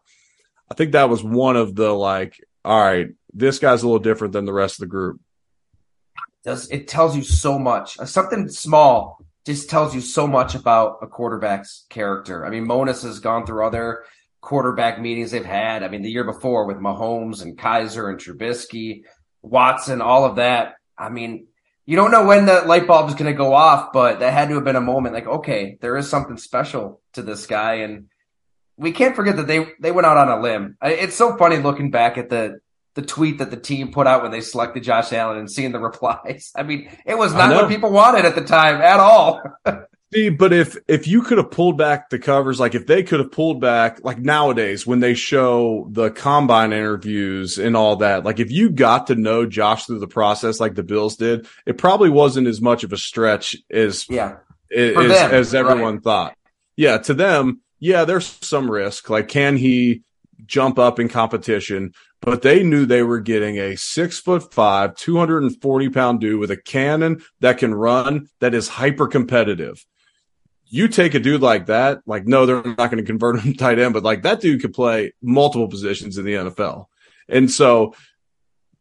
I 0.71 0.75
think 0.75 0.93
that 0.93 1.09
was 1.09 1.23
one 1.23 1.57
of 1.57 1.75
the 1.75 1.91
like, 1.91 2.39
all 2.63 2.79
right, 2.79 3.09
this 3.33 3.59
guy's 3.59 3.83
a 3.83 3.85
little 3.85 3.99
different 3.99 4.33
than 4.33 4.45
the 4.45 4.53
rest 4.53 4.75
of 4.75 4.81
the 4.81 4.87
group. 4.87 5.19
Does 6.43 6.69
it 6.71 6.87
tells 6.87 7.15
you 7.15 7.23
so 7.23 7.59
much? 7.59 7.99
Uh, 7.99 8.05
something 8.05 8.47
small 8.49 9.19
just 9.45 9.69
tells 9.69 9.93
you 9.93 10.01
so 10.01 10.27
much 10.27 10.55
about 10.55 10.99
a 11.01 11.07
quarterback's 11.07 11.85
character. 11.89 12.45
I 12.45 12.49
mean, 12.49 12.65
Monos 12.65 13.03
has 13.03 13.19
gone 13.19 13.45
through 13.45 13.65
other 13.65 14.03
quarterback 14.41 15.01
meetings 15.01 15.31
they've 15.31 15.45
had. 15.45 15.83
I 15.83 15.89
mean, 15.89 16.01
the 16.01 16.11
year 16.11 16.23
before 16.23 16.65
with 16.65 16.77
Mahomes 16.77 17.41
and 17.41 17.57
Kizer 17.57 18.09
and 18.09 18.19
Trubisky, 18.19 19.03
Watson, 19.41 20.01
all 20.01 20.25
of 20.25 20.37
that. 20.37 20.75
I 20.97 21.09
mean, 21.09 21.47
you 21.85 21.95
don't 21.95 22.11
know 22.11 22.25
when 22.25 22.45
the 22.45 22.61
light 22.61 22.87
bulb 22.87 23.09
is 23.09 23.15
going 23.15 23.31
to 23.31 23.37
go 23.37 23.53
off, 23.53 23.91
but 23.91 24.19
that 24.19 24.33
had 24.33 24.49
to 24.49 24.55
have 24.55 24.63
been 24.63 24.75
a 24.75 24.81
moment 24.81 25.15
like, 25.15 25.27
okay, 25.27 25.77
there 25.81 25.97
is 25.97 26.09
something 26.09 26.37
special 26.37 27.01
to 27.13 27.21
this 27.21 27.47
guy. 27.47 27.75
And 27.75 28.09
we 28.77 28.91
can't 28.91 29.15
forget 29.15 29.37
that 29.37 29.47
they, 29.47 29.67
they 29.79 29.91
went 29.91 30.05
out 30.05 30.17
on 30.17 30.29
a 30.29 30.41
limb. 30.41 30.77
It's 30.81 31.15
so 31.15 31.35
funny 31.35 31.57
looking 31.57 31.89
back 31.89 32.17
at 32.17 32.29
the, 32.29 32.59
the 32.99 33.05
tweet 33.05 33.37
that 33.37 33.49
the 33.49 33.57
team 33.57 33.91
put 33.91 34.07
out 34.07 34.23
when 34.23 34.31
they 34.31 34.41
selected 34.41 34.83
Josh 34.83 35.13
Allen 35.13 35.37
and 35.37 35.49
seeing 35.49 35.71
the 35.71 35.79
replies. 35.79 36.51
I 36.55 36.63
mean, 36.63 36.89
it 37.05 37.17
was 37.17 37.33
not 37.33 37.53
what 37.53 37.69
people 37.69 37.91
wanted 37.91 38.25
at 38.25 38.35
the 38.35 38.43
time 38.43 38.81
at 38.81 38.99
all. 38.99 39.41
See, 40.11 40.29
but 40.29 40.51
if 40.51 40.75
if 40.87 41.07
you 41.07 41.21
could 41.21 41.37
have 41.37 41.51
pulled 41.51 41.77
back 41.77 42.09
the 42.09 42.17
covers, 42.17 42.59
like 42.59 42.73
if 42.73 42.87
they 42.87 43.03
could 43.03 43.19
have 43.19 43.31
pulled 43.31 43.61
back, 43.61 44.03
like 44.03 44.17
nowadays 44.17 44.85
when 44.87 45.01
they 45.01 45.13
show 45.13 45.87
the 45.91 46.09
combine 46.09 46.73
interviews 46.73 47.59
and 47.59 47.77
all 47.77 47.97
that, 47.97 48.25
like 48.25 48.39
if 48.39 48.49
you 48.49 48.71
got 48.71 49.07
to 49.07 49.15
know 49.15 49.45
Josh 49.45 49.85
through 49.85 49.99
the 49.99 50.07
process, 50.07 50.59
like 50.59 50.73
the 50.73 50.81
Bills 50.81 51.15
did, 51.15 51.47
it 51.67 51.77
probably 51.77 52.09
wasn't 52.09 52.47
as 52.47 52.59
much 52.59 52.83
of 52.83 52.91
a 52.91 52.97
stretch 52.97 53.55
as 53.69 54.09
yeah 54.09 54.37
as, 54.75 55.11
as 55.11 55.53
everyone 55.53 55.95
right. 55.95 56.03
thought. 56.03 56.37
Yeah, 56.75 56.97
to 56.97 57.13
them, 57.13 57.61
yeah, 57.77 58.05
there's 58.05 58.25
some 58.41 58.69
risk. 58.69 59.11
Like, 59.11 59.27
can 59.27 59.57
he 59.57 60.01
jump 60.49 60.77
up 60.77 60.99
in 60.99 61.07
competition? 61.07 61.93
but 62.21 62.41
they 62.41 62.63
knew 62.63 62.85
they 62.85 63.03
were 63.03 63.19
getting 63.19 63.57
a 63.57 63.75
six 63.75 64.19
foot 64.19 64.53
five, 64.53 64.95
240 64.95 65.89
pound 65.89 66.19
dude 66.19 66.39
with 66.39 66.51
a 66.51 66.57
cannon 66.57 67.21
that 67.39 67.57
can 67.57 67.73
run 67.73 68.29
that 68.39 68.53
is 68.53 68.67
hyper 68.67 69.07
competitive. 69.07 69.85
You 70.65 70.87
take 70.87 71.15
a 71.15 71.19
dude 71.19 71.41
like 71.41 71.67
that, 71.67 71.99
like, 72.05 72.27
no, 72.27 72.45
they're 72.45 72.61
not 72.63 72.77
going 72.77 72.97
to 72.97 73.03
convert 73.03 73.39
him 73.39 73.53
tight 73.53 73.79
end, 73.79 73.93
but 73.93 74.03
like 74.03 74.23
that 74.23 74.41
dude 74.41 74.61
could 74.61 74.73
play 74.73 75.13
multiple 75.21 75.67
positions 75.67 76.17
in 76.17 76.25
the 76.25 76.33
NFL. 76.33 76.85
And 77.27 77.49
so 77.49 77.95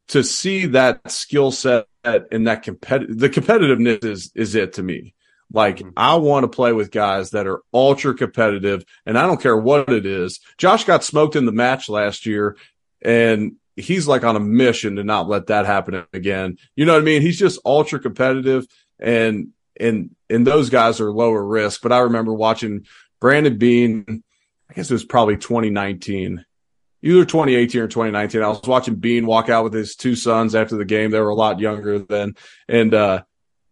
to 0.09 0.23
see 0.25 0.67
that 0.67 1.11
skill 1.11 1.51
set 1.51 1.87
and 2.05 2.47
that 2.47 2.63
competitive, 2.63 3.19
the 3.19 3.31
competitiveness 3.31 4.05
is, 4.05 4.33
is 4.35 4.55
it 4.55 4.75
to 4.75 4.83
me. 4.83 5.15
Like 5.53 5.79
mm-hmm. 5.79 5.91
I 5.97 6.17
want 6.17 6.45
to 6.45 6.49
play 6.49 6.73
with 6.73 6.91
guys 6.91 7.31
that 7.31 7.47
are 7.47 7.63
ultra 7.73 8.15
competitive 8.15 8.85
and 9.07 9.19
I 9.19 9.27
don't 9.27 9.41
care 9.41 9.57
what 9.57 9.89
it 9.89 10.07
is. 10.07 10.41
Josh 10.59 10.85
got 10.85 11.05
smoked 11.05 11.37
in 11.37 11.47
the 11.47 11.53
match 11.53 11.89
last 11.89 12.27
year 12.27 12.57
and 13.03 13.57
he's 13.77 14.07
like 14.07 14.25
on 14.25 14.37
a 14.37 14.41
mission 14.41 14.97
to 14.97 15.05
not 15.05 15.29
let 15.29 15.47
that 15.47 15.67
happen 15.67 16.05
again. 16.13 16.59
You 16.77 16.85
know 16.85 16.95
what 16.95 17.03
I 17.03 17.05
mean? 17.05 17.23
He's 17.23 17.39
just 17.39 17.61
ultra 17.65 17.99
competitive 17.99 18.67
and 18.99 19.49
and 19.79 20.15
and 20.29 20.47
those 20.47 20.71
guys 20.71 21.01
are 21.01 21.13
lower 21.13 21.43
risk. 21.43 21.81
But 21.83 21.93
I 21.93 21.99
remember 22.01 22.35
watching 22.35 22.87
Brandon 23.21 23.57
Beane, 23.57 24.23
I 24.69 24.75
guess 24.75 24.91
it 24.91 24.95
was 24.95 25.05
probably 25.05 25.37
2019, 25.37 26.45
either 27.03 27.25
2018 27.25 27.81
or 27.81 27.89
2019. 27.89 28.43
I 28.43 28.49
was 28.49 28.61
watching 28.65 28.97
Beane 28.97 29.27
walk 29.27 29.49
out 29.49 29.65
with 29.65 29.73
his 29.73 29.97
two 29.97 30.15
sons 30.15 30.55
after 30.55 30.77
the 30.77 30.85
game. 30.85 31.11
They 31.11 31.21
were 31.21 31.31
a 31.31 31.35
lot 31.35 31.61
younger 31.61 32.01
then. 32.01 32.35
And 32.69 32.93
uh 32.93 33.23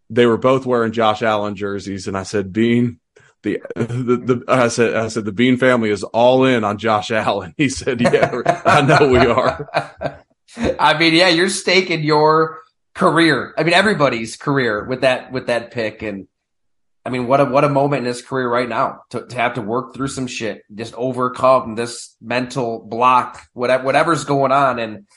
they 0.09 0.25
were 0.25 0.37
both 0.37 0.65
wearing 0.65 0.91
Josh 0.91 1.21
Allen 1.21 1.55
jerseys. 1.55 2.07
And 2.07 2.17
I 2.17 2.23
said, 2.23 2.53
"Beane, 2.53 2.99
the, 3.43 3.61
the, 3.75 4.17
the, 4.17 4.43
I 4.47 4.67
said, 4.67 4.95
I 4.95 5.07
said, 5.07 5.25
the 5.25 5.31
Beane 5.31 5.57
family 5.57 5.89
is 5.89 6.03
all 6.03 6.45
in 6.45 6.63
on 6.63 6.77
Josh 6.77 7.11
Allen. 7.11 7.53
He 7.57 7.69
said, 7.69 8.01
yeah, 8.01 8.41
I 8.65 8.81
know 8.81 9.09
we 9.09 9.19
are. 9.19 10.23
I 10.79 10.97
mean, 10.97 11.13
yeah, 11.13 11.29
you're 11.29 11.49
staking 11.49 12.03
your 12.03 12.59
career. 12.93 13.53
I 13.57 13.63
mean, 13.63 13.73
everybody's 13.73 14.37
career 14.37 14.85
with 14.85 15.01
that, 15.01 15.31
with 15.31 15.47
that 15.47 15.71
pick. 15.71 16.01
And 16.01 16.27
I 17.05 17.09
mean, 17.09 17.27
what 17.27 17.41
a, 17.41 17.45
what 17.45 17.63
a 17.63 17.69
moment 17.69 18.01
in 18.01 18.05
his 18.05 18.21
career 18.21 18.49
right 18.49 18.67
now 18.67 19.03
to, 19.11 19.25
to 19.25 19.35
have 19.35 19.55
to 19.55 19.61
work 19.61 19.93
through 19.93 20.09
some 20.09 20.27
shit, 20.27 20.63
just 20.73 20.93
overcome 20.95 21.75
this 21.75 22.15
mental 22.21 22.79
block, 22.79 23.41
whatever, 23.53 23.83
whatever's 23.83 24.25
going 24.25 24.51
on. 24.51 24.79
And 24.79 25.07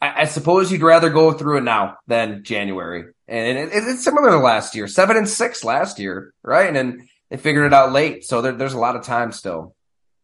I, 0.00 0.22
I 0.22 0.24
suppose 0.26 0.70
you'd 0.70 0.82
rather 0.82 1.10
go 1.10 1.32
through 1.32 1.58
it 1.58 1.64
now 1.64 1.98
than 2.06 2.44
January. 2.44 3.13
And 3.26 3.58
it, 3.58 3.68
it, 3.68 3.84
it's 3.84 4.04
similar 4.04 4.30
to 4.30 4.38
last 4.38 4.74
year, 4.74 4.86
seven 4.86 5.16
and 5.16 5.28
six 5.28 5.64
last 5.64 5.98
year, 5.98 6.34
right? 6.42 6.68
And, 6.68 6.76
and 6.76 7.08
they 7.30 7.36
figured 7.36 7.66
it 7.66 7.72
out 7.72 7.92
late. 7.92 8.24
So 8.24 8.42
there, 8.42 8.52
there's 8.52 8.74
a 8.74 8.78
lot 8.78 8.96
of 8.96 9.04
time 9.04 9.32
still. 9.32 9.74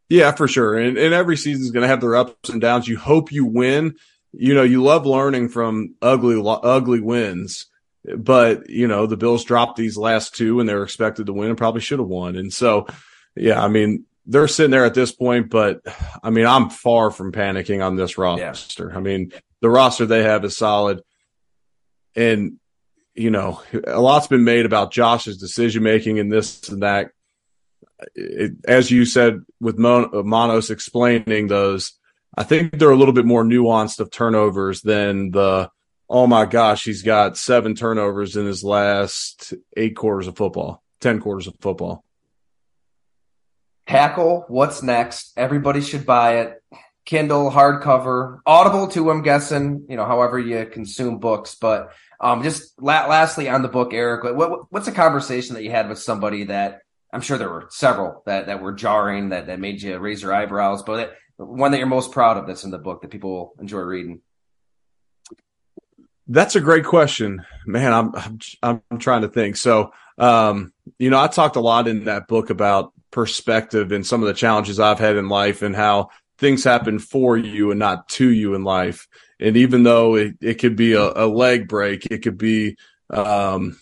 Yeah, 0.08 0.32
for 0.32 0.48
sure. 0.48 0.76
And, 0.76 0.98
and 0.98 1.14
every 1.14 1.36
season 1.36 1.62
is 1.62 1.70
going 1.70 1.82
to 1.82 1.88
have 1.88 2.00
their 2.00 2.16
ups 2.16 2.48
and 2.50 2.60
downs. 2.60 2.88
You 2.88 2.98
hope 2.98 3.32
you 3.32 3.46
win. 3.46 3.94
You 4.32 4.54
know, 4.54 4.62
you 4.62 4.82
love 4.82 5.06
learning 5.06 5.48
from 5.48 5.94
ugly, 6.02 6.40
ugly 6.44 7.00
wins. 7.00 7.66
But, 8.16 8.68
you 8.68 8.86
know, 8.86 9.06
the 9.06 9.16
Bills 9.16 9.44
dropped 9.44 9.76
these 9.76 9.96
last 9.96 10.34
two 10.34 10.60
and 10.60 10.68
they 10.68 10.74
were 10.74 10.84
expected 10.84 11.26
to 11.26 11.32
win 11.32 11.48
and 11.48 11.58
probably 11.58 11.80
should 11.80 11.98
have 11.98 12.08
won. 12.08 12.36
And 12.36 12.52
so, 12.52 12.86
yeah, 13.36 13.62
I 13.62 13.68
mean, 13.68 14.04
they're 14.26 14.48
sitting 14.48 14.70
there 14.70 14.84
at 14.84 14.94
this 14.94 15.12
point, 15.12 15.50
but 15.50 15.80
I 16.22 16.30
mean, 16.30 16.46
I'm 16.46 16.70
far 16.70 17.10
from 17.10 17.32
panicking 17.32 17.84
on 17.84 17.96
this 17.96 18.18
roster. 18.18 18.90
Yeah. 18.90 18.96
I 18.96 19.00
mean, 19.00 19.32
the 19.60 19.70
roster 19.70 20.06
they 20.06 20.22
have 20.22 20.44
is 20.44 20.56
solid. 20.56 21.02
And, 22.14 22.58
you 23.14 23.30
know, 23.30 23.62
a 23.86 24.00
lot's 24.00 24.26
been 24.26 24.44
made 24.44 24.66
about 24.66 24.92
Josh's 24.92 25.38
decision 25.38 25.82
making 25.82 26.18
and 26.18 26.30
this 26.30 26.68
and 26.68 26.82
that. 26.82 27.10
It, 28.14 28.52
as 28.66 28.90
you 28.90 29.04
said 29.04 29.42
with 29.60 29.78
Mon- 29.78 30.10
uh, 30.14 30.22
Monos 30.22 30.70
explaining 30.70 31.48
those, 31.48 31.92
I 32.36 32.44
think 32.44 32.78
they're 32.78 32.90
a 32.90 32.96
little 32.96 33.12
bit 33.12 33.26
more 33.26 33.44
nuanced 33.44 34.00
of 34.00 34.10
turnovers 34.10 34.80
than 34.80 35.32
the, 35.32 35.70
oh 36.08 36.26
my 36.26 36.46
gosh, 36.46 36.84
he's 36.84 37.02
got 37.02 37.36
seven 37.36 37.74
turnovers 37.74 38.36
in 38.36 38.46
his 38.46 38.64
last 38.64 39.52
eight 39.76 39.96
quarters 39.96 40.28
of 40.28 40.36
football, 40.36 40.82
10 41.00 41.20
quarters 41.20 41.46
of 41.46 41.54
football. 41.60 42.04
Tackle, 43.86 44.44
what's 44.48 44.82
next? 44.82 45.32
Everybody 45.36 45.80
should 45.80 46.06
buy 46.06 46.38
it. 46.38 46.62
Kindle, 47.04 47.50
hardcover, 47.50 48.38
Audible 48.46 48.86
too. 48.86 49.10
I'm 49.10 49.22
guessing, 49.22 49.86
you 49.88 49.96
know, 49.96 50.04
however 50.04 50.38
you 50.38 50.64
consume 50.66 51.18
books. 51.18 51.56
But 51.56 51.92
um, 52.20 52.42
just 52.42 52.80
la- 52.80 53.06
lastly 53.06 53.48
on 53.48 53.62
the 53.62 53.68
book, 53.68 53.92
Eric, 53.94 54.24
what, 54.36 54.70
what's 54.70 54.88
a 54.88 54.92
conversation 54.92 55.54
that 55.54 55.64
you 55.64 55.70
had 55.70 55.88
with 55.88 55.98
somebody 55.98 56.44
that 56.44 56.80
I'm 57.12 57.20
sure 57.20 57.38
there 57.38 57.48
were 57.48 57.66
several 57.70 58.22
that 58.26 58.46
that 58.46 58.62
were 58.62 58.72
jarring 58.72 59.30
that 59.30 59.46
that 59.46 59.58
made 59.58 59.82
you 59.82 59.98
raise 59.98 60.22
your 60.22 60.34
eyebrows, 60.34 60.82
but 60.82 61.14
one 61.36 61.72
that 61.72 61.78
you're 61.78 61.86
most 61.86 62.12
proud 62.12 62.36
of 62.36 62.46
that's 62.46 62.64
in 62.64 62.70
the 62.70 62.78
book 62.78 63.02
that 63.02 63.10
people 63.10 63.30
will 63.30 63.54
enjoy 63.58 63.80
reading. 63.80 64.20
That's 66.28 66.54
a 66.54 66.60
great 66.60 66.84
question, 66.84 67.44
man. 67.66 67.92
I'm 67.92 68.14
I'm, 68.62 68.82
I'm 68.90 68.98
trying 68.98 69.22
to 69.22 69.28
think. 69.28 69.56
So, 69.56 69.92
um, 70.18 70.72
you 70.98 71.10
know, 71.10 71.20
I 71.20 71.26
talked 71.26 71.56
a 71.56 71.60
lot 71.60 71.88
in 71.88 72.04
that 72.04 72.28
book 72.28 72.50
about 72.50 72.92
perspective 73.10 73.90
and 73.90 74.06
some 74.06 74.22
of 74.22 74.28
the 74.28 74.34
challenges 74.34 74.78
I've 74.78 75.00
had 75.00 75.16
in 75.16 75.28
life 75.28 75.62
and 75.62 75.74
how 75.74 76.10
things 76.40 76.64
happen 76.64 76.98
for 76.98 77.36
you 77.36 77.70
and 77.70 77.78
not 77.78 78.08
to 78.08 78.28
you 78.28 78.54
in 78.54 78.64
life. 78.64 79.06
And 79.38 79.56
even 79.56 79.84
though 79.84 80.16
it, 80.16 80.34
it 80.40 80.54
could 80.54 80.74
be 80.74 80.94
a, 80.94 81.12
a 81.14 81.26
leg 81.26 81.68
break, 81.68 82.06
it 82.06 82.22
could 82.22 82.38
be 82.38 82.76
um, 83.10 83.78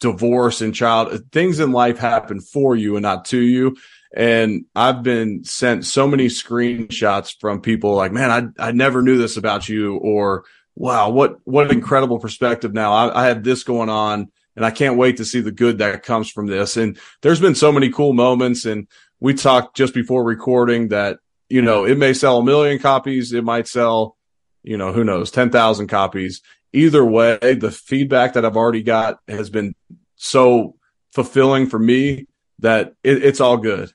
divorce 0.00 0.60
and 0.60 0.74
child 0.74 1.12
things 1.32 1.60
in 1.60 1.70
life 1.70 1.98
happen 1.98 2.40
for 2.40 2.74
you 2.74 2.96
and 2.96 3.02
not 3.02 3.26
to 3.26 3.38
you. 3.38 3.76
And 4.14 4.64
I've 4.74 5.02
been 5.02 5.44
sent 5.44 5.86
so 5.86 6.08
many 6.08 6.26
screenshots 6.26 7.36
from 7.40 7.60
people 7.60 7.94
like, 7.94 8.12
man, 8.12 8.54
I, 8.58 8.68
I 8.68 8.72
never 8.72 9.02
knew 9.02 9.18
this 9.18 9.36
about 9.36 9.68
you 9.68 9.96
or 9.96 10.44
wow, 10.74 11.10
what, 11.10 11.36
what 11.44 11.66
an 11.66 11.72
incredible 11.72 12.18
perspective 12.18 12.72
now. 12.72 12.92
I, 12.92 13.22
I 13.22 13.26
have 13.28 13.44
this 13.44 13.62
going 13.62 13.88
on 13.88 14.32
and 14.56 14.64
I 14.64 14.70
can't 14.70 14.96
wait 14.96 15.18
to 15.18 15.24
see 15.24 15.40
the 15.40 15.52
good 15.52 15.78
that 15.78 16.02
comes 16.02 16.30
from 16.30 16.46
this. 16.46 16.76
And 16.76 16.98
there's 17.22 17.40
been 17.40 17.54
so 17.54 17.70
many 17.70 17.90
cool 17.90 18.14
moments. 18.14 18.64
And 18.64 18.88
we 19.20 19.34
talked 19.34 19.76
just 19.76 19.94
before 19.94 20.24
recording 20.24 20.88
that 20.88 21.18
you 21.50 21.60
know, 21.60 21.84
it 21.84 21.98
may 21.98 22.14
sell 22.14 22.38
a 22.38 22.44
million 22.44 22.78
copies. 22.78 23.32
It 23.32 23.44
might 23.44 23.68
sell, 23.68 24.16
you 24.62 24.76
know, 24.76 24.92
who 24.92 25.04
knows, 25.04 25.30
10,000 25.32 25.88
copies. 25.88 26.40
Either 26.72 27.04
way, 27.04 27.38
the 27.40 27.72
feedback 27.72 28.34
that 28.34 28.44
I've 28.44 28.56
already 28.56 28.84
got 28.84 29.18
has 29.26 29.50
been 29.50 29.74
so 30.14 30.76
fulfilling 31.12 31.66
for 31.66 31.78
me 31.78 32.28
that 32.60 32.94
it, 33.02 33.24
it's 33.24 33.40
all 33.40 33.56
good. 33.56 33.92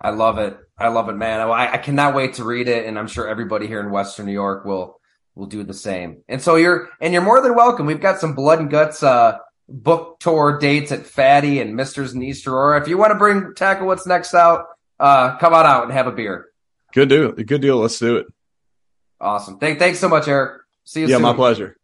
I 0.00 0.10
love 0.10 0.38
it. 0.38 0.58
I 0.76 0.88
love 0.88 1.08
it, 1.08 1.14
man. 1.14 1.40
I, 1.40 1.74
I 1.74 1.78
cannot 1.78 2.16
wait 2.16 2.34
to 2.34 2.44
read 2.44 2.66
it. 2.66 2.86
And 2.86 2.98
I'm 2.98 3.06
sure 3.06 3.28
everybody 3.28 3.68
here 3.68 3.80
in 3.80 3.90
Western 3.90 4.26
New 4.26 4.32
York 4.32 4.64
will, 4.64 5.00
will 5.36 5.46
do 5.46 5.62
the 5.62 5.72
same. 5.72 6.22
And 6.28 6.42
so 6.42 6.56
you're, 6.56 6.90
and 7.00 7.12
you're 7.12 7.22
more 7.22 7.40
than 7.40 7.54
welcome. 7.54 7.86
We've 7.86 8.00
got 8.00 8.18
some 8.18 8.34
blood 8.34 8.58
and 8.58 8.70
guts, 8.70 9.04
uh, 9.04 9.38
book 9.68 10.18
tour 10.18 10.58
dates 10.58 10.90
at 10.90 11.06
Fatty 11.06 11.60
and 11.60 11.76
Mister's 11.76 12.12
in 12.12 12.22
East 12.22 12.46
Aurora. 12.46 12.82
If 12.82 12.88
you 12.88 12.98
want 12.98 13.12
to 13.12 13.18
bring 13.18 13.54
tackle 13.54 13.86
what's 13.86 14.06
next 14.06 14.34
out, 14.34 14.66
uh, 14.98 15.36
come 15.38 15.54
on 15.54 15.66
out 15.66 15.84
and 15.84 15.92
have 15.92 16.06
a 16.06 16.12
beer. 16.12 16.46
Good 16.92 17.08
deal. 17.08 17.32
Good 17.32 17.60
deal. 17.60 17.78
Let's 17.78 17.98
do 17.98 18.16
it. 18.16 18.26
Awesome. 19.20 19.58
Thank, 19.58 19.78
thanks 19.78 19.98
so 19.98 20.08
much, 20.08 20.28
Eric. 20.28 20.62
See 20.84 21.00
you 21.00 21.06
yeah, 21.06 21.16
soon. 21.16 21.22
my 21.22 21.34
pleasure. 21.34 21.76